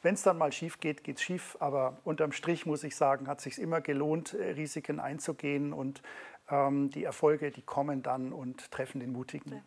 wenn 0.02 0.14
es 0.14 0.22
dann 0.22 0.38
mal 0.38 0.52
schief 0.52 0.80
geht, 0.80 1.04
geht 1.04 1.16
es 1.16 1.22
schief. 1.22 1.56
Aber 1.60 1.98
unterm 2.04 2.32
Strich 2.32 2.66
muss 2.66 2.84
ich 2.84 2.96
sagen, 2.96 3.28
hat 3.28 3.38
es 3.38 3.44
sich 3.44 3.58
immer 3.58 3.80
gelohnt, 3.80 4.34
äh, 4.34 4.50
Risiken 4.50 5.00
einzugehen. 5.00 5.72
Und 5.72 6.02
ähm, 6.50 6.90
die 6.90 7.04
Erfolge, 7.04 7.50
die 7.50 7.62
kommen 7.62 8.02
dann 8.02 8.32
und 8.32 8.70
treffen 8.70 9.00
den 9.00 9.12
Mutigen. 9.12 9.62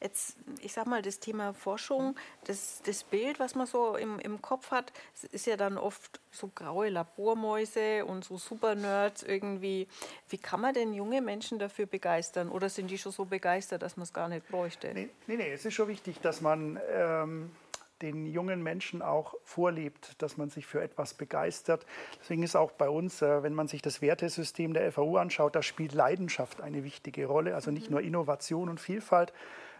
Jetzt, 0.00 0.36
ich 0.60 0.72
sag 0.72 0.86
mal, 0.86 1.00
das 1.00 1.20
Thema 1.20 1.54
Forschung, 1.54 2.16
das, 2.44 2.82
das 2.84 3.04
Bild, 3.04 3.38
was 3.38 3.54
man 3.54 3.68
so 3.68 3.94
im, 3.94 4.18
im 4.18 4.42
Kopf 4.42 4.72
hat, 4.72 4.92
ist 5.30 5.46
ja 5.46 5.56
dann 5.56 5.78
oft 5.78 6.20
so 6.32 6.50
graue 6.52 6.88
Labormäuse 6.88 8.04
und 8.04 8.24
so 8.24 8.36
Supernerds 8.36 9.22
irgendwie. 9.22 9.86
Wie 10.28 10.38
kann 10.38 10.60
man 10.60 10.74
denn 10.74 10.92
junge 10.92 11.22
Menschen 11.22 11.60
dafür 11.60 11.86
begeistern? 11.86 12.48
Oder 12.48 12.68
sind 12.68 12.90
die 12.90 12.98
schon 12.98 13.12
so 13.12 13.26
begeistert, 13.26 13.82
dass 13.82 13.96
man 13.96 14.02
es 14.02 14.12
gar 14.12 14.28
nicht 14.28 14.48
bräuchte? 14.48 14.92
Nee, 14.92 15.08
nee, 15.28 15.36
nee, 15.36 15.52
es 15.52 15.64
ist 15.64 15.74
schon 15.74 15.86
wichtig, 15.86 16.20
dass 16.20 16.40
man 16.40 16.80
ähm, 16.90 17.52
den 18.02 18.26
jungen 18.26 18.62
Menschen 18.62 19.00
auch 19.00 19.34
vorlebt, 19.44 20.20
dass 20.20 20.36
man 20.36 20.50
sich 20.50 20.66
für 20.66 20.82
etwas 20.82 21.14
begeistert. 21.14 21.86
Deswegen 22.20 22.42
ist 22.42 22.56
auch 22.56 22.72
bei 22.72 22.88
uns, 22.88 23.22
äh, 23.22 23.42
wenn 23.42 23.54
man 23.54 23.68
sich 23.68 23.80
das 23.80 24.02
Wertesystem 24.02 24.74
der 24.74 24.90
FAU 24.92 25.16
anschaut, 25.16 25.54
da 25.54 25.62
spielt 25.62 25.92
Leidenschaft 25.92 26.60
eine 26.60 26.84
wichtige 26.84 27.26
Rolle. 27.26 27.54
Also 27.54 27.70
nicht 27.70 27.90
nur 27.90 28.00
Innovation 28.00 28.68
und 28.68 28.80
Vielfalt, 28.80 29.32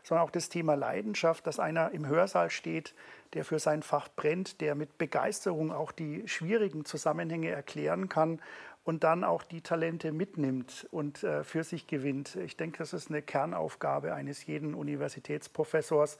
sondern 0.03 0.27
auch 0.27 0.31
das 0.31 0.49
Thema 0.49 0.75
Leidenschaft, 0.75 1.47
dass 1.47 1.61
einer 1.61 1.91
im 1.93 2.07
Hörsaal 2.07 2.51
steht, 2.51 2.95
der 3.35 3.45
für 3.45 3.59
sein 3.59 3.83
Fach 3.83 4.09
brennt, 4.15 4.61
der 4.61 4.75
mit 4.75 4.99
Begeisterung 4.99 5.73
auch 5.73 5.93
die 5.93 6.27
schwierigen 6.27 6.85
Zusammenhänge 6.85 7.51
erklären 7.51 8.09
kann 8.09 8.41
und 8.85 9.05
dann 9.05 9.23
auch 9.23 9.45
die 9.45 9.61
Talente 9.61 10.13
mitnimmt 10.13 10.89
und 10.91 11.23
äh, 11.23 11.45
für 11.45 11.63
sich 11.63 11.87
gewinnt. 11.87 12.37
Ich 12.37 12.57
denke, 12.57 12.79
das 12.79 12.93
ist 12.93 13.11
eine 13.11 13.23
Kernaufgabe 13.23 14.15
eines 14.15 14.45
jeden 14.47 14.75
Universitätsprofessors 14.75 16.19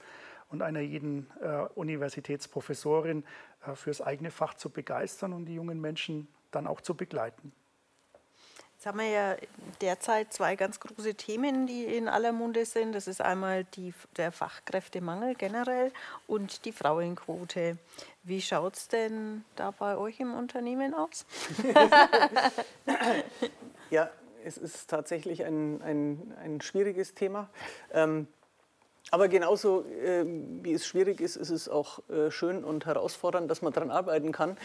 und 0.53 0.61
einer 0.61 0.79
jeden 0.79 1.27
äh, 1.41 1.65
Universitätsprofessorin 1.75 3.25
äh, 3.67 3.75
fürs 3.75 4.01
eigene 4.01 4.31
Fach 4.31 4.53
zu 4.53 4.69
begeistern 4.69 5.33
und 5.33 5.45
die 5.45 5.55
jungen 5.55 5.81
Menschen 5.81 6.27
dann 6.51 6.67
auch 6.67 6.79
zu 6.79 6.95
begleiten. 6.95 7.51
Jetzt 8.75 8.85
haben 8.85 8.99
wir 8.99 9.09
ja 9.09 9.35
derzeit 9.81 10.31
zwei 10.33 10.55
ganz 10.55 10.79
große 10.79 11.15
Themen, 11.15 11.67
die 11.67 11.85
in 11.85 12.07
aller 12.07 12.33
Munde 12.33 12.65
sind. 12.65 12.93
Das 12.93 13.07
ist 13.07 13.21
einmal 13.21 13.63
die, 13.63 13.93
der 14.17 14.31
Fachkräftemangel 14.31 15.35
generell 15.35 15.91
und 16.27 16.65
die 16.65 16.73
Frauenquote. 16.73 17.77
Wie 18.23 18.41
schaut 18.41 18.75
es 18.75 18.89
denn 18.89 19.45
da 19.55 19.71
bei 19.71 19.97
euch 19.97 20.19
im 20.19 20.33
Unternehmen 20.33 20.93
aus? 20.93 21.25
ja, 23.89 24.09
es 24.43 24.57
ist 24.57 24.89
tatsächlich 24.89 25.45
ein, 25.45 25.81
ein, 25.81 26.33
ein 26.43 26.61
schwieriges 26.61 27.15
Thema. 27.15 27.49
Ähm, 27.93 28.27
aber 29.13 29.27
genauso 29.27 29.85
äh, 30.03 30.25
wie 30.63 30.73
es 30.73 30.87
schwierig 30.87 31.21
ist, 31.21 31.35
ist 31.35 31.51
es 31.51 31.69
auch 31.69 31.99
äh, 32.09 32.31
schön 32.31 32.63
und 32.63 32.87
herausfordernd, 32.87 33.49
dass 33.49 33.61
man 33.61 33.71
daran 33.71 33.91
arbeiten 33.91 34.31
kann. 34.31 34.57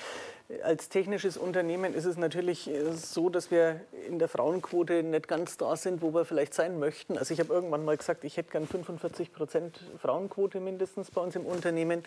Als 0.62 0.88
technisches 0.88 1.36
Unternehmen 1.36 1.92
ist 1.92 2.07
es 2.07 2.16
natürlich 2.16 2.66
äh, 2.70 2.94
so, 2.94 3.28
dass 3.28 3.51
wir 3.51 3.82
in 4.09 4.18
der 4.18 4.28
Frauenquote 4.28 5.03
nicht 5.03 5.28
ganz 5.28 5.59
da 5.59 5.76
sind, 5.76 6.01
wo 6.01 6.14
wir 6.14 6.24
vielleicht 6.24 6.55
sein 6.55 6.78
möchten. 6.78 7.18
Also 7.18 7.34
ich 7.34 7.40
habe 7.40 7.53
irgendwann 7.53 7.84
mal 7.84 7.99
gesagt, 7.99 8.24
ich 8.24 8.38
hätte 8.38 8.51
gern 8.53 8.66
45 8.66 9.34
Prozent 9.34 9.80
Frauenquote 10.01 10.61
mindestens 10.61 11.11
bei 11.11 11.20
uns 11.20 11.36
im 11.36 11.44
Unternehmen. 11.44 12.03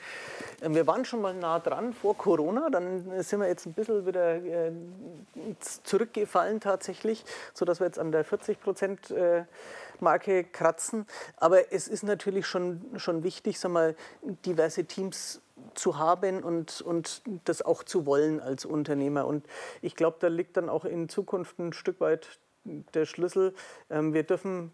Ähm, 0.63 0.73
wir 0.73 0.87
waren 0.87 1.05
schon 1.05 1.21
mal 1.21 1.35
nah 1.35 1.59
dran 1.59 1.93
vor 1.93 2.17
Corona, 2.17 2.71
dann 2.71 3.21
sind 3.21 3.39
wir 3.39 3.49
jetzt 3.49 3.67
ein 3.67 3.73
bisschen 3.73 4.07
wieder 4.07 4.37
äh, 4.37 4.71
zurückgefallen 5.83 6.59
tatsächlich, 6.59 7.23
sodass 7.53 7.79
wir 7.79 7.85
jetzt 7.85 7.99
an 7.99 8.11
der 8.11 8.23
40 8.23 8.59
Prozent 8.59 9.11
äh, 9.11 9.43
Marke 10.01 10.43
kratzen. 10.43 11.05
Aber 11.37 11.71
es 11.71 11.87
ist 11.87 12.03
natürlich 12.03 12.45
schon, 12.45 12.81
schon 12.97 13.23
wichtig, 13.23 13.59
sag 13.59 13.71
mal, 13.71 13.95
diverse 14.45 14.85
Teams 14.85 15.41
zu 15.75 15.97
haben 15.97 16.43
und, 16.43 16.81
und 16.81 17.21
das 17.45 17.61
auch 17.61 17.83
zu 17.83 18.05
wollen 18.05 18.39
als 18.39 18.65
Unternehmer. 18.65 19.27
Und 19.27 19.45
ich 19.81 19.95
glaube, 19.95 20.17
da 20.19 20.27
liegt 20.27 20.57
dann 20.57 20.69
auch 20.69 20.85
in 20.85 21.09
Zukunft 21.09 21.59
ein 21.59 21.73
Stück 21.73 21.99
weit 21.99 22.39
der 22.63 23.05
Schlüssel. 23.05 23.53
Ähm, 23.89 24.13
wir 24.13 24.23
dürfen 24.23 24.71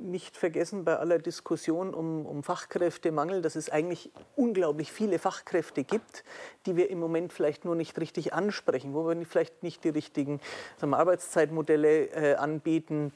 nicht 0.00 0.36
vergessen 0.36 0.84
bei 0.84 0.96
aller 0.96 1.18
Diskussion 1.18 1.92
um, 1.94 2.24
um, 2.24 2.42
Fachkräftemangel, 2.42 3.42
dass 3.42 3.54
es 3.54 3.70
eigentlich 3.70 4.10
unglaublich 4.34 4.92
viele 4.92 5.18
Fachkräfte 5.18 5.84
gibt, 5.84 6.24
die 6.66 6.76
wir 6.76 6.90
im 6.90 6.98
Moment 6.98 7.32
vielleicht 7.32 7.64
nur 7.64 7.74
nicht 7.74 7.98
richtig 8.00 8.32
ansprechen, 8.32 8.94
wo 8.94 9.06
wir 9.06 9.26
vielleicht 9.26 9.62
nicht 9.62 9.84
die 9.84 9.90
richtigen 9.90 10.40
wir, 10.78 10.94
Arbeitszeitmodelle 10.94 12.06
äh, 12.06 12.34
anbieten, 12.36 13.12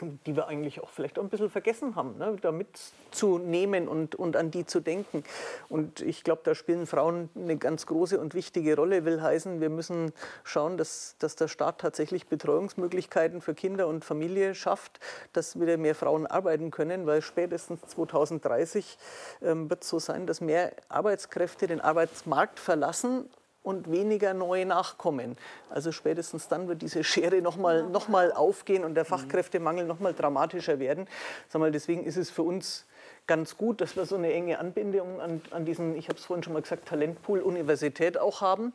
die 0.00 0.34
wir 0.34 0.48
eigentlich 0.48 0.82
auch 0.82 0.88
vielleicht 0.88 1.18
auch 1.18 1.22
ein 1.22 1.28
bisschen 1.28 1.50
vergessen 1.50 1.96
haben, 1.96 2.16
ne, 2.16 2.36
da 2.40 2.50
mitzunehmen 2.50 3.88
und, 3.88 4.14
und 4.14 4.36
an 4.36 4.50
die 4.50 4.64
zu 4.64 4.80
denken. 4.80 5.22
Und 5.68 6.00
ich 6.00 6.24
glaube, 6.24 6.40
da 6.44 6.54
spielen 6.54 6.86
Frauen 6.86 7.28
eine 7.34 7.58
ganz 7.58 7.86
große 7.86 8.18
und 8.18 8.34
wichtige 8.34 8.74
Rolle. 8.74 9.04
Will 9.04 9.20
heißen, 9.20 9.60
wir 9.60 9.68
müssen 9.68 10.12
schauen, 10.44 10.78
dass, 10.78 11.16
dass 11.18 11.36
der 11.36 11.48
Staat 11.48 11.78
tatsächlich 11.78 12.26
Betreuungsmöglichkeiten 12.26 13.42
für 13.42 13.54
Kinder 13.54 13.86
und 13.86 14.04
Familie 14.04 14.54
schafft, 14.54 14.98
dass 15.34 15.60
wieder 15.60 15.76
mehr 15.76 15.94
Frauen 15.94 16.26
arbeiten 16.26 16.70
können, 16.70 17.06
weil 17.06 17.20
spätestens 17.20 17.82
2030 17.82 18.96
ähm, 19.42 19.68
wird 19.68 19.82
es 19.82 19.90
so 19.90 19.98
sein, 19.98 20.26
dass 20.26 20.40
mehr 20.40 20.72
Arbeitskräfte 20.88 21.66
den 21.66 21.82
Arbeitsmarkt 21.82 22.58
verlassen 22.58 23.28
und 23.62 23.90
weniger 23.90 24.34
neue 24.34 24.66
nachkommen. 24.66 25.36
Also 25.70 25.92
spätestens 25.92 26.48
dann 26.48 26.68
wird 26.68 26.82
diese 26.82 27.04
Schere 27.04 27.42
nochmal 27.42 27.84
noch 27.84 28.08
mal 28.08 28.32
aufgehen 28.32 28.84
und 28.84 28.94
der 28.94 29.04
Fachkräftemangel 29.04 29.86
nochmal 29.86 30.14
dramatischer 30.14 30.78
werden. 30.78 31.06
Sag 31.48 31.60
mal, 31.60 31.70
deswegen 31.70 32.04
ist 32.04 32.16
es 32.16 32.30
für 32.30 32.42
uns 32.42 32.86
ganz 33.26 33.56
gut, 33.56 33.80
dass 33.80 33.96
wir 33.96 34.04
so 34.04 34.16
eine 34.16 34.32
enge 34.32 34.58
Anbindung 34.58 35.20
an, 35.20 35.40
an 35.50 35.64
diesen, 35.64 35.96
ich 35.96 36.08
habe 36.08 36.18
es 36.18 36.24
vorhin 36.24 36.42
schon 36.42 36.52
mal 36.52 36.62
gesagt, 36.62 36.88
Talentpool 36.88 37.40
Universität 37.40 38.18
auch 38.18 38.40
haben. 38.40 38.72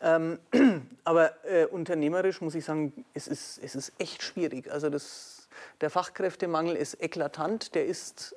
Ähm, 0.00 0.38
aber 1.04 1.32
äh, 1.44 1.66
unternehmerisch 1.66 2.40
muss 2.40 2.54
ich 2.54 2.64
sagen, 2.64 2.92
es 3.14 3.26
ist, 3.26 3.58
es 3.62 3.74
ist 3.74 3.92
echt 3.98 4.22
schwierig. 4.22 4.70
Also 4.70 4.88
das, 4.88 5.48
der 5.80 5.90
Fachkräftemangel 5.90 6.76
ist 6.76 7.02
eklatant, 7.02 7.74
der 7.74 7.86
ist 7.86 8.36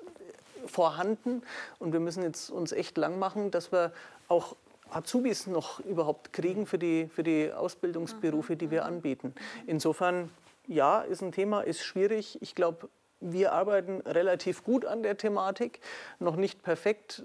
vorhanden 0.65 1.43
und 1.79 1.93
wir 1.93 1.99
müssen 1.99 2.23
jetzt 2.23 2.49
uns 2.49 2.71
echt 2.71 2.97
lang 2.97 3.19
machen, 3.19 3.51
dass 3.51 3.71
wir 3.71 3.91
auch 4.27 4.55
Azubis 4.91 5.47
noch 5.47 5.79
überhaupt 5.79 6.33
kriegen 6.33 6.65
für 6.65 6.77
die, 6.77 7.07
für 7.07 7.23
die 7.23 7.51
Ausbildungsberufe, 7.51 8.55
die 8.55 8.71
wir 8.71 8.85
anbieten. 8.85 9.33
Insofern, 9.65 10.29
ja, 10.67 11.01
ist 11.01 11.21
ein 11.21 11.31
Thema, 11.31 11.61
ist 11.61 11.83
schwierig. 11.83 12.37
Ich 12.41 12.55
glaube, 12.55 12.89
wir 13.21 13.53
arbeiten 13.53 14.01
relativ 14.01 14.63
gut 14.63 14.83
an 14.83 15.03
der 15.03 15.15
Thematik, 15.15 15.79
noch 16.19 16.35
nicht 16.35 16.63
perfekt. 16.63 17.23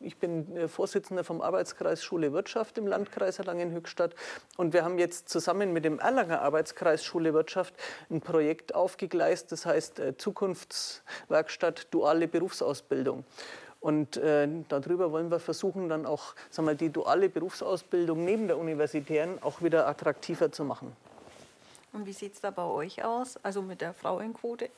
Ich 0.00 0.16
bin 0.16 0.68
Vorsitzender 0.68 1.22
vom 1.22 1.42
Arbeitskreis 1.42 2.02
Schule 2.02 2.32
Wirtschaft 2.32 2.78
im 2.78 2.86
Landkreis 2.86 3.38
Erlangen-Höchstadt 3.38 4.14
und 4.56 4.72
wir 4.72 4.84
haben 4.84 4.98
jetzt 4.98 5.28
zusammen 5.28 5.74
mit 5.74 5.84
dem 5.84 5.98
Erlanger 5.98 6.40
Arbeitskreis 6.40 7.04
Schule 7.04 7.34
Wirtschaft 7.34 7.74
ein 8.10 8.22
Projekt 8.22 8.74
aufgegleist, 8.74 9.52
das 9.52 9.66
heißt 9.66 9.98
äh, 9.98 10.16
Zukunftswerkstatt 10.16 11.88
Duale 11.92 12.26
Berufsausbildung. 12.26 13.24
Und 13.84 14.16
äh, 14.16 14.48
darüber 14.70 15.12
wollen 15.12 15.30
wir 15.30 15.38
versuchen, 15.38 15.90
dann 15.90 16.06
auch 16.06 16.34
sagen 16.48 16.66
wir, 16.66 16.74
die 16.74 16.88
duale 16.88 17.28
Berufsausbildung 17.28 18.24
neben 18.24 18.46
der 18.46 18.56
universitären 18.56 19.36
auch 19.42 19.60
wieder 19.60 19.86
attraktiver 19.86 20.50
zu 20.50 20.64
machen. 20.64 20.96
Und 21.92 22.06
wie 22.06 22.14
sieht 22.14 22.32
es 22.32 22.40
da 22.40 22.50
bei 22.50 22.64
euch 22.64 23.04
aus, 23.04 23.38
also 23.42 23.60
mit 23.60 23.82
der 23.82 23.92
Frauenquote? 23.92 24.70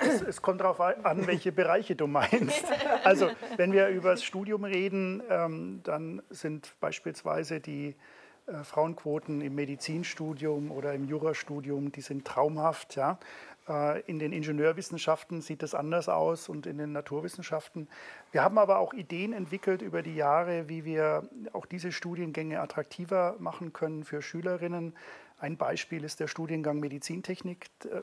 es, 0.00 0.22
es, 0.22 0.40
kommt 0.40 0.62
darauf 0.62 0.80
an, 0.80 1.26
welche 1.26 1.52
Bereiche 1.52 1.94
du 1.94 2.06
meinst. 2.06 2.64
Also 3.04 3.28
wenn 3.58 3.72
wir 3.72 3.88
über 3.88 4.12
das 4.12 4.24
Studium 4.24 4.64
reden, 4.64 5.22
ähm, 5.28 5.80
dann 5.84 6.22
sind 6.30 6.72
beispielsweise 6.80 7.60
die 7.60 7.94
äh, 8.46 8.64
Frauenquoten 8.64 9.42
im 9.42 9.56
Medizinstudium 9.56 10.70
oder 10.70 10.94
im 10.94 11.06
Jurastudium, 11.06 11.92
die 11.92 12.00
sind 12.00 12.24
traumhaft. 12.24 12.96
Ja? 12.96 13.18
Äh, 13.68 14.00
in 14.02 14.18
den 14.18 14.32
Ingenieurwissenschaften 14.32 15.40
sieht 15.40 15.62
es 15.62 15.74
anders 15.74 16.08
aus 16.08 16.48
und 16.48 16.66
in 16.66 16.78
den 16.78 16.92
Naturwissenschaften. 16.92 17.88
Wir 18.32 18.42
haben 18.42 18.58
aber 18.58 18.78
auch 18.78 18.92
Ideen 18.92 19.32
entwickelt 19.32 19.82
über 19.82 20.02
die 20.02 20.14
Jahre, 20.14 20.68
wie 20.68 20.84
wir 20.84 21.28
auch 21.52 21.66
diese 21.66 21.92
Studiengänge 21.92 22.60
attraktiver 22.60 23.36
machen 23.38 23.72
können 23.72 24.04
für 24.04 24.22
Schülerinnen. 24.22 24.94
Ein 25.38 25.56
Beispiel 25.56 26.04
ist 26.04 26.20
der 26.20 26.28
Studiengang 26.28 26.80
Medizintechnik. 26.80 27.66
Äh, 27.84 28.02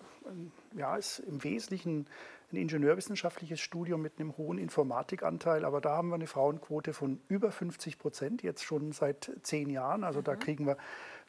ja, 0.77 0.95
ist 0.95 1.19
im 1.19 1.43
Wesentlichen 1.43 2.07
ein 2.51 2.57
ingenieurwissenschaftliches 2.57 3.59
Studium 3.59 4.01
mit 4.01 4.19
einem 4.19 4.37
hohen 4.37 4.59
Informatikanteil, 4.59 5.65
aber 5.65 5.81
da 5.81 5.97
haben 5.97 6.09
wir 6.09 6.15
eine 6.15 6.27
Frauenquote 6.27 6.93
von 6.93 7.19
über 7.27 7.51
50 7.51 7.97
Prozent, 7.97 8.43
jetzt 8.43 8.63
schon 8.63 8.91
seit 8.91 9.31
zehn 9.41 9.69
Jahren. 9.69 10.03
Also 10.03 10.19
mhm. 10.19 10.25
da 10.25 10.35
kriegen 10.35 10.67
wir 10.67 10.77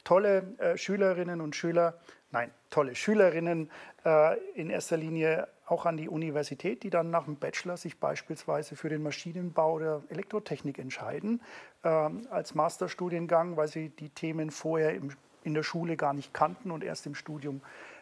tolle 0.05 0.55
äh, 0.59 0.77
Schülerinnen 0.77 1.41
und 1.41 1.57
Schüler 1.57 1.99
nein, 2.35 2.51
tolle 2.69 2.95
Schülerinnen 2.95 3.69
äh, 4.03 4.37
in 4.55 4.69
erster 4.69 4.97
Linie 4.97 5.47
auch 5.67 5.85
an 5.85 5.95
die 5.95 6.09
Universität, 6.09 6.83
die 6.83 6.89
dann 6.89 7.09
nach 7.09 7.23
dem 7.23 7.37
Bachelor 7.37 7.77
sich 7.77 7.97
beispielsweise 7.97 8.75
für 8.75 8.89
den 8.89 9.01
Maschinenbau 9.01 9.75
oder 9.75 10.03
Elektrotechnik 10.09 10.77
entscheiden 10.77 11.41
äh, 11.83 11.87
als 11.87 12.53
Masterstudiengang, 12.53 13.55
weil 13.55 13.69
sie 13.69 13.89
die 13.89 14.09
Themen 14.09 14.51
vorher 14.51 14.93
im, 14.93 15.11
in 15.43 15.53
der 15.53 15.63
Schule 15.63 15.95
gar 15.95 16.13
nicht 16.13 16.33
kannten 16.33 16.71
und 16.71 16.83
erst 16.83 17.05
im 17.05 17.15
Studium 17.15 17.61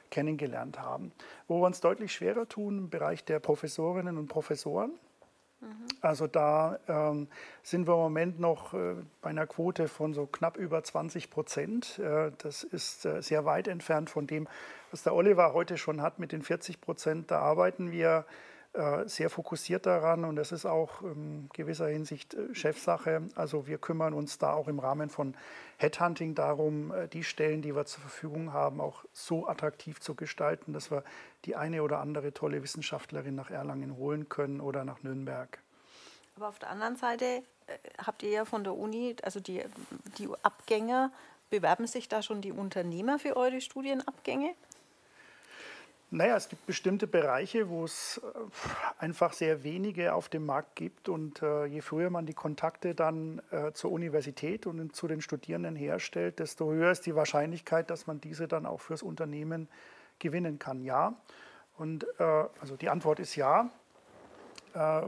kennengelernt 0.09 0.79
haben. 0.79 1.11
Wo 1.47 1.61
wir 1.61 1.67
uns 1.67 1.79
deutlich 1.79 2.11
schwerer 2.11 2.49
tun 2.49 2.79
im 2.79 2.89
Bereich 2.89 3.23
der 3.23 3.39
Professorinnen 3.39 4.17
und 4.17 4.27
Professoren. 4.27 4.91
Also 6.01 6.27
da 6.27 6.79
ähm, 6.87 7.27
sind 7.61 7.87
wir 7.87 7.93
im 7.93 7.99
Moment 7.99 8.39
noch 8.39 8.73
äh, 8.73 8.95
bei 9.21 9.29
einer 9.29 9.47
Quote 9.47 9.87
von 9.87 10.13
so 10.13 10.25
knapp 10.25 10.57
über 10.57 10.83
20 10.83 11.29
Prozent. 11.29 11.97
Äh, 11.99 12.31
das 12.39 12.63
ist 12.63 13.05
äh, 13.05 13.21
sehr 13.21 13.45
weit 13.45 13.67
entfernt 13.67 14.09
von 14.09 14.27
dem, 14.27 14.47
was 14.91 15.03
der 15.03 15.15
Oliver 15.15 15.53
heute 15.53 15.77
schon 15.77 16.01
hat 16.01 16.19
mit 16.19 16.31
den 16.31 16.41
40 16.41 16.81
Prozent. 16.81 17.31
Da 17.31 17.39
arbeiten 17.39 17.91
wir 17.91 18.25
sehr 19.05 19.29
fokussiert 19.29 19.85
daran 19.85 20.25
und 20.25 20.35
das 20.35 20.51
ist 20.51 20.65
auch 20.65 21.01
in 21.03 21.47
gewisser 21.53 21.87
Hinsicht 21.87 22.33
äh, 22.33 22.55
Chefsache. 22.55 23.21
Also 23.35 23.67
wir 23.67 23.77
kümmern 23.77 24.13
uns 24.13 24.39
da 24.39 24.53
auch 24.53 24.67
im 24.67 24.79
Rahmen 24.79 25.11
von 25.11 25.35
Headhunting 25.77 26.33
darum, 26.33 26.91
äh, 26.91 27.07
die 27.07 27.23
Stellen, 27.23 27.61
die 27.61 27.75
wir 27.75 27.85
zur 27.85 28.01
Verfügung 28.01 28.51
haben, 28.51 28.81
auch 28.81 29.05
so 29.13 29.47
attraktiv 29.47 29.99
zu 29.99 30.15
gestalten, 30.15 30.73
dass 30.73 30.89
wir 30.89 31.03
die 31.45 31.55
eine 31.55 31.83
oder 31.83 31.99
andere 31.99 32.33
tolle 32.33 32.63
Wissenschaftlerin 32.63 33.35
nach 33.35 33.51
Erlangen 33.51 33.95
holen 33.95 34.27
können 34.27 34.59
oder 34.59 34.83
nach 34.85 35.03
Nürnberg. 35.03 35.59
Aber 36.35 36.47
auf 36.47 36.57
der 36.57 36.71
anderen 36.71 36.95
Seite 36.95 37.43
habt 37.99 38.23
ihr 38.23 38.31
ja 38.31 38.45
von 38.45 38.63
der 38.63 38.75
Uni, 38.75 39.15
also 39.21 39.39
die, 39.39 39.63
die 40.17 40.27
Abgänger, 40.41 41.11
bewerben 41.51 41.85
sich 41.85 42.09
da 42.09 42.23
schon 42.23 42.41
die 42.41 42.51
Unternehmer 42.51 43.19
für 43.19 43.37
eure 43.37 43.61
Studienabgänge? 43.61 44.55
Naja, 46.15 46.35
es 46.35 46.47
gibt 46.47 46.67
bestimmte 46.67 47.07
Bereiche, 47.07 47.69
wo 47.69 47.85
es 47.85 48.21
äh, 48.23 48.39
einfach 48.99 49.33
sehr 49.33 49.63
wenige 49.63 50.13
auf 50.13 50.29
dem 50.29 50.45
Markt 50.45 50.75
gibt. 50.75 51.09
Und 51.09 51.41
äh, 51.41 51.65
je 51.65 51.81
früher 51.81 52.11
man 52.11 52.27
die 52.27 52.35
Kontakte 52.35 52.93
dann 52.93 53.41
äh, 53.49 53.71
zur 53.71 53.91
Universität 53.91 54.67
und 54.67 54.95
zu 54.95 55.07
den 55.07 55.21
Studierenden 55.21 55.75
herstellt, 55.75 56.37
desto 56.37 56.71
höher 56.71 56.91
ist 56.91 57.07
die 57.07 57.15
Wahrscheinlichkeit, 57.15 57.89
dass 57.89 58.05
man 58.05 58.21
diese 58.21 58.47
dann 58.47 58.67
auch 58.67 58.79
fürs 58.79 59.01
Unternehmen 59.01 59.67
gewinnen 60.19 60.59
kann. 60.59 60.83
Ja. 60.83 61.15
Und 61.79 62.05
äh, 62.19 62.23
also 62.61 62.75
die 62.75 62.89
Antwort 62.89 63.19
ist 63.19 63.35
ja. 63.35 63.71
Äh, 64.75 65.01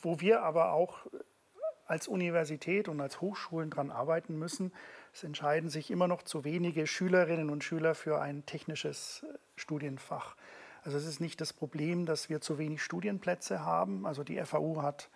wo 0.00 0.20
wir 0.20 0.42
aber 0.44 0.74
auch 0.74 0.98
als 1.86 2.06
Universität 2.06 2.86
und 2.88 3.00
als 3.00 3.20
Hochschulen 3.20 3.70
daran 3.70 3.90
arbeiten 3.90 4.38
müssen, 4.38 4.72
es 5.12 5.24
entscheiden 5.24 5.68
sich 5.68 5.90
immer 5.90 6.08
noch 6.08 6.22
zu 6.22 6.44
wenige 6.44 6.86
Schülerinnen 6.86 7.50
und 7.50 7.64
Schüler 7.64 7.94
für 7.94 8.20
ein 8.20 8.46
technisches 8.46 9.24
äh, 9.24 9.38
Studienfach. 9.56 10.36
Also 10.84 10.98
es 10.98 11.06
ist 11.06 11.20
nicht 11.20 11.40
das 11.40 11.52
Problem, 11.52 12.06
dass 12.06 12.28
wir 12.28 12.40
zu 12.40 12.58
wenig 12.58 12.82
Studienplätze 12.82 13.64
haben. 13.64 14.06
Also 14.06 14.24
die 14.24 14.42
FAU 14.42 14.82
hat 14.82 15.10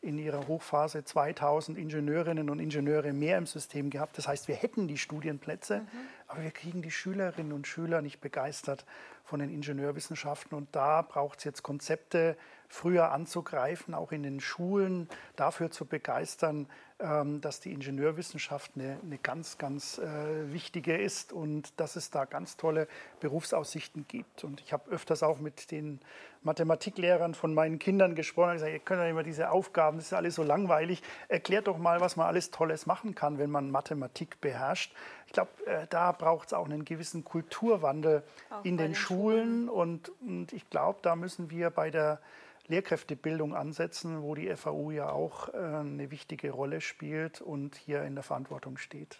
in 0.00 0.18
ihrer 0.18 0.46
Hochphase 0.48 1.04
2000 1.04 1.78
Ingenieurinnen 1.78 2.50
und 2.50 2.58
Ingenieure 2.58 3.12
mehr 3.12 3.38
im 3.38 3.46
System 3.46 3.90
gehabt. 3.90 4.18
Das 4.18 4.28
heißt, 4.28 4.48
wir 4.48 4.54
hätten 4.54 4.86
die 4.86 4.98
Studienplätze, 4.98 5.80
mhm. 5.80 5.88
aber 6.26 6.42
wir 6.42 6.50
kriegen 6.50 6.82
die 6.82 6.90
Schülerinnen 6.90 7.52
und 7.52 7.66
Schüler 7.66 8.02
nicht 8.02 8.20
begeistert 8.20 8.84
von 9.24 9.40
den 9.40 9.50
Ingenieurwissenschaften. 9.50 10.56
Und 10.56 10.68
da 10.76 11.00
braucht 11.00 11.38
es 11.38 11.44
jetzt 11.44 11.62
Konzepte, 11.62 12.36
früher 12.68 13.12
anzugreifen, 13.12 13.94
auch 13.94 14.12
in 14.12 14.22
den 14.22 14.40
Schulen 14.40 15.08
dafür 15.36 15.70
zu 15.70 15.86
begeistern, 15.86 16.66
dass 16.98 17.58
die 17.60 17.72
Ingenieurwissenschaft 17.72 18.72
eine, 18.76 18.98
eine 19.02 19.18
ganz, 19.18 19.58
ganz 19.58 19.98
äh, 19.98 20.52
wichtige 20.52 20.96
ist 20.96 21.32
und 21.32 21.78
dass 21.80 21.96
es 21.96 22.10
da 22.10 22.24
ganz 22.24 22.56
tolle 22.56 22.86
Berufsaussichten 23.18 24.06
gibt. 24.06 24.44
Und 24.44 24.60
ich 24.60 24.72
habe 24.72 24.90
öfters 24.90 25.24
auch 25.24 25.40
mit 25.40 25.72
den 25.72 26.00
Mathematiklehrern 26.44 27.34
von 27.34 27.52
meinen 27.52 27.80
Kindern 27.80 28.14
gesprochen 28.14 28.50
und 28.50 28.54
gesagt, 28.54 28.72
ihr 28.72 28.78
könnt 28.78 29.00
ja 29.00 29.08
immer 29.08 29.24
diese 29.24 29.50
Aufgaben, 29.50 29.96
das 29.96 30.06
ist 30.06 30.12
alles 30.12 30.36
so 30.36 30.44
langweilig. 30.44 31.02
Erklärt 31.28 31.66
doch 31.66 31.78
mal, 31.78 32.00
was 32.00 32.16
man 32.16 32.28
alles 32.28 32.52
Tolles 32.52 32.86
machen 32.86 33.16
kann, 33.16 33.38
wenn 33.38 33.50
man 33.50 33.72
Mathematik 33.72 34.40
beherrscht. 34.40 34.94
Ich 35.26 35.32
glaube, 35.32 35.50
äh, 35.66 35.86
da 35.90 36.12
braucht 36.12 36.48
es 36.48 36.52
auch 36.52 36.66
einen 36.66 36.84
gewissen 36.84 37.24
Kulturwandel 37.24 38.22
auch 38.50 38.64
in 38.64 38.76
den, 38.76 38.88
den 38.88 38.94
Schulen. 38.94 39.24
Schulen. 39.24 39.68
Und, 39.68 40.12
und 40.20 40.52
ich 40.52 40.70
glaube, 40.70 41.00
da 41.02 41.16
müssen 41.16 41.50
wir 41.50 41.70
bei 41.70 41.90
der 41.90 42.20
Lehrkräftebildung 42.66 43.54
ansetzen, 43.54 44.22
wo 44.22 44.34
die 44.34 44.54
FAU 44.56 44.90
ja 44.90 45.10
auch 45.10 45.52
äh, 45.52 45.56
eine 45.56 46.10
wichtige 46.10 46.50
Rolle 46.50 46.80
spielt 46.80 47.40
und 47.40 47.76
hier 47.76 48.02
in 48.04 48.14
der 48.14 48.24
Verantwortung 48.24 48.78
steht. 48.78 49.18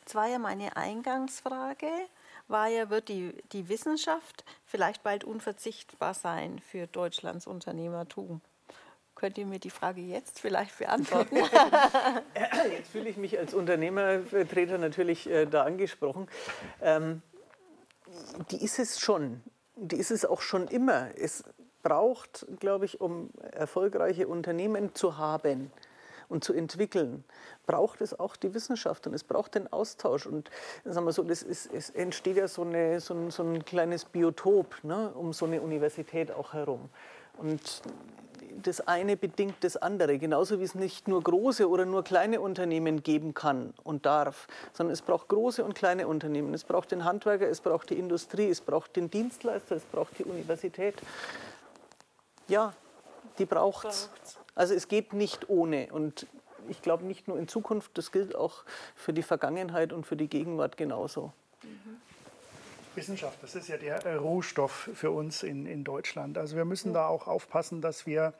Jetzt 0.00 0.14
war 0.14 0.28
ja 0.28 0.38
meine 0.38 0.76
Eingangsfrage, 0.76 1.88
war 2.48 2.68
ja, 2.68 2.90
wird 2.90 3.08
die, 3.08 3.34
die 3.52 3.68
Wissenschaft 3.68 4.44
vielleicht 4.64 5.02
bald 5.02 5.24
unverzichtbar 5.24 6.14
sein 6.14 6.60
für 6.60 6.86
Deutschlands 6.86 7.46
Unternehmertum? 7.46 8.40
Könnt 9.16 9.38
ihr 9.38 9.46
mir 9.46 9.58
die 9.58 9.70
Frage 9.70 10.02
jetzt 10.02 10.38
vielleicht 10.40 10.78
beantworten? 10.78 11.36
jetzt 12.70 12.90
fühle 12.92 13.08
ich 13.08 13.16
mich 13.16 13.38
als 13.38 13.54
Unternehmervertreter 13.54 14.76
natürlich 14.76 15.28
äh, 15.28 15.46
da 15.46 15.64
angesprochen. 15.64 16.28
Ähm, 16.82 17.22
die 18.50 18.62
ist 18.62 18.78
es 18.78 19.00
schon. 19.00 19.42
Die 19.74 19.96
ist 19.96 20.10
es 20.10 20.26
auch 20.26 20.42
schon 20.42 20.68
immer. 20.68 21.08
Es 21.16 21.44
braucht, 21.86 22.44
glaube 22.58 22.84
ich, 22.84 23.00
um 23.00 23.30
erfolgreiche 23.52 24.26
Unternehmen 24.26 24.96
zu 24.96 25.18
haben 25.18 25.70
und 26.28 26.42
zu 26.42 26.52
entwickeln, 26.52 27.22
braucht 27.64 28.00
es 28.00 28.18
auch 28.18 28.34
die 28.34 28.54
Wissenschaft 28.54 29.06
und 29.06 29.14
es 29.14 29.22
braucht 29.22 29.54
den 29.54 29.72
Austausch. 29.72 30.26
Und 30.26 30.50
sagen 30.84 31.06
wir 31.06 31.12
so, 31.12 31.22
das 31.22 31.44
ist, 31.44 31.72
es 31.72 31.90
entsteht 31.90 32.38
ja 32.38 32.48
so, 32.48 32.62
eine, 32.62 32.98
so, 32.98 33.14
ein, 33.14 33.30
so 33.30 33.44
ein 33.44 33.64
kleines 33.64 34.04
Biotop 34.04 34.82
ne, 34.82 35.12
um 35.14 35.32
so 35.32 35.46
eine 35.46 35.60
Universität 35.60 36.32
auch 36.32 36.54
herum. 36.54 36.88
Und 37.38 37.82
das 38.62 38.80
eine 38.88 39.16
bedingt 39.16 39.56
das 39.60 39.76
andere, 39.76 40.18
genauso 40.18 40.58
wie 40.58 40.64
es 40.64 40.74
nicht 40.74 41.06
nur 41.06 41.22
große 41.22 41.68
oder 41.68 41.84
nur 41.84 42.02
kleine 42.02 42.40
Unternehmen 42.40 43.04
geben 43.04 43.32
kann 43.32 43.74
und 43.84 44.06
darf, 44.06 44.48
sondern 44.72 44.92
es 44.92 45.02
braucht 45.02 45.28
große 45.28 45.62
und 45.62 45.74
kleine 45.74 46.08
Unternehmen. 46.08 46.52
Es 46.52 46.64
braucht 46.64 46.90
den 46.90 47.04
Handwerker, 47.04 47.48
es 47.48 47.60
braucht 47.60 47.90
die 47.90 47.98
Industrie, 47.98 48.48
es 48.48 48.60
braucht 48.60 48.96
den 48.96 49.08
Dienstleister, 49.08 49.76
es 49.76 49.84
braucht 49.84 50.18
die 50.18 50.24
Universität. 50.24 50.96
Ja, 52.48 52.72
die 53.38 53.46
braucht 53.46 53.86
es. 53.86 54.10
Also 54.54 54.74
es 54.74 54.88
geht 54.88 55.12
nicht 55.12 55.48
ohne. 55.48 55.88
Und 55.92 56.26
ich 56.68 56.82
glaube 56.82 57.04
nicht 57.04 57.28
nur 57.28 57.38
in 57.38 57.48
Zukunft, 57.48 57.96
das 57.98 58.12
gilt 58.12 58.34
auch 58.34 58.64
für 58.94 59.12
die 59.12 59.22
Vergangenheit 59.22 59.92
und 59.92 60.06
für 60.06 60.16
die 60.16 60.28
Gegenwart 60.28 60.76
genauso. 60.76 61.32
Mhm. 61.62 62.00
Wissenschaft, 62.94 63.42
das 63.42 63.54
ist 63.54 63.68
ja 63.68 63.76
der 63.76 64.06
äh, 64.06 64.14
Rohstoff 64.14 64.88
für 64.94 65.10
uns 65.10 65.42
in, 65.42 65.66
in 65.66 65.84
Deutschland. 65.84 66.38
Also 66.38 66.56
wir 66.56 66.64
müssen 66.64 66.88
ja. 66.88 67.00
da 67.00 67.08
auch 67.08 67.26
aufpassen, 67.26 67.82
dass 67.82 68.06
wir 68.06 68.32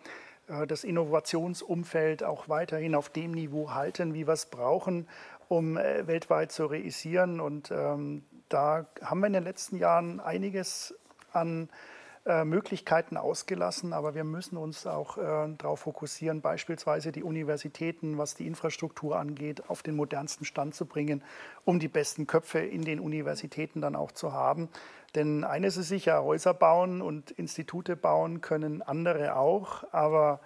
äh, 0.48 0.66
das 0.66 0.82
Innovationsumfeld 0.82 2.24
auch 2.24 2.48
weiterhin 2.48 2.94
auf 2.94 3.11
dem 3.11 3.32
Niveau 3.32 3.74
halten, 3.74 4.14
wie 4.14 4.26
wir 4.26 4.32
es 4.32 4.46
brauchen, 4.46 5.09
um 5.48 5.76
äh, 5.76 6.07
weltweit 6.07 6.52
zu 6.52 6.64
reüssieren. 6.66 7.38
Und 7.40 7.70
ähm, 7.70 8.24
da 8.48 8.86
haben 9.02 9.20
wir 9.20 9.26
in 9.26 9.34
den 9.34 9.44
letzten 9.44 9.76
Jahren 9.76 10.20
einiges 10.20 10.94
an 11.32 11.68
äh, 11.68 11.95
Möglichkeiten 12.45 13.16
ausgelassen, 13.16 13.93
aber 13.93 14.16
wir 14.16 14.24
müssen 14.24 14.57
uns 14.57 14.87
auch 14.87 15.16
äh, 15.16 15.49
darauf 15.59 15.81
fokussieren, 15.81 16.41
beispielsweise 16.41 17.12
die 17.12 17.22
Universitäten, 17.22 18.18
was 18.18 18.35
die 18.35 18.47
Infrastruktur 18.47 19.16
angeht, 19.16 19.70
auf 19.70 19.85
den 19.85 19.95
modernsten 19.95 20.45
Stand 20.45 20.74
zu 20.74 20.87
bringen, 20.87 21.22
um 21.64 21.79
die 21.79 21.89
besten 21.89 22.27
Köpfe 22.27 22.59
in 22.59 22.83
den 22.83 22.99
Universitäten 22.99 23.81
dann 23.81 23.95
auch 23.95 24.11
zu 24.11 24.33
haben. 24.33 24.68
Denn 25.14 25.45
eines 25.45 25.77
ist 25.77 25.89
sicher, 25.89 26.24
Häuser 26.24 26.53
bauen 26.53 27.01
und 27.01 27.31
Institute 27.31 27.95
bauen 27.95 28.41
können 28.41 28.83
andere 28.83 29.37
auch, 29.37 29.85
aber 29.93 30.41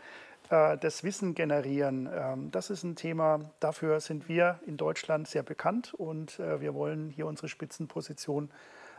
äh, 0.50 0.76
das 0.76 1.02
Wissen 1.02 1.34
generieren, 1.34 2.08
ähm, 2.12 2.50
das 2.50 2.70
ist 2.70 2.84
ein 2.84 2.94
Thema, 2.94 3.40
dafür 3.58 4.00
sind 4.00 4.28
wir 4.28 4.60
in 4.66 4.76
Deutschland 4.76 5.28
sehr 5.28 5.42
bekannt 5.42 5.94
und 5.94 6.38
äh, 6.38 6.60
wir 6.60 6.74
wollen 6.74 7.08
hier 7.08 7.26
unsere 7.26 7.48
Spitzenposition 7.48 8.50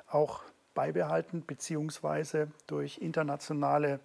auch 0.09 0.41
beibehalten, 0.73 1.43
beziehungsweise 1.45 2.49
durch 2.67 2.97
internationale 2.99 3.99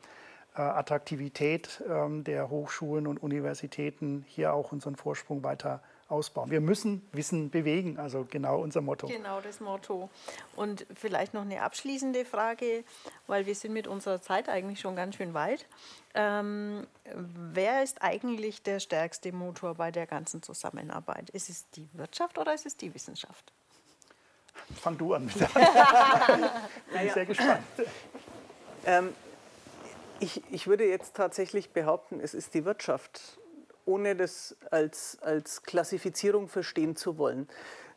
äh, 0.56 0.62
Attraktivität 0.62 1.82
ähm, 1.88 2.24
der 2.24 2.48
Hochschulen 2.48 3.06
und 3.06 3.22
Universitäten 3.22 4.24
hier 4.28 4.54
auch 4.54 4.72
unseren 4.72 4.96
Vorsprung 4.96 5.44
weiter 5.44 5.82
ausbauen. 6.08 6.50
Wir 6.50 6.60
müssen 6.60 7.06
Wissen 7.12 7.50
bewegen, 7.50 7.98
also 7.98 8.26
genau 8.30 8.60
unser 8.60 8.80
Motto. 8.80 9.06
Genau 9.06 9.40
das 9.40 9.60
Motto. 9.60 10.08
Und 10.54 10.86
vielleicht 10.94 11.34
noch 11.34 11.42
eine 11.42 11.62
abschließende 11.62 12.24
Frage, 12.24 12.84
weil 13.26 13.46
wir 13.46 13.54
sind 13.54 13.72
mit 13.72 13.86
unserer 13.86 14.22
Zeit 14.22 14.48
eigentlich 14.48 14.80
schon 14.80 14.96
ganz 14.96 15.16
schön 15.16 15.34
weit. 15.34 15.66
Ähm, 16.14 16.86
wer 17.14 17.82
ist 17.82 18.02
eigentlich 18.02 18.62
der 18.62 18.80
stärkste 18.80 19.32
Motor 19.32 19.74
bei 19.74 19.90
der 19.90 20.06
ganzen 20.06 20.42
Zusammenarbeit? 20.42 21.30
Ist 21.30 21.50
es 21.50 21.68
die 21.70 21.88
Wirtschaft 21.92 22.38
oder 22.38 22.54
ist 22.54 22.66
es 22.66 22.76
die 22.76 22.94
Wissenschaft? 22.94 23.52
Fang 24.74 24.98
du 24.98 25.14
an. 25.14 25.26
Bin 26.92 27.06
ich 27.06 27.12
sehr 27.12 27.26
gespannt. 27.26 27.62
Ähm, 28.84 29.14
ich, 30.20 30.42
ich 30.50 30.66
würde 30.66 30.86
jetzt 30.86 31.14
tatsächlich 31.14 31.70
behaupten, 31.70 32.20
es 32.20 32.34
ist 32.34 32.54
die 32.54 32.64
Wirtschaft, 32.64 33.38
ohne 33.84 34.16
das 34.16 34.56
als, 34.70 35.18
als 35.20 35.62
Klassifizierung 35.62 36.48
verstehen 36.48 36.96
zu 36.96 37.18
wollen, 37.18 37.48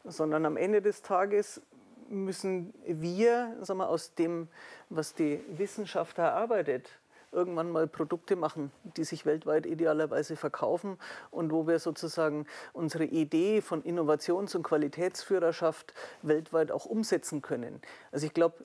sondern 0.04 0.46
am 0.46 0.58
Ende 0.58 0.82
des 0.82 1.02
Tages 1.02 1.62
müssen 2.10 2.74
wir 2.86 3.56
sagen 3.62 3.80
wir, 3.80 3.90
aus 3.90 4.16
dem, 4.16 4.48
was 4.90 5.14
die 5.14 5.42
Wissenschaft 5.50 6.18
erarbeitet, 6.18 6.90
irgendwann 7.32 7.72
mal 7.72 7.88
Produkte 7.88 8.36
machen, 8.36 8.72
die 8.98 9.04
sich 9.04 9.26
weltweit 9.26 9.66
idealerweise 9.66 10.36
verkaufen 10.36 10.98
und 11.32 11.52
wo 11.52 11.68
wir 11.68 11.80
sozusagen 11.80 12.46
unsere 12.74 13.06
Idee 13.06 13.62
von 13.62 13.84
Innovations- 13.84 14.56
und 14.56 14.64
Qualitätsführerschaft 14.64 15.94
weltweit 16.22 16.72
auch 16.72 16.86
umsetzen 16.86 17.42
können. 17.42 17.82
Also 18.12 18.26
ich 18.26 18.34
glaube, 18.34 18.64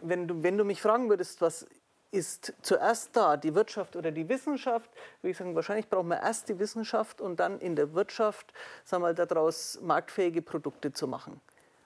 wenn 0.00 0.26
du, 0.26 0.42
wenn 0.42 0.58
du 0.58 0.64
mich 0.64 0.82
fragen 0.82 1.08
würdest, 1.08 1.40
was 1.40 1.66
ist 2.12 2.52
zuerst 2.60 3.16
da, 3.16 3.36
die 3.38 3.54
Wirtschaft 3.54 3.96
oder 3.96 4.10
die 4.10 4.28
Wissenschaft, 4.28 4.90
würde 5.22 5.30
ich 5.30 5.36
sagen, 5.38 5.54
wahrscheinlich 5.54 5.88
brauchen 5.88 6.08
wir 6.08 6.20
erst 6.20 6.48
die 6.48 6.58
Wissenschaft 6.58 7.20
und 7.20 7.40
dann 7.40 7.58
in 7.58 7.74
der 7.74 7.94
Wirtschaft, 7.94 8.52
sagen 8.84 9.02
wir, 9.02 9.14
daraus 9.14 9.80
marktfähige 9.80 10.42
Produkte 10.42 10.92
zu 10.92 11.08
machen, 11.08 11.40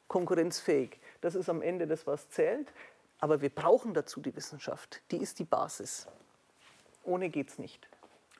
konkurrenzfähig. 0.08 0.98
Das 1.20 1.36
ist 1.36 1.48
am 1.48 1.62
Ende 1.62 1.86
das, 1.86 2.06
was 2.08 2.28
zählt. 2.28 2.72
Aber 3.18 3.40
wir 3.40 3.50
brauchen 3.50 3.94
dazu 3.94 4.20
die 4.20 4.34
Wissenschaft. 4.36 5.02
Die 5.10 5.18
ist 5.18 5.38
die 5.38 5.44
Basis. 5.44 6.06
Ohne 7.04 7.30
geht 7.30 7.48
es 7.48 7.58
nicht. 7.58 7.88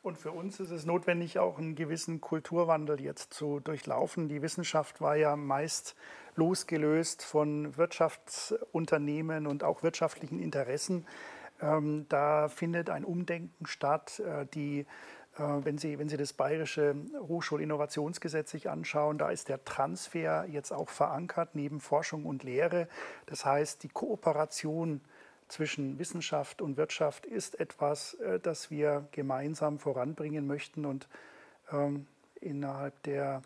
Und 0.03 0.19
für 0.19 0.31
uns 0.31 0.61
ist 0.61 0.71
es 0.71 0.87
notwendig, 0.87 1.41
auch 1.41 1.59
einen 1.59 1.75
gewissen 1.75 2.21
Kulturwandel 2.21 3.01
jetzt 3.01 3.35
zu 3.35 3.59
durchlaufen. 3.59 4.29
Die 4.29 4.41
Wissenschaft 4.41 5.01
war 5.01 5.17
ja 5.17 5.35
meist 5.35 5.97
losgelöst 6.37 7.25
von 7.25 7.77
Wirtschaftsunternehmen 7.77 9.49
und 9.49 9.65
auch 9.65 9.83
wirtschaftlichen 9.83 10.39
Interessen. 10.39 11.07
Ähm, 11.61 12.07
da 12.09 12.49
findet 12.49 12.91
ein 12.91 13.05
Umdenken 13.05 13.67
statt. 13.67 14.21
Äh, 14.21 14.47
die, 14.47 14.87
wenn, 15.39 15.79
Sie, 15.79 15.99
wenn 15.99 16.09
Sie 16.09 16.17
das 16.17 16.33
bayerische 16.33 16.97
Hochschulinnovationsgesetz 17.29 18.51
sich 18.51 18.71
anschauen, 18.71 19.19
da 19.19 19.31
ist 19.31 19.49
der 19.49 19.65
Transfer 19.65 20.47
jetzt 20.47 20.73
auch 20.73 20.89
verankert 20.89 21.51
neben 21.55 21.81
Forschung 21.81 22.25
und 22.25 22.43
Lehre. 22.43 22.89
Das 23.27 23.45
heißt, 23.45 23.83
die 23.83 23.89
Kooperation 23.89 25.01
zwischen 25.49 25.99
Wissenschaft 25.99 26.61
und 26.61 26.77
Wirtschaft 26.77 27.27
ist 27.27 27.61
etwas, 27.61 28.15
äh, 28.15 28.41
das 28.41 28.71
wir 28.71 29.07
gemeinsam 29.13 29.79
voranbringen 29.79 30.47
möchten. 30.47 30.85
Und 30.85 31.09
ähm, 31.71 32.07
innerhalb 32.41 33.01
der 33.05 33.43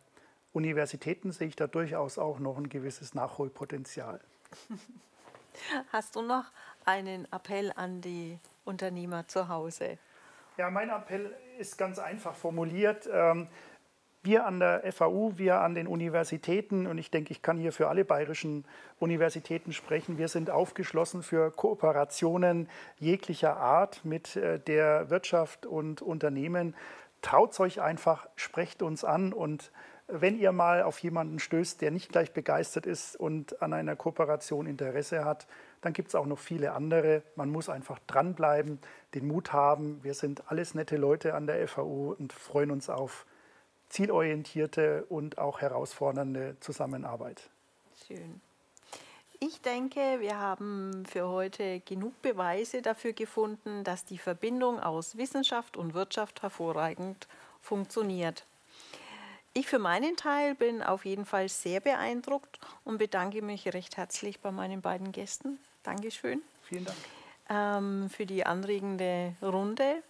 Universitäten 0.52 1.32
sehe 1.32 1.48
ich 1.48 1.56
da 1.56 1.66
durchaus 1.66 2.18
auch 2.18 2.38
noch 2.38 2.56
ein 2.56 2.68
gewisses 2.68 3.14
Nachholpotenzial. 3.14 4.20
Hast 5.92 6.16
du 6.16 6.22
noch 6.22 6.44
einen 6.84 7.30
Appell 7.32 7.72
an 7.74 8.00
die 8.00 8.38
Unternehmer 8.64 9.26
zu 9.26 9.48
Hause? 9.48 9.98
Ja, 10.60 10.68
mein 10.68 10.90
Appell 10.90 11.34
ist 11.58 11.78
ganz 11.78 11.98
einfach 11.98 12.34
formuliert. 12.34 13.08
Ähm, 13.10 13.48
wir 14.22 14.44
an 14.44 14.60
der 14.60 14.92
FAU, 14.92 15.32
wir 15.36 15.62
an 15.62 15.74
den 15.74 15.86
Universitäten, 15.86 16.86
und 16.86 16.98
ich 16.98 17.10
denke, 17.10 17.32
ich 17.32 17.40
kann 17.40 17.56
hier 17.56 17.72
für 17.72 17.88
alle 17.88 18.04
bayerischen 18.04 18.66
Universitäten 18.98 19.72
sprechen, 19.72 20.18
wir 20.18 20.28
sind 20.28 20.50
aufgeschlossen 20.50 21.22
für 21.22 21.50
Kooperationen 21.50 22.68
jeglicher 22.98 23.56
Art 23.56 24.04
mit 24.04 24.36
äh, 24.36 24.60
der 24.60 25.08
Wirtschaft 25.08 25.64
und 25.64 26.02
Unternehmen. 26.02 26.76
Traut 27.22 27.58
euch 27.58 27.80
einfach, 27.80 28.28
sprecht 28.36 28.82
uns 28.82 29.02
an 29.02 29.32
und 29.32 29.72
wenn 30.12 30.38
ihr 30.38 30.52
mal 30.52 30.82
auf 30.82 30.98
jemanden 30.98 31.38
stößt, 31.38 31.80
der 31.80 31.90
nicht 31.90 32.10
gleich 32.10 32.32
begeistert 32.32 32.84
ist 32.84 33.16
und 33.16 33.62
an 33.62 33.72
einer 33.72 33.96
Kooperation 33.96 34.66
Interesse 34.66 35.24
hat, 35.24 35.46
dann 35.80 35.92
gibt 35.92 36.08
es 36.08 36.14
auch 36.14 36.26
noch 36.26 36.38
viele 36.38 36.72
andere. 36.72 37.22
Man 37.36 37.50
muss 37.50 37.68
einfach 37.68 37.98
dranbleiben, 38.06 38.80
den 39.14 39.26
Mut 39.26 39.52
haben. 39.52 40.02
Wir 40.02 40.14
sind 40.14 40.50
alles 40.50 40.74
nette 40.74 40.96
Leute 40.96 41.34
an 41.34 41.46
der 41.46 41.66
FAU 41.66 42.14
und 42.18 42.32
freuen 42.32 42.70
uns 42.70 42.88
auf 42.88 43.26
zielorientierte 43.88 45.04
und 45.08 45.38
auch 45.38 45.60
herausfordernde 45.60 46.56
Zusammenarbeit. 46.60 47.50
Schön. 48.06 48.40
Ich 49.40 49.62
denke, 49.62 50.20
wir 50.20 50.38
haben 50.38 51.04
für 51.06 51.26
heute 51.26 51.80
genug 51.80 52.20
Beweise 52.20 52.82
dafür 52.82 53.14
gefunden, 53.14 53.84
dass 53.84 54.04
die 54.04 54.18
Verbindung 54.18 54.78
aus 54.78 55.16
Wissenschaft 55.16 55.76
und 55.78 55.94
Wirtschaft 55.94 56.42
hervorragend 56.42 57.26
funktioniert. 57.62 58.44
Ich 59.54 59.66
für 59.66 59.78
meinen 59.78 60.16
Teil 60.16 60.54
bin 60.54 60.82
auf 60.82 61.04
jeden 61.04 61.24
Fall 61.24 61.48
sehr 61.48 61.80
beeindruckt 61.80 62.60
und 62.84 62.98
bedanke 62.98 63.42
mich 63.42 63.72
recht 63.72 63.96
herzlich 63.96 64.40
bei 64.40 64.52
meinen 64.52 64.82
beiden 64.82 65.10
Gästen. 65.10 65.58
Dankeschön. 65.82 66.42
Vielen 66.62 66.84
Dank. 66.84 66.98
Ähm, 67.50 68.08
für 68.08 68.26
die 68.26 68.46
anregende 68.46 69.34
Runde 69.42 70.02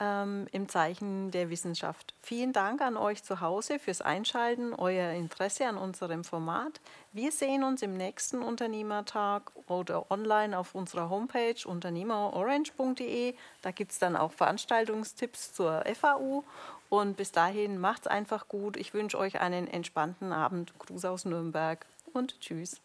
ähm, 0.00 0.46
im 0.52 0.68
Zeichen 0.68 1.30
der 1.30 1.50
Wissenschaft. 1.50 2.14
Vielen 2.20 2.52
Dank 2.52 2.82
an 2.82 2.96
euch 2.96 3.22
zu 3.22 3.40
Hause 3.40 3.78
fürs 3.78 4.00
Einschalten, 4.00 4.74
euer 4.74 5.12
Interesse 5.12 5.66
an 5.66 5.78
unserem 5.78 6.24
Format. 6.24 6.80
Wir 7.12 7.32
sehen 7.32 7.62
uns 7.64 7.80
im 7.82 7.96
nächsten 7.96 8.42
Unternehmertag 8.42 9.50
oder 9.66 10.10
online 10.10 10.58
auf 10.58 10.74
unserer 10.74 11.08
Homepage 11.08 11.56
unternehmerorange.de. 11.64 13.34
Da 13.62 13.70
gibt 13.70 13.92
es 13.92 13.98
dann 13.98 14.16
auch 14.16 14.32
Veranstaltungstipps 14.32 15.54
zur 15.54 15.84
FAU. 15.94 16.44
Und 16.90 17.16
bis 17.16 17.32
dahin 17.32 17.78
macht's 17.78 18.06
einfach 18.06 18.46
gut. 18.48 18.76
Ich 18.76 18.94
wünsche 18.94 19.18
euch 19.18 19.40
einen 19.40 19.68
entspannten 19.68 20.32
Abend. 20.32 20.78
Gruß 20.78 21.06
aus 21.06 21.24
Nürnberg 21.24 21.86
und 22.12 22.40
tschüss. 22.40 22.80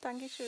Dankeschön. 0.00 0.46